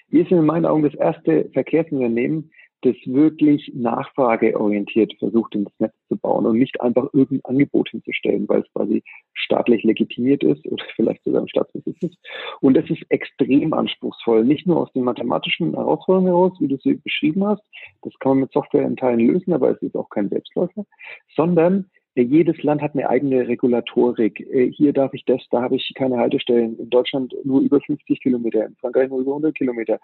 Wir 0.09 0.25
sind 0.25 0.37
in 0.37 0.45
meinen 0.45 0.65
Augen 0.65 0.83
das 0.83 0.95
erste 0.95 1.49
Verkehrsunternehmen, 1.53 2.51
das 2.81 2.95
wirklich 3.05 3.71
nachfrageorientiert 3.73 5.13
versucht, 5.19 5.55
in 5.55 5.65
das 5.65 5.73
Netz 5.79 5.93
zu 6.07 6.17
bauen 6.17 6.45
und 6.45 6.57
nicht 6.57 6.79
einfach 6.79 7.07
irgendein 7.13 7.45
Angebot 7.51 7.89
hinzustellen, 7.89 8.47
weil 8.47 8.61
es 8.61 8.71
quasi 8.73 9.03
staatlich 9.33 9.83
legitimiert 9.83 10.43
ist 10.43 10.65
oder 10.67 10.83
vielleicht 10.95 11.23
sogar 11.23 11.41
im 11.41 11.47
Staatsbesitz 11.47 11.97
ist. 12.01 12.17
Und 12.61 12.75
das 12.75 12.89
ist 12.89 13.03
extrem 13.09 13.73
anspruchsvoll, 13.73 14.45
nicht 14.45 14.67
nur 14.67 14.77
aus 14.77 14.91
den 14.93 15.03
mathematischen 15.03 15.73
Herausforderungen 15.73 16.27
heraus, 16.27 16.53
wie 16.59 16.67
du 16.67 16.77
sie 16.77 16.95
beschrieben 16.95 17.45
hast, 17.45 17.63
das 18.03 18.13
kann 18.19 18.31
man 18.31 18.39
mit 18.41 18.51
Software 18.51 18.85
in 18.85 18.95
Teilen 18.95 19.19
lösen, 19.19 19.53
aber 19.53 19.71
es 19.71 19.81
ist 19.81 19.95
auch 19.95 20.09
kein 20.09 20.29
Selbstläufer, 20.29 20.85
sondern 21.35 21.89
äh, 22.17 22.23
jedes 22.23 22.61
Land 22.63 22.81
hat 22.81 22.93
eine 22.93 23.09
eigene 23.09 23.47
Regulatorik. 23.47 24.39
Äh, 24.39 24.71
hier 24.71 24.91
darf 24.91 25.13
ich 25.13 25.23
das, 25.25 25.41
da 25.51 25.61
habe 25.61 25.75
ich 25.75 25.93
keine 25.95 26.17
Haltestellen. 26.17 26.77
In 26.79 26.89
Deutschland 26.89 27.33
nur 27.43 27.61
über 27.61 27.79
50 27.79 28.19
Kilometer, 28.21 28.65
in 28.65 28.75
Frankreich 28.75 29.09
nur 29.09 29.21
über 29.21 29.31
100 29.31 29.55
Kilometer. 29.55 29.99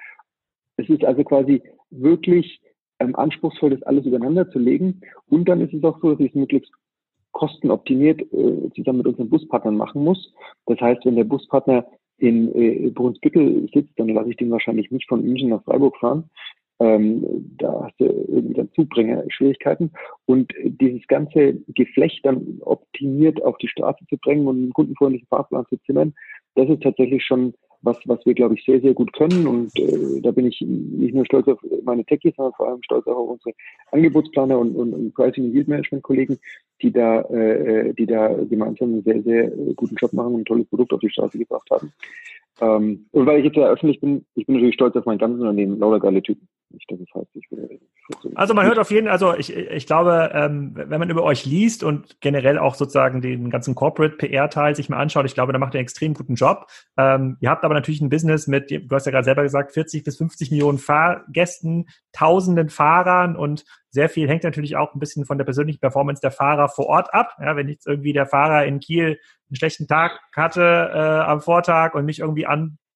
Es 0.77 0.89
ist 0.89 1.03
also 1.03 1.23
quasi 1.23 1.61
wirklich 1.91 2.61
ähm, 2.99 3.15
anspruchsvoll, 3.15 3.71
das 3.71 3.83
alles 3.83 4.05
übereinander 4.05 4.49
zu 4.49 4.59
legen. 4.59 5.01
Und 5.29 5.45
dann 5.47 5.61
ist 5.61 5.73
es 5.73 5.83
auch 5.83 5.99
so, 6.01 6.11
dass 6.11 6.19
ich 6.19 6.29
es 6.29 6.35
möglichst 6.35 6.71
kostenoptimiert 7.31 8.21
äh, 8.21 8.69
zusammen 8.75 8.99
mit 8.99 9.07
unseren 9.07 9.29
Buspartnern 9.29 9.75
machen 9.75 10.03
muss. 10.03 10.33
Das 10.65 10.79
heißt, 10.79 11.05
wenn 11.05 11.15
der 11.15 11.23
Buspartner 11.23 11.85
in 12.17 12.53
äh, 12.55 12.89
Brunsbüttel 12.91 13.67
sitzt, 13.73 13.97
dann 13.97 14.09
lasse 14.09 14.29
ich 14.29 14.37
den 14.37 14.51
wahrscheinlich 14.51 14.91
nicht 14.91 15.07
von 15.09 15.23
München 15.23 15.49
nach 15.49 15.63
Freiburg 15.63 15.97
fahren. 15.97 16.29
Ähm, 16.79 17.55
da 17.57 17.85
hast 17.85 17.99
du 17.99 18.05
irgendwie 18.05 18.53
dann 18.53 18.71
Zubringer-Schwierigkeiten. 18.73 19.91
Und 20.25 20.53
dieses 20.63 21.05
ganze 21.07 21.55
Geflecht 21.67 22.25
dann 22.25 22.59
optimiert 22.61 23.43
auf 23.43 23.57
die 23.57 23.67
Straße 23.67 24.05
zu 24.09 24.17
bringen 24.17 24.47
und 24.47 24.57
einen 24.57 24.73
kundenfreundlichen 24.73 25.27
Fahrplan 25.27 25.65
zu 25.69 25.77
zimmern, 25.85 26.13
das 26.55 26.69
ist 26.69 26.83
tatsächlich 26.83 27.23
schon 27.23 27.53
was, 27.83 27.97
was 28.05 28.25
wir, 28.25 28.33
glaube 28.33 28.55
ich, 28.55 28.65
sehr, 28.65 28.81
sehr 28.81 28.93
gut 28.93 29.13
können. 29.13 29.45
Und 29.45 29.77
äh, 29.77 30.21
da 30.21 30.31
bin 30.31 30.47
ich 30.47 30.59
nicht 30.61 31.13
nur 31.13 31.25
stolz 31.25 31.47
auf 31.47 31.59
meine 31.83 32.05
Techies, 32.05 32.33
sondern 32.35 32.53
vor 32.53 32.69
allem 32.69 32.83
stolz 32.83 33.05
auch 33.07 33.17
auf 33.17 33.29
unsere 33.29 33.53
Angebotsplaner 33.91 34.57
und, 34.57 34.75
und, 34.75 34.93
und 34.93 35.13
Pricing- 35.13 35.45
und 35.45 35.53
Yield-Management-Kollegen, 35.53 36.39
die 36.81 36.91
da, 36.91 37.21
äh, 37.21 37.93
die 37.93 38.05
da 38.05 38.33
gemeinsam 38.49 38.93
einen 38.93 39.03
sehr, 39.03 39.21
sehr 39.21 39.51
guten 39.75 39.95
Job 39.95 40.13
machen 40.13 40.33
und 40.33 40.41
ein 40.41 40.45
tolles 40.45 40.67
Produkt 40.67 40.93
auf 40.93 41.01
die 41.01 41.09
Straße 41.09 41.37
gebracht 41.37 41.69
haben. 41.69 41.93
Ähm, 42.61 43.05
und 43.11 43.25
weil 43.25 43.39
ich 43.39 43.45
jetzt 43.45 43.57
ja 43.57 43.67
öffentlich 43.67 43.99
bin, 43.99 44.25
ich 44.35 44.45
bin 44.45 44.55
natürlich 44.55 44.75
stolz 44.75 44.95
auf 44.95 45.05
mein 45.05 45.17
ganzes 45.17 45.41
Unternehmen, 45.41 45.79
lauter 45.79 45.99
geile 45.99 46.21
Typen. 46.21 46.47
Ich 46.73 46.85
denke, 46.87 47.05
das 47.05 47.21
heißt, 47.21 47.35
ich 47.35 47.49
bin 47.49 47.79
also 48.35 48.53
man 48.53 48.65
hört 48.65 48.79
auf 48.79 48.91
jeden 48.91 49.07
Fall, 49.07 49.13
also 49.13 49.35
ich, 49.35 49.55
ich 49.55 49.87
glaube, 49.87 50.31
ähm, 50.33 50.71
wenn 50.75 50.99
man 50.99 51.09
über 51.09 51.23
euch 51.23 51.45
liest 51.45 51.83
und 51.83 52.19
generell 52.19 52.57
auch 52.57 52.75
sozusagen 52.75 53.21
den 53.21 53.49
ganzen 53.49 53.75
Corporate 53.75 54.17
PR-Teil 54.17 54.75
sich 54.75 54.89
mal 54.89 54.97
anschaut, 54.97 55.25
ich 55.25 55.33
glaube, 55.33 55.53
da 55.53 55.59
macht 55.59 55.73
ihr 55.73 55.79
einen 55.79 55.85
extrem 55.85 56.13
guten 56.13 56.35
Job. 56.35 56.67
Ähm, 56.97 57.37
ihr 57.39 57.49
habt 57.49 57.63
aber 57.63 57.73
natürlich 57.73 58.01
ein 58.01 58.09
Business 58.09 58.47
mit, 58.47 58.71
du 58.71 58.89
hast 58.91 59.05
ja 59.05 59.11
gerade 59.11 59.23
selber 59.23 59.43
gesagt, 59.43 59.71
40 59.71 60.03
bis 60.03 60.17
50 60.17 60.51
Millionen 60.51 60.79
Fahrgästen, 60.79 61.87
tausenden 62.11 62.69
Fahrern 62.69 63.35
und 63.35 63.63
sehr 63.89 64.09
viel 64.09 64.27
hängt 64.27 64.43
natürlich 64.43 64.75
auch 64.75 64.93
ein 64.93 64.99
bisschen 64.99 65.25
von 65.25 65.37
der 65.37 65.45
persönlichen 65.45 65.79
Performance 65.79 66.19
der 66.21 66.31
Fahrer 66.31 66.67
vor 66.67 66.87
Ort 66.87 67.13
ab. 67.13 67.37
Ja, 67.39 67.55
wenn 67.55 67.69
jetzt 67.69 67.87
irgendwie 67.87 68.13
der 68.13 68.25
Fahrer 68.25 68.65
in 68.65 68.79
Kiel 68.79 69.19
einen 69.49 69.55
schlechten 69.55 69.87
Tag 69.87 70.19
hatte 70.35 70.61
äh, 70.61 70.97
am 70.97 71.41
Vortag 71.41 71.93
und 71.93 72.05
mich 72.05 72.19
irgendwie 72.19 72.47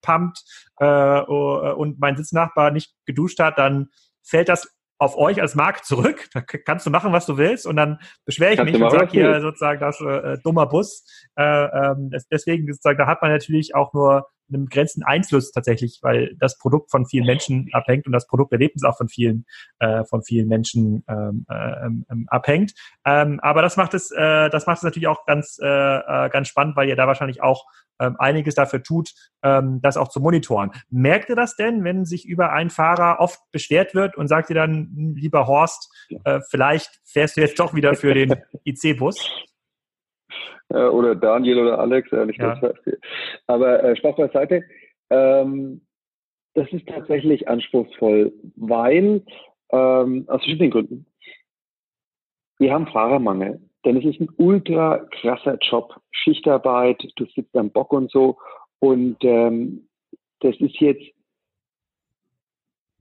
anpumpt 0.07 0.43
äh, 0.79 1.21
und 1.21 1.99
mein 1.99 2.17
Sitznachbar 2.17 2.71
nicht 2.71 2.93
geduscht 3.05 3.39
hat, 3.39 3.57
dann 3.57 3.89
fällt 4.23 4.49
das 4.49 4.73
auf 4.99 5.15
euch 5.15 5.41
als 5.41 5.55
Markt 5.55 5.85
zurück. 5.85 6.27
Da 6.33 6.41
kannst 6.41 6.85
du 6.85 6.89
machen, 6.89 7.13
was 7.13 7.25
du 7.25 7.37
willst. 7.37 7.67
Und 7.67 7.75
dann 7.75 7.99
beschwere 8.25 8.51
ich 8.51 8.57
Kannst 8.57 8.73
mich 8.73 8.81
und 8.81 8.91
sage 8.91 9.11
hier 9.11 9.41
sozusagen, 9.41 9.79
das 9.79 10.01
äh, 10.01 10.37
dummer 10.43 10.65
Bus. 10.65 11.05
Äh, 11.35 11.43
ähm, 11.43 12.11
deswegen 12.31 12.65
sozusagen, 12.67 12.97
da 12.97 13.07
hat 13.07 13.21
man 13.21 13.31
natürlich 13.31 13.75
auch 13.75 13.93
nur 13.93 14.27
einen 14.49 14.65
begrenzten 14.65 15.03
Einfluss 15.03 15.51
tatsächlich, 15.51 15.99
weil 16.01 16.35
das 16.39 16.57
Produkt 16.57 16.91
von 16.91 17.05
vielen 17.05 17.25
Menschen 17.25 17.69
abhängt 17.73 18.05
und 18.05 18.13
das 18.13 18.27
Produkterlebnis 18.27 18.83
auch 18.83 18.97
von 18.97 19.07
vielen 19.07 19.45
äh, 19.79 20.03
von 20.05 20.23
vielen 20.23 20.47
Menschen 20.47 21.03
ähm, 21.07 21.45
äh, 21.49 21.85
ähm, 21.85 22.27
abhängt. 22.27 22.73
Ähm, 23.05 23.39
aber 23.41 23.61
das 23.61 23.77
macht 23.77 23.93
es, 23.93 24.11
äh, 24.11 24.49
das 24.49 24.65
macht 24.65 24.77
es 24.77 24.83
natürlich 24.83 25.07
auch 25.07 25.25
ganz 25.25 25.59
äh, 25.61 25.67
äh, 25.67 26.29
ganz 26.29 26.47
spannend, 26.47 26.75
weil 26.75 26.89
ihr 26.89 26.95
da 26.95 27.07
wahrscheinlich 27.07 27.41
auch 27.41 27.65
ähm, 27.99 28.15
einiges 28.19 28.55
dafür 28.55 28.83
tut, 28.83 29.13
ähm, 29.43 29.79
das 29.81 29.97
auch 29.97 30.09
zu 30.09 30.19
monitoren. 30.19 30.71
Merkt 30.89 31.29
ihr 31.29 31.35
das 31.35 31.55
denn, 31.55 31.83
wenn 31.83 32.05
sich 32.05 32.27
über 32.27 32.51
einen 32.51 32.69
Fahrer 32.69 33.19
oft 33.19 33.39
beschwert 33.51 33.95
wird 33.95 34.15
und 34.15 34.27
sagt 34.27 34.49
ihr 34.49 34.55
dann, 34.55 34.91
hm, 34.95 35.15
lieber 35.15 35.47
Horst, 35.47 35.91
äh, 36.23 36.41
vielleicht 36.49 36.99
fährst 37.03 37.37
du 37.37 37.41
jetzt 37.41 37.59
doch 37.59 37.73
wieder 37.73 37.95
für 37.95 38.13
den 38.13 38.35
IC-Bus? 38.65 39.29
Äh, 40.69 40.85
oder 40.85 41.15
Daniel 41.15 41.59
oder 41.59 41.79
Alex, 41.79 42.09
ja, 42.11 42.25
nicht 42.25 42.39
ja. 42.39 42.59
Aber 43.47 43.83
äh, 43.83 43.95
Spaß 43.95 44.15
beiseite. 44.15 44.63
Ähm, 45.09 45.81
das 46.53 46.71
ist 46.71 46.87
tatsächlich 46.87 47.47
anspruchsvoll, 47.47 48.33
weil 48.55 49.23
ähm, 49.71 50.25
aus 50.27 50.41
verschiedenen 50.41 50.71
Gründen. 50.71 51.05
Wir 52.57 52.73
haben 52.73 52.87
Fahrermangel, 52.87 53.61
denn 53.85 53.97
es 53.97 54.05
ist 54.05 54.19
ein 54.19 54.29
ultra 54.37 55.05
krasser 55.11 55.57
Job, 55.61 55.95
Schichtarbeit, 56.11 57.01
du 57.15 57.25
sitzt 57.25 57.55
am 57.55 57.69
Bock 57.69 57.93
und 57.93 58.11
so. 58.11 58.37
Und 58.79 59.17
ähm, 59.23 59.87
das 60.39 60.55
ist 60.59 60.79
jetzt 60.79 61.03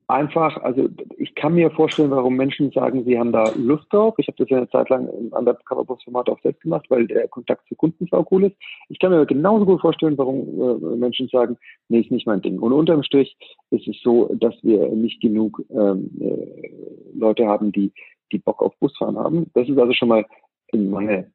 einfach, 0.09 0.57
also 0.63 0.89
ich 1.17 1.35
kann 1.35 1.55
mir 1.55 1.71
vorstellen, 1.71 2.11
warum 2.11 2.37
Menschen 2.37 2.71
sagen, 2.71 3.05
sie 3.05 3.19
haben 3.19 3.33
da 3.33 3.51
Lust 3.57 3.93
drauf. 3.93 4.15
Ich 4.19 4.29
habe 4.29 4.37
das 4.39 4.49
ja 4.49 4.59
eine 4.59 4.69
Zeit 4.69 4.89
lang 4.89 5.09
im 5.09 5.33
Undercover-Format 5.33 6.29
auch 6.29 6.41
selbst 6.43 6.63
gemacht, 6.63 6.87
weil 6.89 7.07
der 7.07 7.27
Kontakt 7.29 7.67
zu 7.69 7.75
Kunden 7.75 8.07
sau 8.11 8.27
cool 8.31 8.45
ist. 8.45 8.57
Ich 8.89 8.99
kann 8.99 9.11
mir 9.11 9.27
genauso 9.27 9.67
gut 9.67 9.81
vorstellen, 9.81 10.17
warum 10.17 10.39
äh, 10.61 10.97
Menschen 10.97 11.29
sagen, 11.29 11.57
nee, 11.89 12.01
ist 12.01 12.11
nicht 12.11 12.27
mein 12.27 12.43
Ding. 12.43 12.59
Und 12.61 12.73
unterm 12.73 13.03
Strich 13.03 13.37
ist 13.71 13.89
es 13.89 14.01
so, 14.03 14.33
dass 14.35 14.55
wir 14.63 14.89
nicht 14.91 15.21
genug 15.21 15.63
ähm, 15.71 16.11
äh, 16.21 16.71
Leute 17.15 17.47
haben, 17.47 17.73
die, 17.73 17.93
die 18.31 18.39
Bock 18.39 18.63
auf 18.63 18.77
Busfahren 18.79 19.19
haben. 19.19 19.51
Das 19.55 19.69
ist 19.69 19.79
also 19.79 19.93
schon 19.93 20.09
mal 20.09 20.25
ein 20.73 20.91
Mangel. 20.91 21.33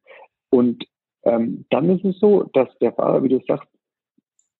Und 0.50 0.84
ähm, 1.24 1.64
dann 1.70 1.90
ist 1.90 2.04
es 2.04 2.18
so, 2.18 2.44
dass 2.54 2.68
der 2.78 2.92
Fahrer, 2.92 3.22
wie 3.22 3.28
du 3.28 3.40
sagst, 3.46 3.68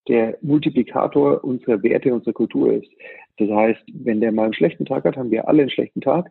der 0.08 0.36
Multiplikator 0.42 1.42
unserer 1.44 1.82
Werte, 1.82 2.12
unserer 2.12 2.32
Kultur 2.32 2.72
ist. 2.72 2.90
Das 3.38 3.50
heißt, 3.50 3.82
wenn 3.92 4.20
der 4.20 4.32
mal 4.32 4.44
einen 4.44 4.54
schlechten 4.54 4.84
Tag 4.84 5.04
hat, 5.04 5.16
haben 5.16 5.30
wir 5.30 5.48
alle 5.48 5.62
einen 5.62 5.70
schlechten 5.70 6.00
Tag, 6.00 6.30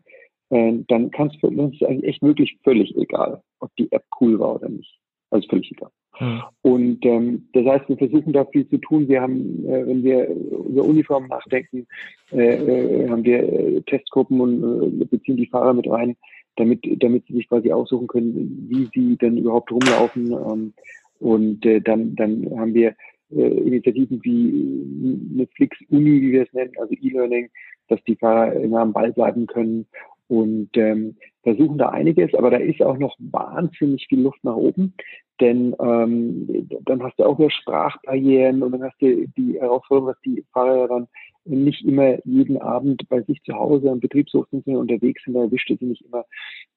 äh, 0.50 0.74
dann 0.88 1.12
kann 1.12 1.28
es 1.28 1.36
für 1.38 1.48
uns 1.48 1.82
eigentlich 1.82 2.10
echt 2.10 2.22
wirklich 2.22 2.58
völlig 2.64 2.96
egal, 2.98 3.42
ob 3.60 3.76
die 3.78 3.92
App 3.92 4.04
cool 4.20 4.40
war 4.40 4.56
oder 4.56 4.70
nicht. 4.70 5.00
Also 5.30 5.48
völlig 5.48 5.72
egal. 5.72 5.90
Hm. 6.18 6.42
Und 6.62 7.06
ähm, 7.06 7.48
das 7.54 7.66
heißt, 7.66 7.90
wir 7.90 7.98
versuchen 7.98 8.34
da 8.34 8.46
viel 8.46 8.68
zu 8.68 8.78
tun. 8.78 9.08
Wir 9.08 9.22
haben, 9.22 9.66
äh, 9.66 9.88
wenn 9.88 10.04
wir 10.04 10.28
über 10.28 10.84
Uniformen 10.84 11.30
nachdenken, 11.30 11.88
äh, 12.32 12.56
äh, 12.56 13.10
haben 13.10 13.24
wir 13.24 13.42
äh, 13.42 13.82
Testgruppen 13.84 14.42
und 14.42 15.10
beziehen 15.10 15.38
die 15.38 15.48
Fahrer 15.48 15.74
mit 15.74 15.90
rein, 15.90 16.18
damit, 16.58 16.86
damit 17.02 17.26
sie 17.28 17.34
sich 17.34 17.48
quasi 17.48 17.72
aussuchen 17.72 18.08
können, 18.08 18.68
wie 18.70 18.90
sie 18.94 19.16
denn 19.18 19.38
überhaupt 19.38 19.72
rumlaufen. 19.72 20.32
Ähm, 20.34 20.74
und 21.20 21.66
äh, 21.66 21.80
dann, 21.80 22.16
dann 22.16 22.48
haben 22.58 22.74
wir 22.74 22.94
Initiativen 23.32 24.20
wie 24.24 25.36
Netflix 25.36 25.78
Uni, 25.90 26.22
wie 26.22 26.32
wir 26.32 26.44
es 26.44 26.54
nennen, 26.54 26.74
also 26.80 26.94
E-Learning, 26.94 27.50
dass 27.88 28.04
die 28.04 28.16
Fahrer 28.16 28.54
immer 28.54 28.82
am 28.82 28.94
Ball 28.94 29.12
bleiben 29.12 29.48
können 29.48 29.86
und 30.28 30.70
ähm, 30.76 31.16
versuchen 31.44 31.78
da 31.78 31.90
einiges, 31.90 32.34
aber 32.34 32.52
da 32.52 32.58
ist 32.58 32.82
auch 32.82 32.98
noch 32.98 33.16
wahnsinnig 33.20 34.08
viel 34.08 34.22
Luft 34.22 34.44
nach 34.44 34.56
oben, 34.56 34.94
denn 35.42 35.76
ähm, 35.80 36.70
dann 36.86 37.04
hast 37.04 37.20
du 37.20 37.26
auch 37.26 37.38
wieder 37.38 37.52
Sprachbarrieren 37.52 38.64
und 38.64 38.72
dann 38.72 38.84
hast 38.84 39.02
du 39.02 39.28
die 39.38 39.60
Herausforderung, 39.60 40.14
dass 40.14 40.22
die 40.22 40.46
Fahrer 40.54 40.88
dann 40.88 41.08
nicht 41.44 41.84
immer 41.84 42.18
jeden 42.26 42.62
Abend 42.62 43.02
bei 43.10 43.22
sich 43.24 43.42
zu 43.44 43.54
Hause 43.54 43.90
am 43.90 44.00
Betriebshof 44.00 44.48
sind, 44.52 44.68
unterwegs 44.68 45.24
sind, 45.24 45.34
da 45.34 45.42
erwischt 45.42 45.68
sie 45.68 45.86
nicht 45.86 46.06
immer. 46.06 46.26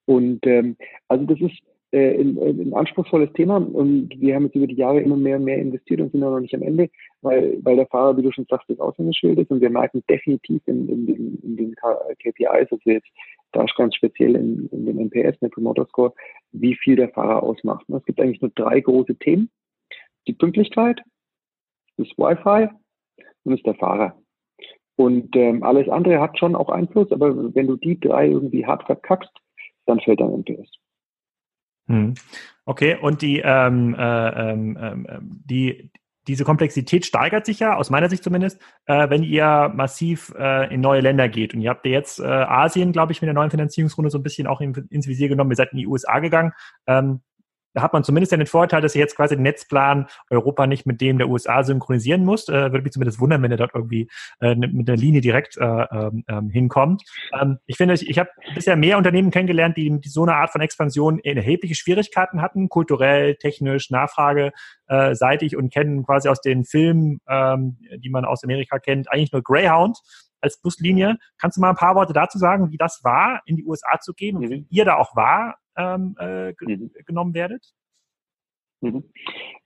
Und 0.07 0.47
ähm, 0.47 0.77
also 1.09 1.25
das 1.27 1.41
ist 1.41 1.61
äh, 1.95 2.21
ein, 2.21 2.39
ein 2.39 2.75
anspruchsvolles 2.75 3.33
Thema 3.35 3.57
und 3.57 4.11
wir 4.19 4.35
haben 4.35 4.47
jetzt 4.47 4.57
über 4.57 4.67
die 4.67 4.75
Jahre 4.75 5.01
immer 5.01 5.17
mehr 5.17 5.37
und 5.37 5.45
mehr 5.45 5.59
investiert 5.59 6.01
und 6.01 6.11
sind 6.11 6.21
noch 6.21 6.41
nicht 6.41 6.55
am 6.55 6.63
Ende, 6.63 6.91
weil, 7.23 7.59
weil 7.63 7.77
der 7.77 7.87
Fahrer, 7.87 8.17
wie 8.17 8.23
du 8.23 8.33
schon 8.33 8.47
sagst, 8.51 8.69
das 8.69 8.81
Aushängeschild 8.81 9.39
ist 9.39 9.51
und 9.51 9.61
wir 9.61 9.71
merken 9.71 10.03
definitiv 10.11 10.61
in, 10.67 10.89
in, 10.89 11.09
in, 11.09 11.39
in 11.43 11.57
den 11.57 11.75
KPIs, 11.75 12.73
also 12.73 12.79
jetzt 12.85 13.09
da 13.53 13.65
ganz 13.77 13.95
speziell 13.95 14.35
in, 14.35 14.69
in 14.73 14.87
dem 14.87 14.99
NPS, 14.99 15.41
Net 15.41 15.53
Promoter 15.53 15.87
Score, 15.87 16.13
wie 16.53 16.75
viel 16.75 16.97
der 16.97 17.11
Fahrer 17.11 17.43
ausmacht. 17.43 17.89
Es 17.89 18.05
gibt 18.05 18.21
eigentlich 18.21 18.43
nur 18.43 18.51
drei 18.55 18.81
große 18.81 19.15
Themen. 19.17 19.49
Die 20.27 20.33
Pünktlichkeit, 20.33 21.01
das 21.97 22.09
Wi-Fi 22.17 22.69
und 23.45 23.55
ist 23.55 23.67
der 23.67 23.75
Fahrer. 23.75 24.17
Und 24.97 25.35
ähm, 25.37 25.63
alles 25.63 25.89
andere 25.89 26.21
hat 26.21 26.39
schon 26.39 26.57
auch 26.57 26.69
Einfluss, 26.69 27.11
aber 27.13 27.55
wenn 27.55 27.67
du 27.67 27.77
die 27.77 27.99
drei 27.99 28.29
irgendwie 28.29 28.67
hart 28.67 28.85
verkackst, 28.85 29.33
dann 29.87 30.01
fällt 30.01 30.21
dein 30.21 30.33
NPS. 30.33 30.71
Hm. 31.87 32.15
Okay, 32.65 32.97
und 33.01 33.21
die, 33.23 33.41
ähm, 33.45 33.95
äh, 33.95 34.51
ähm, 34.51 34.79
ähm, 34.81 35.07
die, 35.45 35.91
diese 36.27 36.45
Komplexität 36.45 37.05
steigert 37.05 37.45
sich 37.45 37.61
ja, 37.61 37.77
aus 37.77 37.91
meiner 37.91 38.09
Sicht 38.09 38.25
zumindest, 38.25 38.61
äh, 38.87 39.11
wenn 39.11 39.23
ihr 39.23 39.71
massiv 39.75 40.35
äh, 40.39 40.73
in 40.73 40.81
neue 40.81 41.01
Länder 41.01 41.29
geht. 41.29 41.53
Und 41.53 41.61
ihr 41.61 41.71
habt 41.71 41.85
ja 41.85 41.93
jetzt 41.93 42.21
äh, 42.21 42.25
Asien, 42.25 42.93
glaube 42.93 43.13
ich, 43.13 43.21
mit 43.21 43.27
der 43.27 43.35
neuen 43.35 43.51
Finanzierungsrunde 43.51 44.11
so 44.11 44.19
ein 44.19 44.23
bisschen 44.23 44.47
auch 44.47 44.63
in, 44.63 44.75
ins 44.91 45.07
Visier 45.07 45.29
genommen. 45.29 45.51
Ihr 45.51 45.57
seid 45.57 45.73
in 45.73 45.79
die 45.79 45.87
USA 45.87 46.21
gegangen. 46.21 46.53
Ähm, 46.87 47.21
da 47.75 47.83
hat 47.83 47.93
man 47.93 48.05
zumindest 48.05 48.33
den 48.33 48.47
Vorteil, 48.47 48.81
dass 48.81 48.95
ihr 48.95 49.01
jetzt 49.01 49.17
quasi 49.17 49.35
den 49.35 49.43
Netzplan 49.43 50.07
Europa 50.31 50.67
nicht 50.67 50.87
mit 50.87 51.01
dem 51.01 51.19
der 51.19 51.29
USA 51.29 51.65
synchronisieren 51.65 52.25
muss. 52.25 52.49
Äh, 52.49 52.73
würde 52.73 52.83
mich 52.83 52.93
zumindest 52.93 53.21
wundern, 53.21 53.43
wenn 53.43 53.51
er 53.51 53.57
dort 53.57 53.75
irgendwie 53.75 54.09
äh, 54.41 54.55
mit 54.55 54.89
einer 54.89 54.97
Linie 54.97 55.21
direkt 55.21 55.57
äh, 55.57 55.65
ähm, 55.65 56.25
ähm, 56.29 56.51
hinkommt. 56.51 57.03
Ähm, 57.39 57.59
ich 57.67 57.77
finde, 57.77 57.95
ich, 57.95 58.09
ich 58.09 58.19
habe 58.19 58.31
bisher 58.55 58.77
mehr 58.77 58.97
Unternehmen 58.97 59.33
kennengelernt, 59.33 59.77
die, 59.77 60.01
die 60.01 60.09
so 60.09 60.23
eine 60.23 60.37
Art 60.37 60.51
von 60.51 60.61
Expansion 60.61 61.19
erhebliche 61.19 61.75
Schwierigkeiten 61.75 62.41
hatten, 62.41 62.69
kulturell, 62.69 63.35
technisch, 63.37 63.91
nachfrageseitig 63.91 65.57
und 65.57 65.73
kennen 65.73 66.05
quasi 66.05 66.29
aus 66.29 66.41
den 66.41 66.65
Filmen, 66.65 67.19
ähm, 67.29 67.79
die 67.99 68.11
man 68.11 68.25
aus 68.25 68.45
Amerika 68.45 68.79
kennt, 68.79 69.11
eigentlich 69.11 69.33
nur 69.33 69.43
Greyhound 69.43 69.99
als 70.41 70.61
Buslinie. 70.61 71.17
Kannst 71.39 71.57
du 71.57 71.61
mal 71.61 71.71
ein 71.71 71.77
paar 71.77 71.97
Worte 71.97 72.13
dazu 72.13 72.39
sagen, 72.39 72.71
wie 72.71 72.77
das 72.77 73.01
war, 73.03 73.41
in 73.47 73.57
die 73.57 73.65
USA 73.65 73.99
zu 74.01 74.13
gehen 74.13 74.37
und 74.37 74.49
wie 74.49 74.67
ihr 74.71 74.85
da 74.85 74.97
auch 74.97 75.17
war 75.17 75.57
ähm, 75.77 76.17
äh, 76.19 76.53
mhm. 76.61 76.91
genommen 77.07 77.35
werdet? 77.35 77.63
Mhm. 78.81 79.05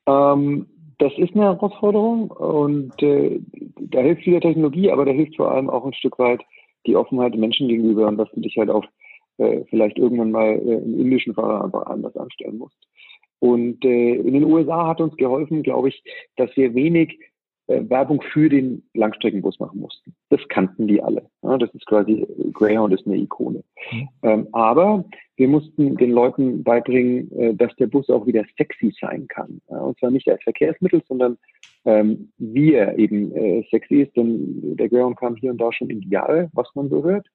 Ähm, 0.07 0.67
das 0.99 1.13
ist 1.17 1.35
eine 1.35 1.45
Herausforderung 1.45 2.31
und 2.31 3.01
äh, 3.03 3.41
da 3.77 4.01
hilft 4.01 4.27
wieder 4.27 4.41
Technologie, 4.41 4.91
aber 4.91 5.05
da 5.05 5.13
hilft 5.13 5.37
vor 5.37 5.53
allem 5.53 5.71
auch 5.71 5.85
ein 5.85 5.95
Stück 5.95 6.19
weit 6.19 6.41
die 6.87 6.97
Offenheit 6.97 7.37
Menschen 7.37 7.69
gegenüber 7.69 8.09
und 8.09 8.17
dass 8.17 8.31
du 8.33 8.41
dich 8.41 8.57
halt 8.57 8.71
auch 8.71 8.85
äh, 9.39 9.65
vielleicht 9.71 9.99
irgendwann 9.99 10.33
mal 10.33 10.55
äh, 10.55 10.75
im 10.79 11.01
indischen 11.01 11.35
Fahrer 11.35 11.65
einfach 11.65 11.87
anders 11.87 12.17
anstellen 12.17 12.59
musst. 12.59 12.77
Und 13.41 13.85
äh, 13.85 14.15
in 14.17 14.33
den 14.33 14.45
USA 14.45 14.89
hat 14.89 15.01
uns 15.01 15.17
geholfen, 15.17 15.63
glaube 15.63 15.91
ich, 15.91 16.03
dass 16.37 16.55
wir 16.57 16.75
wenig 16.75 17.19
Werbung 17.69 18.23
für 18.33 18.49
den 18.49 18.83
Langstreckenbus 18.95 19.61
machen 19.61 19.81
mussten. 19.81 20.15
Das 20.31 20.41
kannten 20.49 20.89
die 20.89 21.03
alle. 21.03 21.29
Das 21.43 21.73
ist 21.75 21.87
quasi, 21.87 22.27
Greyhound 22.53 22.95
ist 22.95 23.07
eine 23.07 23.17
Ikone. 23.17 23.63
Mhm. 23.93 24.09
Ähm, 24.23 24.49
aber 24.53 25.05
wir 25.37 25.49
mussten 25.49 25.97
den 25.97 26.11
Leuten 26.11 26.65
beibringen, 26.65 27.31
äh, 27.39 27.55
dass 27.55 27.75
der 27.77 27.87
Bus 27.87 28.09
auch 28.09 28.27
wieder 28.27 28.45
sexy 28.57 28.95
sein 29.01 29.29
kann. 29.29 29.61
Und 29.67 29.99
zwar 29.99 30.11
nicht 30.11 30.29
als 30.29 30.43
Verkehrsmittel, 30.43 31.03
sondern 31.07 31.39
ähm, 31.85 32.33
wie 32.39 32.75
er 32.75 32.99
eben 32.99 33.35
äh, 33.35 33.65
sexy 33.71 34.03
ist, 34.03 34.17
denn 34.17 34.77
der 34.77 34.89
Greyhound 34.89 35.19
kam 35.19 35.37
hier 35.37 35.51
und 35.51 35.61
da 35.61 35.73
schon 35.73 35.91
in 35.91 36.01
die 36.01 36.11
Jahre, 36.11 36.51
was 36.53 36.69
man 36.75 36.89
so 36.89 37.05
hört. 37.05 37.27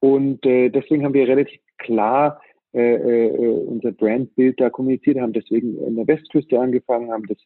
Und 0.00 0.44
äh, 0.46 0.70
deswegen 0.70 1.04
haben 1.04 1.14
wir 1.14 1.28
relativ 1.28 1.60
klar 1.78 2.40
äh, 2.74 2.94
äh, 2.94 3.30
unser 3.66 3.92
Brandbild 3.92 4.60
da 4.60 4.70
kommuniziert, 4.70 5.18
haben 5.18 5.32
deswegen 5.32 5.78
in 5.82 5.96
der 5.96 6.06
Westküste 6.06 6.60
angefangen, 6.60 7.10
haben 7.10 7.26
das 7.26 7.38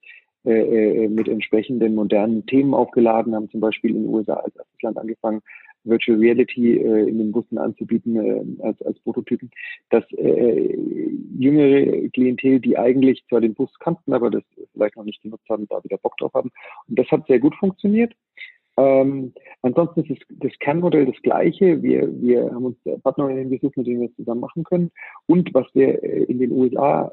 äh, 0.45 1.05
äh, 1.05 1.09
mit 1.09 1.29
entsprechenden 1.29 1.95
modernen 1.95 2.47
Themen 2.47 2.73
aufgeladen, 2.73 3.35
haben 3.35 3.51
zum 3.51 3.61
Beispiel 3.61 3.91
in 3.91 4.05
den 4.05 4.15
USA 4.15 4.35
als 4.35 4.57
erstes 4.57 4.83
Land 4.83 4.97
angefangen, 4.99 5.43
Virtual 5.85 6.19
Reality 6.19 6.79
äh, 6.79 7.09
in 7.09 7.19
den 7.19 7.33
Bussen 7.33 7.59
anzubieten 7.59 8.17
äh, 8.17 8.65
als, 8.65 8.81
als 8.83 8.99
Prototypen, 9.01 9.51
dass 9.91 10.05
äh, 10.13 10.77
jüngere 11.39 12.09
Klientel, 12.11 12.61
die 12.61 12.79
eigentlich 12.79 13.25
zwar 13.29 13.41
den 13.41 13.55
Bus 13.55 13.71
kannten, 13.81 14.13
aber 14.13 14.31
das 14.31 14.43
vielleicht 14.73 14.97
noch 14.97 15.05
nicht 15.05 15.23
genutzt 15.23 15.49
haben, 15.49 15.67
da 15.69 15.83
wieder 15.85 15.99
Bock 15.99 16.17
drauf 16.19 16.33
haben. 16.35 16.51
Und 16.89 16.99
das 16.99 17.11
hat 17.11 17.27
sehr 17.27 17.39
gut 17.39 17.55
funktioniert. 17.57 18.15
Ähm, 18.77 19.35
ansonsten 19.63 20.05
ist 20.05 20.23
das, 20.31 20.53
Kernmodell 20.61 21.07
das 21.07 21.21
gleiche. 21.23 21.83
Wir, 21.83 22.09
wir 22.21 22.51
haben 22.51 22.65
uns 22.65 23.03
Partner 23.03 23.29
gesucht, 23.45 23.77
mit 23.77 23.87
denen 23.87 24.01
wir 24.01 24.09
es 24.09 24.17
zusammen 24.17 24.41
machen 24.41 24.65
können. 24.65 24.91
Und 25.27 25.53
was 25.53 25.67
wir 25.75 26.03
äh, 26.03 26.25
in 26.25 26.39
den 26.39 26.53
USA 26.53 27.11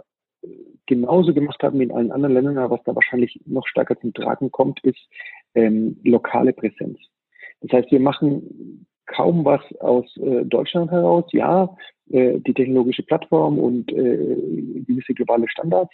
genauso 0.86 1.34
gemacht 1.34 1.62
haben 1.64 1.80
wie 1.80 1.84
in 1.84 1.92
allen 1.92 2.12
anderen 2.12 2.34
Ländern, 2.34 2.58
aber 2.58 2.78
was 2.78 2.84
da 2.84 2.96
wahrscheinlich 2.96 3.40
noch 3.46 3.68
stärker 3.68 4.00
zum 4.00 4.14
Tragen 4.14 4.52
kommt, 4.52 4.84
ist 4.84 5.00
ähm, 5.56 6.00
lokale 6.04 6.54
Präsenz. 6.54 7.00
Das 7.62 7.72
heißt, 7.72 7.92
wir 7.92 8.00
machen 8.00 8.86
kaum 9.08 9.44
was 9.44 9.62
aus 9.80 10.06
äh, 10.18 10.46
Deutschland 10.46 10.92
heraus. 10.92 11.26
Ja, 11.32 11.76
äh, 12.10 12.40
die 12.40 12.54
technologische 12.54 13.04
Plattform 13.04 13.60
und 13.60 13.92
äh, 13.92 14.36
gewisse 14.86 15.14
globale 15.14 15.48
Standards. 15.50 15.92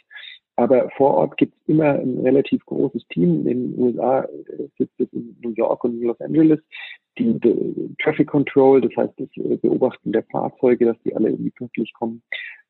Aber 0.56 0.90
vor 0.92 1.16
Ort 1.16 1.38
gibt 1.38 1.56
es 1.56 1.68
immer 1.68 1.94
ein 1.94 2.20
relativ 2.20 2.64
großes 2.66 3.08
Team. 3.08 3.48
In 3.48 3.74
den 3.74 3.80
USA 3.80 4.22
äh, 4.22 4.68
sitzt 4.78 5.00
es 5.00 5.12
in 5.12 5.36
New 5.42 5.52
York 5.52 5.84
und 5.84 6.00
Los 6.02 6.20
Angeles. 6.22 6.60
Die, 7.18 7.40
die 7.40 7.96
Traffic 8.02 8.28
Control, 8.28 8.82
das 8.82 8.96
heißt 8.96 9.14
das 9.18 9.30
äh, 9.38 9.58
Beobachten 9.58 10.12
der 10.12 10.24
Fahrzeuge, 10.32 10.86
dass 10.86 10.98
die 11.04 11.16
alle 11.16 11.30
irgendwie 11.30 11.52
pünktlich 11.52 11.92
kommen. 11.94 12.22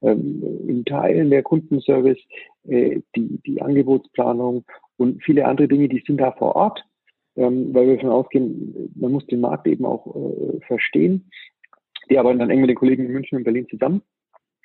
Ähm, 0.02 0.44
in 0.68 0.86
Teilen 0.86 1.30
der 1.30 1.44
Kundenservice, 1.44 2.20
äh, 2.68 3.02
die, 3.16 3.40
die 3.46 3.62
Angebotsplanung 3.62 4.64
und 4.98 5.22
viele 5.24 5.46
andere 5.46 5.68
Dinge, 5.68 5.90
die 5.90 6.04
sind 6.06 6.18
da 6.18 6.32
vor 6.32 6.56
Ort 6.56 6.84
ähm, 7.36 7.74
weil 7.74 7.88
wir 7.88 7.96
davon 7.96 8.12
ausgehen, 8.12 8.92
man 8.96 9.12
muss 9.12 9.26
den 9.28 9.42
Markt 9.42 9.68
eben 9.68 9.86
auch 9.86 10.16
äh, 10.16 10.60
verstehen. 10.68 11.30
Die 12.10 12.18
arbeiten 12.18 12.40
dann 12.40 12.50
eng 12.50 12.62
mit 12.62 12.70
den 12.70 12.78
Kollegen 12.78 13.06
in 13.06 13.14
München 13.14 13.38
und 13.38 13.44
Berlin 13.44 13.68
zusammen, 13.70 14.02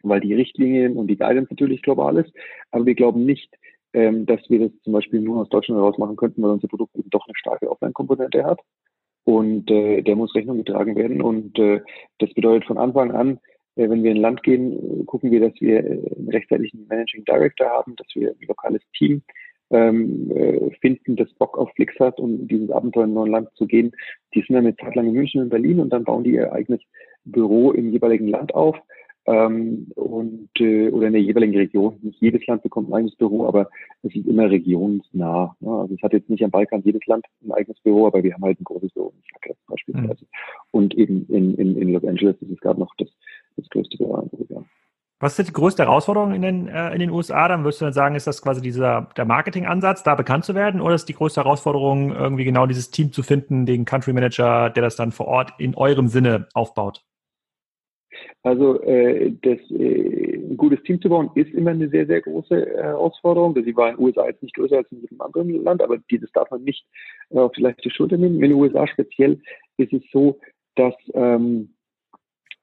weil 0.03 0.21
die 0.21 0.35
Richtlinien 0.35 0.97
und 0.97 1.07
die 1.07 1.16
Guidance 1.16 1.51
natürlich 1.51 1.83
global 1.83 2.19
ist. 2.19 2.33
Aber 2.71 2.85
wir 2.85 2.95
glauben 2.95 3.25
nicht, 3.25 3.55
ähm, 3.93 4.27
dass 4.27 4.41
wir 4.49 4.61
das 4.61 4.71
zum 4.83 4.93
Beispiel 4.93 5.21
nur 5.21 5.41
aus 5.41 5.49
Deutschland 5.49 5.81
heraus 5.81 5.99
machen 5.99 6.16
könnten, 6.16 6.43
weil 6.43 6.51
unser 6.51 6.69
Produkt 6.69 6.95
eben 6.97 7.11
doch 7.11 7.27
eine 7.27 7.37
starke 7.37 7.71
Offline-Komponente 7.71 8.45
hat. 8.45 8.61
Und 9.25 9.71
äh, 9.71 10.03
der 10.03 10.16
muss 10.16 10.35
Rechnung 10.35 10.59
getragen 10.59 10.97
werden. 10.97 11.21
Und 11.23 11.59
äh, 11.59 11.81
das 12.19 12.33
bedeutet 12.35 12.66
von 12.66 12.79
Anfang 12.79 13.12
an, 13.12 13.39
äh, 13.77 13.89
wenn 13.89 14.03
wir 14.03 14.11
in 14.11 14.19
ein 14.19 14.23
Land 14.23 14.43
gehen, 14.43 15.07
gucken 15.07 15.31
wir, 15.31 15.41
dass 15.41 15.61
wir 15.61 15.79
äh, 15.79 16.14
einen 16.16 16.29
rechtzeitigen 16.31 16.87
Managing 16.89 17.25
Director 17.25 17.69
haben, 17.69 17.97
dass 17.97 18.09
wir 18.14 18.31
ein 18.31 18.47
lokales 18.47 18.83
Team 18.97 19.23
ähm, 19.71 20.31
äh, 20.31 20.71
finden, 20.81 21.16
das 21.16 21.33
Bock 21.35 21.59
auf 21.59 21.71
Flix 21.75 21.99
hat, 21.99 22.19
um 22.19 22.49
dieses 22.49 22.71
Abenteuer 22.71 23.05
in 23.05 23.11
ein 23.11 23.14
neues 23.14 23.31
Land 23.31 23.49
zu 23.55 23.66
gehen. 23.66 23.93
Die 24.35 24.41
sind 24.41 24.55
dann 24.55 24.66
eine 24.66 24.77
Zeit 24.77 24.95
lang 24.95 25.07
in 25.07 25.14
München 25.14 25.43
und 25.43 25.51
Berlin 25.51 25.81
und 25.81 25.91
dann 25.91 26.05
bauen 26.05 26.25
die 26.25 26.33
ihr 26.33 26.53
eigenes 26.53 26.81
Büro 27.25 27.73
im 27.73 27.93
jeweiligen 27.93 28.29
Land 28.29 28.55
auf 28.55 28.77
ähm, 29.27 29.89
und 29.95 30.49
äh, 30.59 30.89
oder 30.89 31.09
in 31.09 31.12
der 31.12 31.23
jeweiligen 31.23 31.57
Region. 31.57 31.99
Nicht 32.01 32.21
jedes 32.21 32.47
Land 32.47 32.62
bekommt 32.62 32.89
ein 32.89 32.95
eigenes 32.95 33.16
Büro, 33.16 33.47
aber 33.47 33.69
es 34.03 34.14
ist 34.14 34.27
immer 34.27 34.51
regionsnah. 34.51 35.55
Ne? 35.61 35.71
Also 35.71 35.95
es 35.95 36.03
hat 36.03 36.14
jetzt 36.14 36.31
nicht 36.31 36.43
am 36.43 36.51
Balkan 36.51 36.83
jedes 36.83 37.05
Land 37.07 37.27
ein 37.45 37.53
eigenes 37.53 37.79
Büro, 37.81 38.07
aber 38.07 38.23
wir 38.23 38.33
haben 38.33 38.43
halt 38.43 38.59
ein 38.59 38.64
großes 38.64 38.91
Büro 38.93 39.12
in 39.14 39.23
Zagreb 39.35 39.57
beispielsweise. 39.66 40.25
Mhm. 40.25 40.29
Und 40.71 40.95
eben 40.95 41.27
in, 41.29 41.55
in, 41.57 41.77
in 41.77 41.93
Los 41.93 42.05
Angeles 42.05 42.37
ist 42.41 42.51
es 42.51 42.61
gerade 42.61 42.81
noch 42.81 42.95
das, 42.97 43.09
das 43.57 43.69
größte 43.69 43.99
Büro 43.99 44.16
in 44.16 44.31
Europa. 44.33 44.64
Was 45.21 45.37
ist 45.37 45.49
die 45.49 45.53
größte 45.53 45.83
Herausforderung 45.83 46.33
in 46.33 46.43
den, 46.43 46.69
äh, 46.69 46.93
in 46.93 47.01
den 47.01 47.11
USA? 47.11 47.49
Dann 47.49 47.64
würdest 47.64 47.81
du 47.81 47.87
dann 47.87 47.93
sagen, 47.93 48.14
ist 48.14 48.29
das 48.29 48.41
quasi 48.41 48.61
dieser, 48.61 49.09
der 49.16 49.25
Marketingansatz, 49.25 50.05
da 50.05 50.14
bekannt 50.14 50.45
zu 50.45 50.55
werden? 50.55 50.81
Oder 50.81 50.95
ist 50.95 51.09
die 51.09 51.14
größte 51.14 51.43
Herausforderung, 51.43 52.12
irgendwie 52.12 52.45
genau 52.45 52.66
dieses 52.66 52.93
Team 52.93 53.12
zu 53.12 53.25
finden, 53.25 53.66
den 53.66 53.85
Country 53.85 54.12
Manager, 54.12 54.71
der 54.71 54.83
das 54.85 54.95
dann 54.95 55.11
vor 55.11 55.27
Ort 55.27 55.55
in 55.59 55.75
eurem 55.75 56.07
Sinne 56.07 56.47
aufbaut? 56.55 57.03
Also 58.45 58.81
äh, 58.83 59.33
das, 59.43 59.59
äh, 59.71 60.37
ein 60.37 60.57
gutes 60.57 60.83
Team 60.85 61.01
zu 61.03 61.09
bauen, 61.09 61.31
ist 61.35 61.53
immer 61.53 61.71
eine 61.71 61.89
sehr, 61.89 62.07
sehr 62.07 62.21
große 62.21 62.55
äh, 62.55 62.83
Herausforderung. 62.83 63.55
Sie 63.55 63.77
war 63.77 63.91
in 63.91 63.97
den 63.97 64.05
USA 64.05 64.27
jetzt 64.27 64.43
nicht 64.43 64.55
größer 64.55 64.77
als 64.77 64.93
in 64.93 65.01
jedem 65.01 65.21
anderen 65.21 65.64
Land, 65.64 65.83
aber 65.83 65.99
dieses 66.11 66.31
darf 66.31 66.49
man 66.53 66.62
nicht 66.62 66.87
äh, 67.31 67.39
auf 67.39 67.53
die 67.53 67.91
Schulter 67.91 68.16
nehmen. 68.16 68.37
In 68.37 68.51
den 68.51 68.53
USA 68.53 68.87
speziell 68.87 69.41
ist 69.79 69.93
es 69.93 70.03
so, 70.12 70.39
dass 70.77 70.95
ähm, 71.14 71.75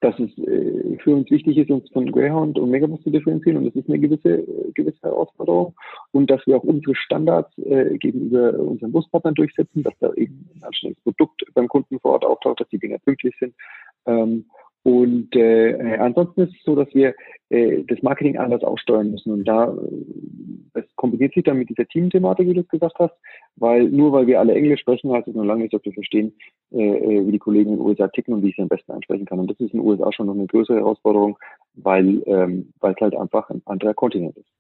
dass 0.01 0.17
es 0.19 0.37
äh, 0.37 0.97
für 1.03 1.15
uns 1.15 1.29
wichtig 1.31 1.57
ist, 1.57 1.71
uns 1.71 1.89
von 1.91 2.11
Greyhound 2.11 2.59
und 2.59 2.69
Megabus 2.69 3.01
zu 3.03 3.09
differenzieren. 3.09 3.57
Und 3.57 3.65
das 3.65 3.75
ist 3.75 3.89
eine 3.89 3.99
gewisse, 3.99 4.39
äh, 4.39 4.71
gewisse 4.73 5.01
Herausforderung. 5.01 5.73
Und 6.11 6.29
dass 6.29 6.45
wir 6.45 6.57
auch 6.57 6.63
unsere 6.63 6.95
Standards 6.95 7.57
äh, 7.59 7.97
gegenüber 7.97 8.59
unseren 8.59 8.91
Buspartnern 8.91 9.35
durchsetzen, 9.35 9.83
dass 9.83 9.93
da 9.99 10.13
eben 10.13 10.49
ein 10.55 10.63
anständiges 10.63 11.03
Produkt 11.03 11.43
beim 11.53 11.67
Kunden 11.67 11.99
vor 11.99 12.13
Ort 12.13 12.25
auftaucht, 12.25 12.59
dass 12.59 12.69
die 12.69 12.79
Dinge 12.79 12.99
pünktlich 12.99 13.35
sind. 13.39 13.55
Ähm, 14.05 14.45
und 14.85 15.35
äh, 15.35 15.71
äh, 15.71 15.97
ansonsten 15.97 16.41
ist 16.41 16.55
es 16.55 16.63
so, 16.63 16.75
dass 16.75 16.93
wir 16.93 17.15
äh, 17.49 17.83
das 17.87 18.03
Marketing 18.03 18.37
anders 18.37 18.63
aussteuern 18.63 19.09
müssen. 19.09 19.33
Und 19.33 19.43
da, 19.45 19.73
äh, 19.73 19.77
das 20.75 20.85
kombiniert 20.95 21.33
sich 21.33 21.43
dann 21.43 21.57
mit 21.57 21.69
dieser 21.69 21.87
Team-Thematik, 21.87 22.47
wie 22.47 22.53
du 22.53 22.61
es 22.61 22.67
gesagt 22.67 22.93
hast, 22.99 23.15
weil 23.55 23.85
nur 23.85 24.11
weil 24.11 24.27
wir 24.27 24.39
alle 24.39 24.53
Englisch 24.53 24.81
sprechen, 24.81 25.11
heißt 25.11 25.27
es 25.27 25.33
noch 25.33 25.43
lange 25.43 25.63
nicht, 25.63 25.73
dass 25.73 25.83
wir 25.85 25.93
verstehen, 25.93 26.33
äh, 26.71 26.83
äh, 26.83 27.25
wie 27.25 27.31
die 27.31 27.39
Kollegen 27.39 27.71
in 27.71 27.77
den 27.77 27.85
USA 27.85 28.09
ticken 28.09 28.35
und 28.35 28.43
wie 28.43 28.49
ich 28.49 28.57
sie 28.57 28.61
am 28.61 28.67
besten 28.67 28.91
ansprechen 28.91 29.25
kann. 29.25 29.39
Und 29.39 29.49
das 29.49 29.59
ist 29.59 29.73
in 29.73 29.79
den 29.79 29.87
USA 29.87 30.13
schon 30.13 30.27
noch 30.27 30.35
eine 30.35 30.45
größere 30.45 30.77
Herausforderung, 30.77 31.39
weil, 31.73 32.21
ähm, 32.27 32.71
weil 32.79 32.93
es 32.93 33.01
halt 33.01 33.15
einfach 33.15 33.49
ein 33.49 33.63
anderer 33.65 33.95
Kontinent 33.95 34.37
ist. 34.37 34.51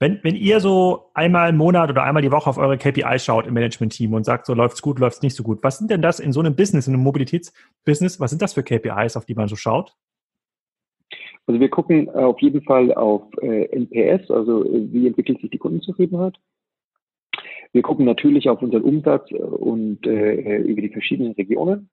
Wenn, 0.00 0.18
wenn 0.22 0.34
ihr 0.34 0.60
so 0.60 1.10
einmal 1.12 1.50
im 1.50 1.58
Monat 1.58 1.90
oder 1.90 2.04
einmal 2.04 2.22
die 2.22 2.32
Woche 2.32 2.48
auf 2.48 2.56
eure 2.56 2.78
KPI 2.78 3.18
schaut 3.18 3.46
im 3.46 3.52
Management-Team 3.52 4.14
und 4.14 4.24
sagt, 4.24 4.46
so 4.46 4.54
läuft's 4.54 4.80
gut, 4.80 4.98
läuft's 4.98 5.20
nicht 5.20 5.36
so 5.36 5.42
gut, 5.42 5.62
was 5.62 5.76
sind 5.76 5.90
denn 5.90 6.00
das 6.00 6.20
in 6.20 6.32
so 6.32 6.40
einem 6.40 6.56
Business, 6.56 6.88
in 6.88 6.94
einem 6.94 7.02
Mobilitätsbusiness, 7.02 8.18
was 8.18 8.30
sind 8.30 8.40
das 8.40 8.54
für 8.54 8.62
KPIs, 8.62 9.18
auf 9.18 9.26
die 9.26 9.34
man 9.34 9.46
so 9.46 9.56
schaut? 9.56 9.94
Also 11.46 11.60
wir 11.60 11.68
gucken 11.68 12.08
auf 12.08 12.40
jeden 12.40 12.62
Fall 12.62 12.94
auf 12.94 13.24
äh, 13.42 13.64
NPS, 13.76 14.30
also 14.30 14.64
äh, 14.64 14.90
wie 14.90 15.06
entwickelt 15.06 15.38
sich 15.42 15.50
die 15.50 15.58
Kundenzufriedenheit. 15.58 16.38
Wir 17.72 17.82
gucken 17.82 18.06
natürlich 18.06 18.48
auf 18.48 18.62
unseren 18.62 18.82
Umsatz 18.82 19.30
und 19.32 20.06
äh, 20.06 20.58
über 20.62 20.80
die 20.80 20.88
verschiedenen 20.88 21.32
Regionen. 21.32 21.90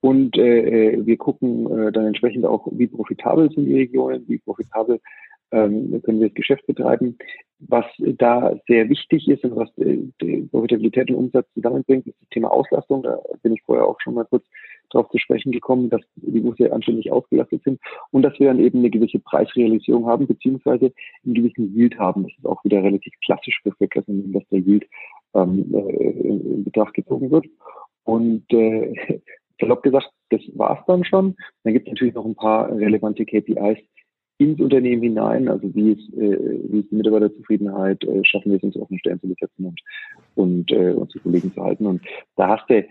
Und 0.00 0.36
äh, 0.36 0.94
äh 0.96 1.06
wir 1.06 1.16
gucken 1.16 1.70
äh, 1.70 1.92
dann 1.92 2.06
entsprechend 2.06 2.44
auch, 2.46 2.66
wie 2.72 2.88
profitabel 2.88 3.50
sind 3.50 3.66
die 3.66 3.76
Regionen, 3.76 4.24
wie 4.26 4.38
profitabel 4.38 5.00
ähm, 5.54 6.02
können 6.02 6.20
wir 6.20 6.28
das 6.28 6.34
Geschäft 6.34 6.66
betreiben. 6.66 7.16
Was 7.60 7.86
da 8.18 8.54
sehr 8.66 8.88
wichtig 8.90 9.28
ist 9.28 9.44
und 9.44 9.56
was 9.56 9.70
die 9.76 10.48
Profitabilität 10.50 11.08
und 11.10 11.16
Umsatz 11.16 11.46
zusammenbringt, 11.54 12.06
ist 12.06 12.20
das 12.20 12.28
Thema 12.30 12.50
Auslastung. 12.50 13.04
Da 13.04 13.18
bin 13.42 13.54
ich 13.54 13.62
vorher 13.62 13.86
auch 13.86 13.98
schon 14.00 14.14
mal 14.14 14.26
kurz 14.26 14.44
darauf 14.90 15.08
zu 15.10 15.18
sprechen 15.18 15.52
gekommen, 15.52 15.88
dass 15.88 16.02
die 16.16 16.40
Busse 16.40 16.72
anständig 16.72 17.10
ausgelastet 17.10 17.62
sind 17.64 17.80
und 18.10 18.22
dass 18.22 18.38
wir 18.38 18.48
dann 18.48 18.58
eben 18.58 18.80
eine 18.80 18.90
gewisse 18.90 19.18
Preisrealisierung 19.18 20.06
haben, 20.06 20.26
beziehungsweise 20.26 20.92
einen 21.24 21.34
gewissen 21.34 21.74
Yield 21.74 21.98
haben. 21.98 22.24
Das 22.24 22.32
ist 22.36 22.46
auch 22.46 22.62
wieder 22.64 22.82
relativ 22.82 23.12
klassisch 23.24 23.60
für 23.62 23.72
Verkehrsmittel, 23.72 24.32
dass 24.32 24.48
der 24.50 24.60
Yield 24.60 24.86
ähm, 25.34 25.74
äh, 25.74 26.28
in 26.28 26.64
Betracht 26.64 26.94
gezogen 26.94 27.30
wird. 27.30 27.46
Und 28.04 28.44
äh, 28.52 28.92
salopp 29.60 29.82
gesagt, 29.82 30.10
das 30.30 30.40
war's 30.54 30.84
dann 30.86 31.04
schon. 31.04 31.36
Dann 31.62 31.72
gibt 31.72 31.86
es 31.86 31.92
natürlich 31.92 32.14
noch 32.14 32.26
ein 32.26 32.34
paar 32.34 32.70
relevante 32.70 33.24
KPIs, 33.24 33.78
ins 34.44 34.60
Unternehmen 34.60 35.02
hinein, 35.02 35.48
also 35.48 35.74
wie 35.74 35.92
ist, 35.92 36.12
äh, 36.14 36.38
wie 36.70 36.80
ist 36.80 36.90
die 36.90 36.96
Mitarbeiterzufriedenheit, 36.96 38.02
äh, 38.04 38.24
schaffen 38.24 38.50
wir 38.50 38.56
es 38.56 38.62
uns 38.62 38.76
offene 38.76 38.98
Stellen 38.98 39.20
zu 39.20 39.28
besetzen 39.28 39.66
und, 39.66 39.80
und 40.34 40.72
äh, 40.72 40.92
unsere 40.92 41.20
Kollegen 41.20 41.52
zu 41.52 41.62
halten. 41.62 41.86
Und 41.86 42.02
da 42.36 42.48
hast 42.48 42.68
du, 42.68 42.84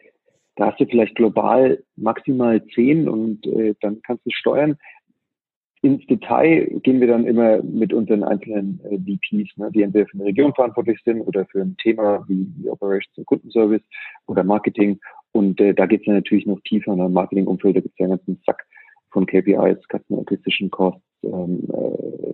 da 0.56 0.68
hast 0.68 0.80
du 0.80 0.86
vielleicht 0.86 1.16
global 1.16 1.84
maximal 1.95 2.64
zehn 2.68 3.08
und 3.08 3.45
äh, 3.47 3.76
dann 3.82 4.01
kannst 4.04 4.26
du 4.26 4.30
steuern. 4.32 4.78
Ins 5.82 6.06
Detail 6.08 6.80
gehen 6.84 7.01
wir 7.01 7.08
dann 7.08 7.26
immer 7.28 7.62
mit 7.62 7.91
unseren 7.91 8.24
einzelnen 8.24 8.80
äh, 8.86 8.97
VPs, 8.97 9.58
ne, 9.58 9.70
die 9.74 9.82
entweder 9.82 10.08
für 10.08 10.16
eine 10.16 10.26
Region 10.26 10.54
verantwortlich 10.54 10.97
sind 11.04 11.22
oder 11.22 11.45
für 11.47 11.62
ein 11.62 11.76
Thema 11.76 12.24
wie, 12.30 12.47
wie 12.56 12.70
Operations 12.70 13.18
und 13.18 13.26
Kundenservice 13.26 13.84
oder 14.28 14.45
Marketing. 14.45 14.97
Und 15.34 15.60
äh, 15.60 15.74
da 15.74 15.86
geht 15.86 16.01
es 16.01 16.06
dann 16.06 16.16
natürlich 16.16 16.45
noch 16.45 16.62
tiefer 16.62 16.93
in 16.93 17.01
einem 17.01 17.12
Marketingumfeld, 17.12 17.76
da 17.76 17.82
gibt 17.82 17.95
es 17.95 17.99
ja 17.99 18.06
einen 18.06 18.18
ganzen 18.18 18.41
Sack 18.45 18.66
von 19.12 19.26
KPIs, 19.26 19.80
Customer 19.89 20.22
Acquisition 20.22 20.72
Costs, 20.72 21.01
ähm, 21.24 21.68
äh, 21.72 22.34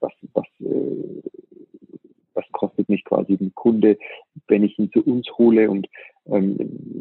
was, 0.00 0.12
was, 0.34 0.46
äh, 0.60 1.22
was 2.34 2.44
kostet 2.52 2.88
mich 2.88 3.04
quasi 3.04 3.36
ein 3.40 3.52
Kunde, 3.54 3.98
wenn 4.46 4.64
ich 4.64 4.78
ihn 4.78 4.90
zu 4.92 5.02
uns 5.04 5.26
hole 5.38 5.70
und 5.70 5.88
ähm, 6.26 6.56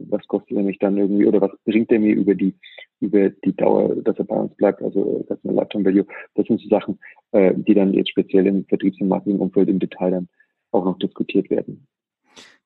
was 0.09 0.25
kostet 0.27 0.57
er 0.57 0.63
mich 0.63 0.79
dann 0.79 0.97
irgendwie 0.97 1.25
oder 1.25 1.41
was 1.41 1.51
bringt 1.65 1.91
er 1.91 1.99
mir 1.99 2.15
über 2.15 2.35
die 2.35 2.53
über 2.99 3.29
die 3.29 3.55
Dauer, 3.55 3.95
dass 3.97 4.17
er 4.17 4.25
bei 4.25 4.35
uns 4.35 4.55
bleibt, 4.55 4.81
also 4.81 5.23
Customer 5.27 5.53
Lifetime 5.53 5.85
Value. 5.85 6.05
Das 6.35 6.47
sind 6.47 6.59
so 6.61 6.67
Sachen, 6.67 6.99
äh, 7.31 7.53
die 7.55 7.73
dann 7.73 7.93
jetzt 7.93 8.09
speziell 8.09 8.47
im 8.47 8.65
Vertriebs- 8.65 8.99
und 8.99 9.09
Marketingumfeld 9.09 9.69
im 9.69 9.79
Detail 9.79 10.11
dann 10.11 10.29
auch 10.71 10.83
noch 10.83 10.97
diskutiert 10.97 11.49
werden. 11.49 11.85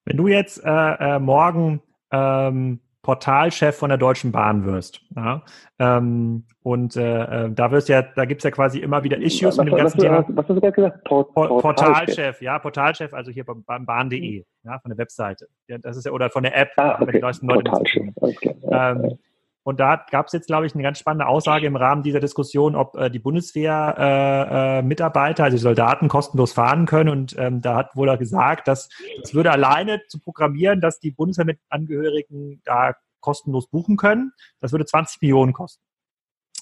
Wenn 0.05 0.17
du 0.17 0.27
jetzt 0.27 0.63
äh, 0.63 0.69
äh, 0.69 1.19
morgen 1.19 1.81
ähm, 2.11 2.79
Portalchef 3.01 3.75
von 3.75 3.89
der 3.89 3.97
Deutschen 3.97 4.31
Bahn 4.31 4.65
wirst. 4.65 5.01
Ja? 5.15 5.43
Ähm, 5.79 6.45
und 6.61 6.95
äh, 6.95 7.45
äh 7.45 7.51
da 7.51 7.71
wirst 7.71 7.89
ja, 7.89 8.03
da 8.03 8.25
gibt's 8.25 8.43
ja 8.43 8.51
quasi 8.51 8.79
immer 8.79 9.03
wieder 9.03 9.17
Issues 9.17 9.57
was, 9.57 9.65
mit 9.65 9.73
dem 9.73 9.77
ganzen 9.77 9.97
was, 9.97 10.03
Thema. 10.03 10.25
Was 10.29 10.47
hast 10.47 10.55
du 10.55 10.61
gerade 10.61 10.71
gesagt? 10.73 11.03
Port, 11.05 11.33
Portalchef. 11.33 11.61
Portalchef, 11.61 12.41
ja, 12.41 12.59
Portalchef, 12.59 13.13
also 13.13 13.31
hier 13.31 13.43
beim, 13.43 13.85
Bahn.de, 13.85 14.45
ja, 14.63 14.79
von 14.79 14.89
der 14.89 14.97
Webseite. 14.97 15.47
Ja, 15.67 15.79
das 15.79 15.97
ist 15.97 16.05
ja, 16.05 16.11
oder 16.11 16.29
von 16.29 16.43
der 16.43 16.55
App, 16.55 16.71
ah, 16.77 16.97
okay. 17.01 17.13
die 17.13 17.19
neuesten 17.19 17.47
Leute. 17.47 17.71
Portalchef, 17.71 18.13
okay. 18.17 18.55
ähm, 18.69 19.17
und 19.63 19.79
da 19.79 20.03
gab 20.09 20.25
es 20.25 20.33
jetzt, 20.33 20.47
glaube 20.47 20.65
ich, 20.65 20.73
eine 20.73 20.81
ganz 20.81 20.97
spannende 20.97 21.27
Aussage 21.27 21.67
im 21.67 21.75
Rahmen 21.75 22.01
dieser 22.01 22.19
Diskussion, 22.19 22.75
ob 22.75 22.95
äh, 22.95 23.11
die 23.11 23.19
Bundeswehr-Mitarbeiter, 23.19 25.43
äh, 25.43 25.45
äh, 25.45 25.49
also 25.49 25.57
Soldaten, 25.57 26.07
kostenlos 26.07 26.53
fahren 26.53 26.87
können. 26.87 27.09
Und 27.09 27.37
ähm, 27.37 27.61
da 27.61 27.75
hat 27.75 27.95
wohl 27.95 28.09
er 28.09 28.17
gesagt, 28.17 28.67
dass 28.67 28.89
es 29.21 29.35
würde 29.35 29.51
alleine 29.51 30.01
zu 30.07 30.19
programmieren, 30.19 30.81
dass 30.81 30.99
die 30.99 31.11
Bundeswehrangehörigen 31.11 32.63
da 32.65 32.95
kostenlos 33.19 33.67
buchen 33.67 33.97
können. 33.97 34.31
Das 34.61 34.71
würde 34.71 34.85
20 34.85 35.21
Millionen 35.21 35.53
kosten. 35.53 35.83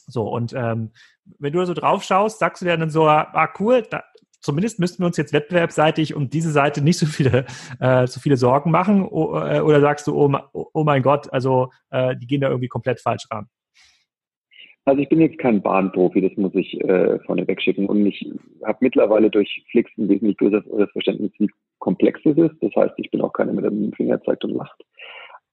So, 0.07 0.27
und 0.27 0.51
ähm, 0.53 0.91
wenn 1.37 1.53
du 1.53 1.59
da 1.59 1.67
so 1.67 1.73
drauf 1.73 2.03
schaust, 2.03 2.39
sagst 2.39 2.61
du 2.61 2.65
dir 2.65 2.75
dann 2.75 2.89
so, 2.89 3.07
ah 3.07 3.49
cool, 3.59 3.87
da, 3.89 4.03
zumindest 4.39 4.79
müssten 4.79 5.03
wir 5.03 5.07
uns 5.07 5.17
jetzt 5.17 5.33
wettbewerbsseitig 5.33 6.15
um 6.15 6.29
diese 6.29 6.51
Seite 6.51 6.81
nicht 6.83 6.97
so 6.97 7.05
viele, 7.05 7.45
äh, 7.79 8.07
so 8.07 8.19
viele 8.19 8.37
Sorgen 8.37 8.71
machen. 8.71 9.03
Äh, 9.03 9.61
oder 9.61 9.81
sagst 9.81 10.07
du, 10.07 10.15
oh, 10.15 10.33
oh, 10.51 10.83
mein 10.83 11.01
Gott, 11.01 11.31
also 11.31 11.69
äh, 11.91 12.15
die 12.15 12.27
gehen 12.27 12.41
da 12.41 12.49
irgendwie 12.49 12.67
komplett 12.67 13.01
falsch 13.01 13.25
ran? 13.31 13.47
Also 14.85 15.01
ich 15.01 15.09
bin 15.09 15.21
jetzt 15.21 15.37
kein 15.37 15.61
Bahnprofi, 15.61 16.21
das 16.21 16.35
muss 16.35 16.55
ich 16.55 16.81
äh, 16.81 17.19
vorne 17.19 17.47
wegschicken. 17.47 17.87
Und 17.87 18.05
ich 18.07 18.27
habe 18.65 18.79
mittlerweile 18.81 19.29
durch 19.29 19.63
Flix 19.69 19.91
ein 19.97 20.09
wesentlich 20.09 20.37
größeres 20.37 20.89
Verständnis, 20.91 21.31
wie 21.37 21.49
komplex 21.77 22.19
es 22.25 22.37
ist. 22.37 22.55
Das 22.61 22.75
heißt, 22.75 22.95
ich 22.97 23.11
bin 23.11 23.21
auch 23.21 23.33
keiner, 23.33 23.53
der 23.61 23.69
mit 23.69 23.91
dem 23.91 23.93
Finger 23.93 24.21
zeigt 24.23 24.43
und 24.45 24.55
lacht. 24.55 24.81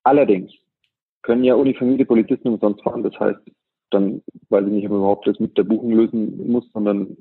Allerdings 0.05 0.53
können 1.23 1.45
ja 1.45 1.55
uniformierte 1.55 2.07
Polizisten 2.07 2.49
umsonst 2.49 2.83
fahren. 2.83 3.03
Das 3.03 3.19
heißt, 3.19 3.41
dann 3.91 4.23
weiß 4.49 4.65
ich 4.67 4.73
nicht, 4.73 4.85
ob 4.87 4.93
man 4.93 5.01
überhaupt 5.01 5.27
das 5.27 5.39
mit 5.39 5.59
der 5.59 5.65
Buchung 5.65 5.93
lösen 5.93 6.51
muss, 6.51 6.71
sondern 6.73 7.17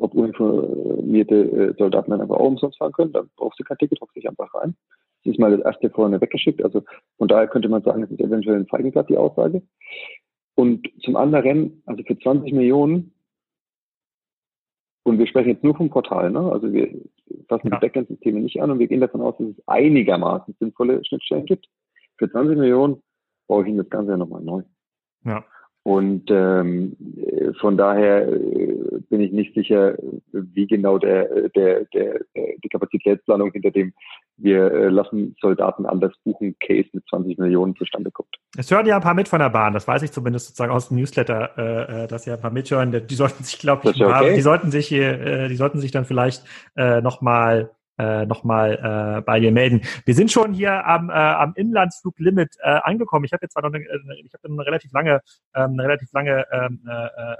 ob 0.00 0.14
uniformierte 0.14 1.34
äh, 1.34 1.74
Soldaten 1.78 2.10
dann 2.10 2.20
einfach 2.20 2.36
auch 2.36 2.46
umsonst 2.46 2.78
fahren 2.78 2.92
können, 2.92 3.12
dann 3.12 3.30
brauchst 3.36 3.60
du 3.60 3.64
kein 3.64 3.78
Ticket, 3.78 4.00
hockst 4.00 4.16
dich 4.16 4.28
einfach 4.28 4.52
rein. 4.54 4.74
Das 5.24 5.32
ist 5.32 5.38
mal 5.38 5.56
das 5.56 5.64
erste 5.64 5.90
vorne 5.90 6.20
weggeschickt. 6.20 6.62
Also 6.64 6.82
von 7.18 7.28
daher 7.28 7.46
könnte 7.46 7.68
man 7.68 7.82
sagen, 7.82 8.02
es 8.02 8.10
ist 8.10 8.20
eventuell 8.20 8.56
ein 8.56 8.66
Feigenblatt, 8.66 9.08
die 9.08 9.16
Aussage. 9.16 9.62
Und 10.54 10.88
zum 11.02 11.16
anderen, 11.16 11.82
also 11.86 12.02
für 12.02 12.18
20 12.18 12.52
Millionen, 12.52 13.12
und 15.02 15.18
wir 15.18 15.26
sprechen 15.26 15.50
jetzt 15.50 15.64
nur 15.64 15.74
vom 15.74 15.90
Portal, 15.90 16.30
ne? 16.30 16.40
also 16.40 16.72
wir 16.72 16.88
fassen 17.48 17.68
ja. 17.68 17.76
die 17.76 17.86
Backend-Systeme 17.86 18.40
nicht 18.40 18.60
an 18.60 18.70
und 18.70 18.78
wir 18.78 18.86
gehen 18.86 19.00
davon 19.00 19.22
aus, 19.22 19.36
dass 19.38 19.48
es 19.48 19.68
einigermaßen 19.68 20.54
sinnvolle 20.58 21.02
Schnittstellen 21.04 21.46
gibt. 21.46 21.66
Für 22.18 22.30
20 22.30 22.58
Millionen 22.58 23.02
brauche 23.46 23.62
ich 23.62 23.68
Ihnen 23.68 23.78
das 23.78 23.88
Ganze 23.88 24.12
ja 24.12 24.16
nochmal 24.18 24.42
neu. 24.42 24.62
Ja. 25.24 25.44
Und 25.82 26.24
ähm, 26.30 26.96
von 27.58 27.78
daher 27.78 28.28
äh, 28.28 29.00
bin 29.08 29.20
ich 29.22 29.32
nicht 29.32 29.54
sicher, 29.54 29.96
wie 30.32 30.66
genau 30.66 30.98
der, 30.98 31.48
der, 31.50 31.86
der, 31.86 32.20
die 32.34 32.68
Kapazitätsplanung 32.68 33.50
hinter 33.52 33.70
dem 33.70 33.94
wir 34.36 34.72
äh, 34.72 34.88
lassen 34.88 35.36
Soldaten 35.40 35.86
anders 35.86 36.12
buchen, 36.24 36.54
Case 36.60 36.88
mit 36.92 37.04
20 37.08 37.38
Millionen 37.38 37.76
zustande 37.76 38.10
kommt. 38.10 38.28
Es 38.56 38.70
hören 38.70 38.86
ja 38.86 38.96
ein 38.96 39.02
paar 39.02 39.14
mit 39.14 39.28
von 39.28 39.40
der 39.40 39.50
Bahn, 39.50 39.72
das 39.72 39.86
weiß 39.86 40.02
ich 40.02 40.12
zumindest 40.12 40.48
sozusagen 40.48 40.72
aus 40.72 40.88
dem 40.88 40.98
Newsletter, 40.98 41.50
äh, 41.56 42.04
äh 42.04 42.06
dass 42.06 42.26
ja 42.26 42.34
ein 42.34 42.40
paar 42.40 42.50
mithören. 42.50 43.06
Die 43.06 43.14
sollten 43.14 43.44
sich, 43.44 43.58
glaube 43.58 43.90
ich, 43.90 44.02
okay. 44.02 44.34
die 44.34 44.40
sollten 44.40 44.70
sich 44.70 44.86
hier, 44.86 45.20
äh, 45.20 45.48
die 45.48 45.56
sollten 45.56 45.80
sich 45.80 45.90
dann 45.90 46.04
vielleicht 46.04 46.44
äh, 46.76 47.00
nochmal 47.00 47.70
äh, 48.00 48.26
nochmal 48.26 49.18
äh, 49.18 49.20
bei 49.22 49.40
dir 49.40 49.52
melden. 49.52 49.82
Wir 50.04 50.14
sind 50.14 50.32
schon 50.32 50.52
hier 50.54 50.86
am, 50.86 51.10
äh, 51.10 51.12
am 51.12 51.52
Inlandsfluglimit 51.54 52.56
äh, 52.62 52.80
angekommen. 52.82 53.24
Ich 53.24 53.32
habe 53.32 53.44
jetzt 53.44 53.52
zwar 53.52 53.62
noch 53.62 53.72
eine, 53.72 53.84
äh, 53.84 53.98
ich 54.24 54.32
habe 54.32 54.48
eine 54.48 54.66
relativ 54.66 54.92
lange, 54.92 55.20
ähm, 55.54 55.72
eine 55.72 55.84
relativ 55.84 56.10
lange 56.12 56.46
ähm, 56.50 56.82
äh, 56.88 56.92
äh, 56.92 57.36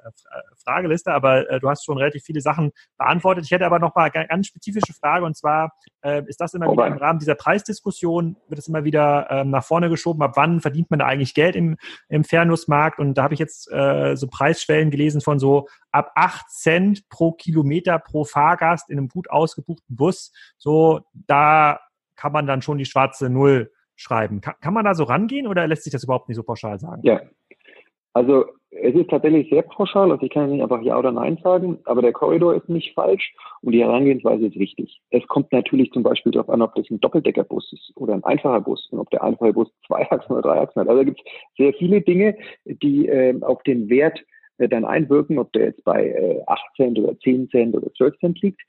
Frageliste, 0.63 1.13
aber 1.13 1.51
äh, 1.51 1.61
du 1.61 1.71
hast 1.71 1.85
schon 1.85 1.99
relativ 1.99 2.23
viele 2.25 2.41
Sachen 2.41 2.73
beantwortet. 2.99 3.45
Ich 3.45 3.51
hätte 3.51 3.67
aber 3.67 3.79
noch 3.79 3.95
mal 3.95 4.11
eine 4.13 4.27
ganz 4.27 4.49
spezifische 4.49 4.93
Frage 4.93 5.25
und 5.25 5.37
zwar 5.37 5.73
äh, 6.03 6.23
ist 6.27 6.41
das 6.41 6.55
immer 6.55 6.69
oh, 6.69 6.73
wieder 6.73 6.87
im 6.87 6.99
Rahmen 6.99 7.19
dieser 7.19 7.35
Preisdiskussion 7.35 8.37
wird 8.49 8.59
es 8.59 8.69
immer 8.69 8.85
wieder 8.85 9.27
ähm, 9.31 9.51
nach 9.51 9.65
vorne 9.65 9.89
geschoben. 9.89 10.23
Ab 10.23 10.33
wann 10.37 10.61
verdient 10.61 10.91
man 10.91 10.99
da 11.01 11.07
eigentlich 11.07 11.35
Geld 11.35 11.57
im, 11.57 11.77
im 12.09 12.25
Fernusmarkt? 12.25 12.99
Und 12.99 13.15
da 13.15 13.23
habe 13.23 13.35
ich 13.35 13.41
jetzt 13.41 13.71
äh, 13.73 14.17
so 14.17 14.27
Preisschwellen 14.29 14.91
gelesen 14.91 15.21
von 15.21 15.39
so 15.39 15.69
ab 15.93 16.13
8 16.15 16.51
Cent 16.51 17.09
pro 17.09 17.33
Kilometer 17.33 17.99
pro 17.99 18.25
Fahrgast 18.25 18.91
in 18.91 18.99
einem 18.99 19.09
gut 19.09 19.31
ausgebuchten 19.31 19.97
Bus. 19.97 20.33
So, 20.59 21.01
da 21.13 21.81
kann 22.17 22.33
man 22.33 22.47
dann 22.47 22.63
schon 22.63 22.79
die 22.79 22.85
schwarze 22.85 23.31
Null 23.31 23.71
schreiben. 23.97 24.41
Kann, 24.41 24.55
kann 24.61 24.75
man 24.75 24.85
da 24.85 24.95
so 24.95 25.05
rangehen 25.05 25.47
oder 25.47 25.67
lässt 25.67 25.85
sich 25.85 25.93
das 25.93 26.05
überhaupt 26.05 26.29
nicht 26.29 26.37
so 26.37 26.43
pauschal 26.43 26.79
sagen? 26.79 27.03
Ja, 27.05 27.21
also 28.13 28.47
es 28.71 28.95
ist 28.95 29.11
tatsächlich 29.11 29.51
sehr 29.51 29.63
pauschal, 29.63 30.13
also 30.13 30.25
ich 30.25 30.31
kann 30.31 30.51
nicht 30.51 30.63
einfach 30.63 30.81
Ja 30.83 30.99
oder 30.99 31.11
Nein 31.11 31.39
sagen, 31.43 31.79
aber 31.85 32.03
der 32.03 32.13
Korridor 32.13 32.55
ist 32.55 32.69
nicht 32.69 32.95
falsch 32.95 33.35
und 33.63 33.73
die 33.73 33.83
Herangehensweise 33.83 34.47
ist 34.47 34.57
richtig. 34.57 35.01
Es 35.11 35.27
kommt 35.27 35.53
natürlich 35.53 35.91
zum 35.91 36.05
Beispiel 36.05 36.31
darauf 36.31 36.49
an, 36.49 36.63
ob 36.63 36.75
das 36.77 36.89
ein 36.89 37.01
Doppeldeckerbus 37.01 37.73
ist 37.73 37.93
oder 37.97 38.15
ein 38.15 38.25
einfacher 38.25 38.61
Bus 38.61 38.89
und 38.93 39.01
ob 39.01 39.11
der 39.11 39.25
einfache 39.25 39.53
Bus 39.53 39.69
zwei 39.87 40.09
Achsen 40.11 40.33
oder 40.33 40.43
drei 40.43 40.61
Achsen 40.61 40.81
hat. 40.81 40.89
Also 40.89 41.01
da 41.01 41.05
gibt 41.05 41.21
es 41.21 41.33
sehr 41.57 41.73
viele 41.75 42.01
Dinge, 42.01 42.37
die 42.65 43.09
äh, 43.09 43.41
auf 43.43 43.63
den 43.65 43.89
Wert 43.91 44.21
äh, 44.59 44.69
dann 44.69 44.85
einwirken, 44.85 45.39
ob 45.39 45.53
der 45.53 45.67
jetzt 45.67 45.83
bei 45.85 46.09
äh, 46.09 46.41
8 46.47 46.63
Cent 46.77 46.99
oder 46.99 47.19
10 47.19 47.51
Cent 47.51 47.75
oder 47.75 47.93
12 47.95 48.19
Cent 48.21 48.41
liegt. 48.41 48.61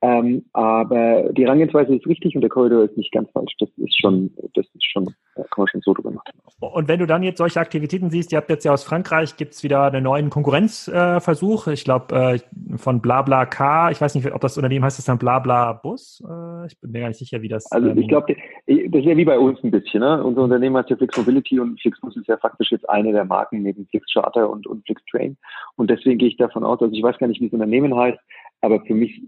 Ähm, 0.00 0.44
aber 0.52 1.32
die 1.32 1.44
Herangehensweise 1.44 1.96
ist 1.96 2.06
richtig 2.06 2.36
und 2.36 2.42
der 2.42 2.50
Korridor 2.50 2.84
ist 2.84 2.96
nicht 2.96 3.10
ganz 3.10 3.28
falsch. 3.32 3.52
Das 3.58 3.68
ist 3.78 4.00
schon, 4.00 4.32
das 4.54 4.64
ist 4.66 4.84
schon, 4.92 5.06
da 5.34 5.42
kann 5.42 5.58
man 5.58 5.66
schon 5.66 5.80
so 5.80 5.92
drüber 5.92 6.12
machen. 6.12 6.30
Und 6.60 6.86
wenn 6.86 7.00
du 7.00 7.06
dann 7.06 7.24
jetzt 7.24 7.38
solche 7.38 7.58
Aktivitäten 7.58 8.08
siehst, 8.08 8.30
ihr 8.30 8.38
habt 8.38 8.48
jetzt 8.48 8.64
ja 8.64 8.72
aus 8.72 8.84
Frankreich, 8.84 9.36
gibt's 9.36 9.64
wieder 9.64 9.82
einen 9.82 10.04
neuen 10.04 10.30
Konkurrenzversuch. 10.30 11.66
Äh, 11.66 11.72
ich 11.72 11.82
glaube, 11.82 12.14
äh, 12.14 12.78
von 12.78 13.00
BlaBlaCar, 13.00 13.90
ich 13.90 14.00
weiß 14.00 14.14
nicht, 14.14 14.32
ob 14.32 14.40
das 14.40 14.56
Unternehmen 14.56 14.84
heißt 14.84 14.98
das 14.98 15.06
dann 15.06 15.18
BlaBlaBus. 15.18 16.22
Äh, 16.24 16.66
ich 16.66 16.80
bin 16.80 16.92
mir 16.92 17.00
gar 17.00 17.08
nicht 17.08 17.18
sicher, 17.18 17.42
wie 17.42 17.48
das. 17.48 17.70
Also 17.72 17.88
ich 17.88 17.96
ähm, 17.96 18.06
glaube, 18.08 18.36
das 18.66 19.00
ist 19.00 19.04
ja 19.04 19.16
wie 19.16 19.24
bei 19.24 19.38
uns 19.38 19.58
ein 19.64 19.72
bisschen. 19.72 20.00
Ne? 20.00 20.22
Unser 20.22 20.42
Unternehmen 20.42 20.76
heißt 20.76 20.90
ja 20.90 20.96
Flix 20.96 21.16
Mobility 21.16 21.58
und 21.58 21.80
Flixbus 21.80 22.16
ist 22.16 22.28
ja 22.28 22.36
faktisch 22.36 22.70
jetzt 22.70 22.88
eine 22.88 23.10
der 23.10 23.24
Marken 23.24 23.62
neben 23.62 23.84
Flix 23.88 24.12
Charter 24.12 24.48
und, 24.48 24.68
und 24.68 24.84
Flix 24.86 25.02
Train. 25.10 25.36
Und 25.74 25.90
deswegen 25.90 26.18
gehe 26.18 26.28
ich 26.28 26.36
davon 26.36 26.62
aus, 26.62 26.80
also 26.80 26.94
ich 26.94 27.02
weiß 27.02 27.18
gar 27.18 27.26
nicht, 27.26 27.40
wie 27.40 27.46
das 27.46 27.54
Unternehmen 27.54 27.96
heißt, 27.96 28.18
aber 28.60 28.80
für 28.84 28.94
mich 28.94 29.20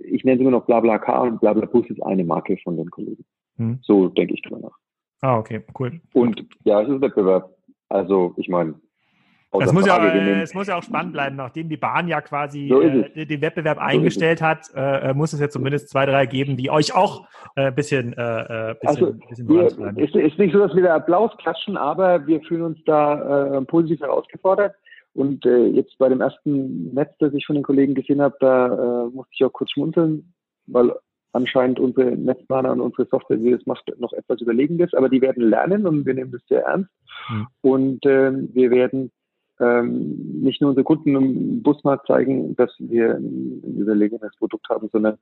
ich 0.00 0.24
nenne 0.24 0.36
es 0.36 0.40
immer 0.40 0.50
noch 0.50 0.66
BlaBlaCar 0.66 1.22
und 1.22 1.40
BlaBlaBus 1.40 1.88
ist 1.90 2.02
eine 2.02 2.24
Marke 2.24 2.56
von 2.62 2.76
den 2.76 2.90
Kollegen. 2.90 3.24
Hm. 3.56 3.78
So 3.82 4.08
denke 4.08 4.34
ich 4.34 4.42
drüber 4.42 4.60
nach. 4.60 4.76
Ah, 5.20 5.38
okay, 5.38 5.62
cool. 5.78 6.00
Und 6.14 6.44
ja, 6.64 6.82
es 6.82 6.88
ist 6.88 7.00
Wettbewerb. 7.00 7.54
Also, 7.88 8.34
ich 8.36 8.48
meine, 8.48 8.74
es 9.60 9.72
muss, 9.72 9.86
ja, 9.86 10.02
es 10.42 10.54
muss 10.54 10.66
ja 10.66 10.78
auch 10.78 10.82
spannend 10.82 11.12
bleiben, 11.12 11.36
nachdem 11.36 11.68
die 11.68 11.76
Bahn 11.76 12.08
ja 12.08 12.22
quasi 12.22 12.68
so 12.68 12.80
äh, 12.80 13.26
den 13.26 13.42
Wettbewerb 13.42 13.76
so 13.76 13.82
eingestellt 13.82 14.40
hat, 14.40 14.70
äh, 14.74 15.10
äh, 15.10 15.14
muss 15.14 15.34
es 15.34 15.40
ja 15.40 15.50
zumindest 15.50 15.90
zwei, 15.90 16.06
drei 16.06 16.24
geben, 16.24 16.56
die 16.56 16.70
euch 16.70 16.94
auch 16.94 17.26
ein 17.54 17.68
äh, 17.68 17.72
bisschen, 17.72 18.14
äh, 18.14 18.70
äh, 18.70 18.74
bisschen, 18.80 18.88
also, 18.88 19.12
bisschen 19.28 19.48
wir, 19.48 19.66
ist, 19.98 20.14
ist 20.14 20.38
nicht 20.38 20.54
so, 20.54 20.58
dass 20.58 20.74
wir 20.74 20.82
da 20.82 20.96
Applaus 20.96 21.36
klatschen, 21.36 21.76
aber 21.76 22.26
wir 22.26 22.40
fühlen 22.42 22.62
uns 22.62 22.78
da 22.86 23.58
äh, 23.58 23.62
positiv 23.62 24.00
herausgefordert. 24.00 24.74
Und 25.14 25.44
äh, 25.44 25.66
jetzt 25.66 25.96
bei 25.98 26.08
dem 26.08 26.20
ersten 26.20 26.94
Netz, 26.94 27.12
das 27.18 27.34
ich 27.34 27.46
von 27.46 27.54
den 27.54 27.64
Kollegen 27.64 27.94
gesehen 27.94 28.22
habe, 28.22 28.36
da 28.40 28.66
äh, 29.06 29.10
musste 29.10 29.32
ich 29.32 29.44
auch 29.44 29.52
kurz 29.52 29.70
schmunzeln, 29.70 30.32
weil 30.66 30.92
anscheinend 31.32 31.80
unsere 31.80 32.12
Netzplaner 32.12 32.72
und 32.72 32.80
unsere 32.80 33.06
Software, 33.06 33.36
die 33.36 33.50
das 33.50 33.64
macht, 33.66 33.90
noch 33.98 34.12
etwas 34.12 34.40
überlegendes, 34.40 34.94
aber 34.94 35.08
die 35.08 35.20
werden 35.20 35.48
lernen 35.48 35.86
und 35.86 36.06
wir 36.06 36.14
nehmen 36.14 36.32
das 36.32 36.42
sehr 36.48 36.64
ernst. 36.64 36.90
Mhm. 37.30 37.46
Und 37.62 38.06
äh, 38.06 38.32
wir 38.54 38.70
werden 38.70 39.10
ähm, 39.60 40.40
nicht 40.42 40.60
nur 40.60 40.70
unsere 40.70 40.84
Kunden 40.84 41.14
im 41.14 41.62
Busmarkt 41.62 42.06
zeigen, 42.06 42.56
dass 42.56 42.70
wir 42.78 43.16
ein 43.16 43.62
überlegenes 43.78 44.34
Produkt 44.36 44.68
haben, 44.68 44.88
sondern 44.92 45.18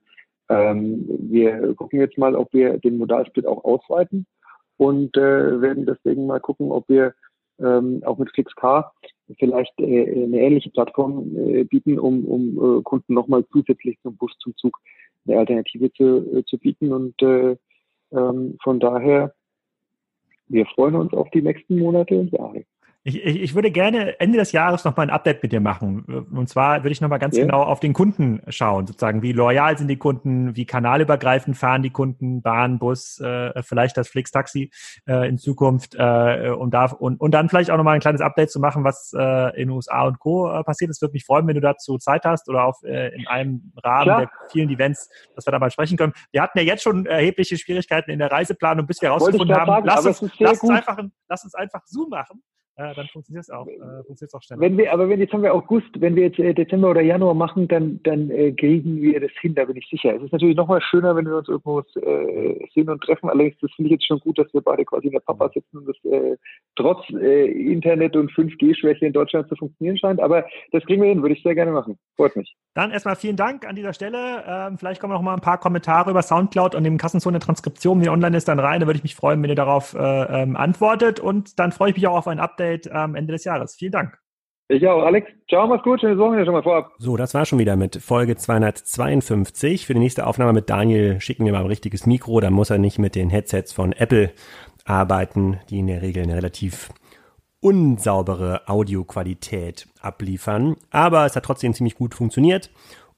ähm, 0.49 1.05
wir 1.07 1.73
gucken 1.75 1.99
jetzt 1.99 2.17
mal, 2.17 2.35
ob 2.35 2.53
wir 2.53 2.77
den 2.77 2.97
Modalsplit 2.97 3.45
auch 3.45 3.63
ausweiten 3.63 4.25
und 4.77 5.15
äh, 5.15 5.61
werden 5.61 5.85
deswegen 5.85 6.25
mal 6.25 6.39
gucken, 6.39 6.71
ob 6.71 6.89
wir 6.89 7.13
ähm, 7.63 8.01
auch 8.05 8.17
mit 8.17 8.29
FlixK 8.31 8.91
vielleicht 9.39 9.73
äh, 9.79 10.23
eine 10.23 10.39
ähnliche 10.39 10.69
Plattform 10.69 11.35
äh, 11.37 11.63
bieten, 11.63 11.99
um, 11.99 12.25
um 12.25 12.79
äh, 12.79 12.81
Kunden 12.83 13.13
nochmal 13.13 13.45
zusätzlich 13.51 13.97
zum 14.01 14.15
Bus 14.17 14.35
zum 14.39 14.55
Zug 14.57 14.77
eine 15.27 15.39
Alternative 15.39 15.91
zu, 15.93 16.37
äh, 16.37 16.43
zu 16.45 16.57
bieten. 16.57 16.91
Und 16.91 17.21
äh, 17.21 17.55
ähm, 18.11 18.57
von 18.63 18.79
daher, 18.79 19.33
wir 20.47 20.65
freuen 20.67 20.95
uns 20.95 21.13
auf 21.13 21.29
die 21.31 21.41
nächsten 21.41 21.79
Monate 21.79 22.19
und 22.19 22.31
Jahre. 22.31 22.65
Ich, 23.03 23.23
ich, 23.23 23.41
ich 23.41 23.55
würde 23.55 23.71
gerne 23.71 24.19
Ende 24.19 24.37
des 24.37 24.51
Jahres 24.51 24.83
noch 24.83 24.95
mal 24.95 25.03
ein 25.03 25.09
Update 25.09 25.41
mit 25.41 25.51
dir 25.51 25.59
machen. 25.59 26.05
Und 26.31 26.49
zwar 26.49 26.83
würde 26.83 26.91
ich 26.91 27.01
noch 27.01 27.09
mal 27.09 27.17
ganz 27.17 27.35
yeah. 27.35 27.45
genau 27.45 27.63
auf 27.63 27.79
den 27.79 27.93
Kunden 27.93 28.43
schauen, 28.49 28.85
sozusagen, 28.85 29.23
wie 29.23 29.31
loyal 29.31 29.75
sind 29.75 29.87
die 29.87 29.97
Kunden, 29.97 30.55
wie 30.55 30.65
kanalübergreifend 30.65 31.57
fahren 31.57 31.81
die 31.81 31.89
Kunden, 31.89 32.43
Bahn, 32.43 32.77
Bus, 32.77 33.19
äh, 33.19 33.63
vielleicht 33.63 33.97
das 33.97 34.07
Flix-Taxi 34.07 34.69
äh, 35.07 35.27
in 35.27 35.39
Zukunft 35.39 35.95
äh, 35.97 36.51
und, 36.51 36.75
darf, 36.75 36.93
und, 36.93 37.19
und 37.19 37.31
dann 37.31 37.49
vielleicht 37.49 37.71
auch 37.71 37.77
noch 37.77 37.83
mal 37.83 37.93
ein 37.93 38.01
kleines 38.01 38.21
Update 38.21 38.51
zu 38.51 38.59
machen, 38.59 38.83
was 38.83 39.11
äh, 39.17 39.59
in 39.59 39.71
USA 39.71 40.03
und 40.03 40.19
Co. 40.19 40.51
Äh, 40.51 40.63
passiert. 40.63 40.91
Es 40.91 41.01
würde 41.01 41.13
mich 41.13 41.25
freuen, 41.25 41.47
wenn 41.47 41.55
du 41.55 41.61
dazu 41.61 41.97
Zeit 41.97 42.23
hast 42.23 42.49
oder 42.49 42.65
auf, 42.65 42.83
äh, 42.83 43.15
in 43.15 43.25
einem 43.25 43.73
Rahmen 43.83 44.03
Klar. 44.03 44.19
der 44.19 44.31
vielen 44.51 44.69
Events, 44.69 45.09
dass 45.35 45.47
wir 45.47 45.51
da 45.51 45.57
mal 45.57 45.71
sprechen 45.71 45.97
können. 45.97 46.13
Wir 46.31 46.43
hatten 46.43 46.59
ja 46.59 46.63
jetzt 46.63 46.83
schon 46.83 47.07
erhebliche 47.07 47.57
Schwierigkeiten 47.57 48.11
in 48.11 48.19
der 48.19 48.31
Reiseplanung, 48.31 48.85
bis 48.85 49.01
wir 49.01 49.09
herausgefunden 49.09 49.55
haben, 49.55 49.65
sagen, 49.65 49.85
lass, 49.87 50.05
uns, 50.05 50.31
lass, 50.37 50.59
uns 50.61 50.69
einfach, 50.69 50.99
lass 51.27 51.43
uns 51.43 51.55
einfach 51.55 51.81
Zoom 51.87 52.09
machen 52.09 52.43
äh, 52.77 52.95
dann 52.95 53.07
funktioniert 53.07 53.43
es 53.43 53.49
auch, 53.49 53.67
äh, 53.67 54.03
funktioniert's 54.05 54.33
auch 54.33 54.41
schneller. 54.41 54.61
Wenn 54.61 54.77
wir, 54.77 54.93
aber 54.93 55.09
wenn 55.09 55.19
jetzt 55.19 55.33
haben 55.33 55.43
wir 55.43 55.53
August, 55.53 55.89
wenn 55.99 56.15
wir 56.15 56.23
jetzt 56.23 56.39
äh, 56.39 56.53
Dezember 56.53 56.89
oder 56.91 57.01
Januar 57.01 57.33
machen, 57.33 57.67
dann, 57.67 57.99
dann 58.03 58.29
äh, 58.31 58.53
kriegen 58.53 59.01
wir 59.01 59.19
das 59.19 59.31
hin, 59.41 59.55
da 59.55 59.65
bin 59.65 59.75
ich 59.75 59.87
sicher. 59.89 60.15
Es 60.15 60.23
ist 60.23 60.31
natürlich 60.31 60.55
nochmal 60.55 60.81
schöner, 60.81 61.15
wenn 61.15 61.25
wir 61.25 61.37
uns 61.37 61.49
irgendwo 61.49 61.81
äh, 61.81 62.67
sehen 62.73 62.89
und 62.89 63.01
treffen. 63.03 63.29
Allerdings, 63.29 63.57
das 63.59 63.71
finde 63.75 63.89
ich 63.89 63.93
jetzt 63.93 64.07
schon 64.07 64.19
gut, 64.19 64.39
dass 64.39 64.53
wir 64.53 64.61
beide 64.61 64.85
quasi 64.85 65.07
in 65.07 65.13
der 65.13 65.19
Papa 65.19 65.49
sitzen 65.53 65.79
und 65.79 65.87
das 65.87 66.11
äh, 66.11 66.37
trotz 66.75 67.09
Internet 67.09 68.15
und 68.15 68.31
5G-Schwäche 68.31 69.05
in 69.05 69.13
Deutschland 69.13 69.49
zu 69.49 69.55
funktionieren 69.55 69.97
scheint. 69.97 70.21
Aber 70.21 70.45
das 70.71 70.83
kriegen 70.85 71.01
wir 71.01 71.09
hin, 71.09 71.21
würde 71.21 71.35
ich 71.35 71.43
sehr 71.43 71.55
gerne 71.55 71.71
machen. 71.71 71.97
Freut 72.15 72.35
mich. 72.37 72.55
Dann 72.73 72.91
erstmal 72.91 73.17
vielen 73.17 73.35
Dank 73.35 73.67
an 73.67 73.75
dieser 73.75 73.93
Stelle. 73.93 74.43
Ähm, 74.47 74.77
vielleicht 74.77 75.01
kommen 75.01 75.13
noch 75.13 75.21
mal 75.21 75.33
ein 75.33 75.41
paar 75.41 75.59
Kommentare 75.59 76.09
über 76.09 76.21
Soundcloud 76.21 76.73
und 76.75 76.85
dem 76.85 76.97
Kassenzone-Transkription, 76.97 77.99
die 77.99 78.09
online 78.09 78.37
ist, 78.37 78.47
dann 78.47 78.59
rein. 78.59 78.79
Da 78.79 78.87
würde 78.87 78.97
ich 78.97 79.03
mich 79.03 79.15
freuen, 79.15 79.43
wenn 79.43 79.49
ihr 79.49 79.55
darauf 79.55 79.93
äh, 79.93 79.97
ähm, 80.43 80.55
antwortet. 80.55 81.19
Und 81.19 81.59
dann 81.59 81.73
freue 81.73 81.89
ich 81.89 81.97
mich 81.97 82.07
auch 82.07 82.15
auf 82.15 82.27
ein 82.27 82.39
Update 82.39 82.60
am 82.91 83.15
Ende 83.15 83.33
des 83.33 83.43
Jahres. 83.43 83.75
Vielen 83.75 83.91
Dank. 83.91 84.17
Ich 84.71 84.87
auch, 84.87 85.03
Alex. 85.03 85.29
Ciao, 85.49 85.67
mach's 85.67 85.83
gut. 85.83 85.99
Schönes 85.99 86.17
Wochenende 86.17 86.45
schon 86.45 86.53
mal 86.53 86.63
vorab. 86.63 86.93
So, 86.97 87.17
das 87.17 87.33
war 87.33 87.45
schon 87.45 87.59
wieder 87.59 87.75
mit 87.75 87.97
Folge 87.97 88.37
252. 88.37 89.85
Für 89.85 89.93
die 89.93 89.99
nächste 89.99 90.25
Aufnahme 90.25 90.53
mit 90.53 90.69
Daniel 90.69 91.19
schicken 91.19 91.45
wir 91.45 91.51
mal 91.51 91.59
ein 91.59 91.65
richtiges 91.65 92.05
Mikro. 92.05 92.39
Da 92.39 92.49
muss 92.49 92.69
er 92.69 92.77
nicht 92.77 92.97
mit 92.97 93.15
den 93.15 93.29
Headsets 93.29 93.73
von 93.73 93.91
Apple 93.91 94.31
arbeiten, 94.85 95.59
die 95.69 95.79
in 95.79 95.87
der 95.87 96.01
Regel 96.01 96.23
eine 96.23 96.35
relativ 96.35 96.89
unsaubere 97.59 98.61
Audioqualität 98.67 99.87
abliefern. 99.99 100.77
Aber 100.89 101.25
es 101.25 101.35
hat 101.35 101.43
trotzdem 101.43 101.73
ziemlich 101.73 101.95
gut 101.95 102.15
funktioniert. 102.15 102.69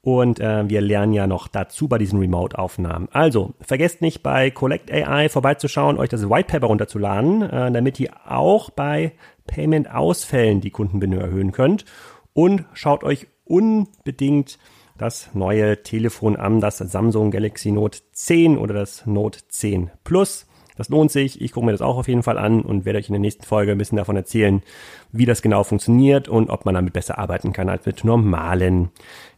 Und 0.01 0.41
äh, 0.41 0.67
wir 0.67 0.81
lernen 0.81 1.13
ja 1.13 1.27
noch 1.27 1.47
dazu 1.47 1.87
bei 1.87 1.97
diesen 1.97 2.19
Remote-Aufnahmen. 2.19 3.07
Also, 3.13 3.53
vergesst 3.61 4.01
nicht 4.01 4.21
bei 4.21 4.51
Collect 4.51 4.91
AI 4.91 5.29
vorbeizuschauen, 5.29 5.97
euch 5.97 6.09
das 6.09 6.29
White 6.29 6.51
Paper 6.51 6.67
runterzuladen, 6.67 7.43
äh, 7.43 7.71
damit 7.71 8.01
ihr 8.01 8.11
auch 8.25 8.69
bei 8.69 9.13
Payment-Ausfällen 9.47 10.61
die 10.61 10.71
Kundenbindung 10.71 11.21
erhöhen 11.21 11.51
könnt. 11.51 11.85
Und 12.33 12.65
schaut 12.73 13.03
euch 13.03 13.27
unbedingt 13.45 14.57
das 14.97 15.29
neue 15.33 15.83
Telefon 15.83 16.35
an, 16.35 16.61
das 16.61 16.77
Samsung 16.77 17.31
Galaxy 17.31 17.71
Note 17.71 17.99
10 18.11 18.57
oder 18.57 18.73
das 18.73 19.05
Note 19.05 19.39
10 19.47 19.91
Plus. 20.03 20.47
Das 20.75 20.89
lohnt 20.89 21.11
sich. 21.11 21.39
Ich 21.41 21.51
gucke 21.51 21.67
mir 21.67 21.71
das 21.71 21.81
auch 21.81 21.97
auf 21.97 22.07
jeden 22.07 22.23
Fall 22.23 22.37
an 22.37 22.61
und 22.61 22.85
werde 22.85 22.99
euch 22.99 23.07
in 23.07 23.13
der 23.13 23.19
nächsten 23.19 23.43
Folge 23.43 23.71
ein 23.71 23.77
bisschen 23.77 23.97
davon 23.97 24.15
erzählen, 24.15 24.63
wie 25.11 25.25
das 25.25 25.41
genau 25.41 25.63
funktioniert 25.63 26.27
und 26.27 26.49
ob 26.49 26.65
man 26.65 26.75
damit 26.75 26.93
besser 26.93 27.19
arbeiten 27.19 27.53
kann 27.53 27.69
als 27.69 27.85
mit 27.85 28.03
normalen 28.03 28.89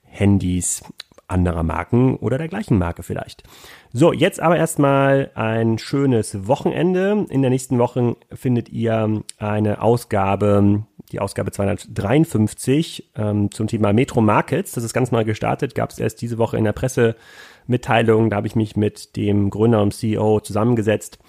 Handys. 0.04 0.84
Anderer 1.28 1.64
Marken 1.64 2.16
oder 2.18 2.38
der 2.38 2.48
gleichen 2.48 2.78
Marke 2.78 3.04
vielleicht. 3.04 3.44
So, 3.92 4.14
jetzt 4.14 4.40
aber 4.40 4.58
erstmal 4.58 5.32
ein 5.36 5.78
schönes 5.78 6.48
Wochenende. 6.48 7.26
In 7.30 7.42
der 7.42 7.50
nächsten 7.50 7.80
Woche 7.80 8.16
findet 8.34 8.70
ihr 8.70 9.24
eine 9.38 9.82
Ausgabe, 9.82 10.84
die 11.12 11.20
Ausgabe 11.20 11.52
253 11.52 13.12
ähm, 13.16 13.52
zum 13.52 13.68
Thema 13.68 13.94
Metro 13.94 14.22
Markets. 14.22 14.74
Das 14.74 14.84
ist 14.84 14.94
ganz 14.94 15.12
neu 15.12 15.24
gestartet, 15.24 15.76
gab 15.76 15.92
es 15.92 16.00
erst 16.00 16.22
diese 16.22 16.38
Woche 16.38 16.58
in 16.58 16.64
der 16.64 16.74
Pressemitteilung. 16.74 18.30
Da 18.30 18.38
habe 18.38 18.48
ich 18.48 18.56
mich 18.56 18.76
mit 18.76 19.16
dem 19.16 19.50
Gründer 19.50 19.82
und 19.82 19.94
CEO 19.94 20.40
zusammengesetzt 20.42 21.20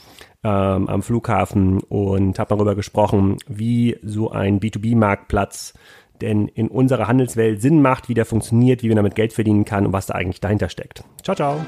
ähm, 0.45 0.89
am 0.89 1.03
Flughafen 1.03 1.81
und 1.81 2.39
habe 2.39 2.55
darüber 2.55 2.75
gesprochen, 2.75 3.37
wie 3.49 3.99
so 4.03 4.31
ein 4.31 4.61
B2B-Marktplatz 4.61 5.75
denn 6.21 6.49
in 6.49 6.69
unserer 6.69 7.09
Handelswelt 7.09 7.61
Sinn 7.61 7.83
macht, 7.83 8.09
wie 8.09 8.15
der 8.15 8.25
funktioniert, 8.25 8.83
wie 8.83 8.89
man 8.89 8.97
damit 8.97 9.15
Geld 9.15 9.33
verdienen 9.33 9.65
kann 9.65 9.87
und 9.87 9.93
was 9.93 10.07
da 10.07 10.15
eigentlich 10.15 10.41
dahinter 10.41 10.69
steckt. 10.69 11.05
Ciao, 11.23 11.35
ciao. 11.35 11.61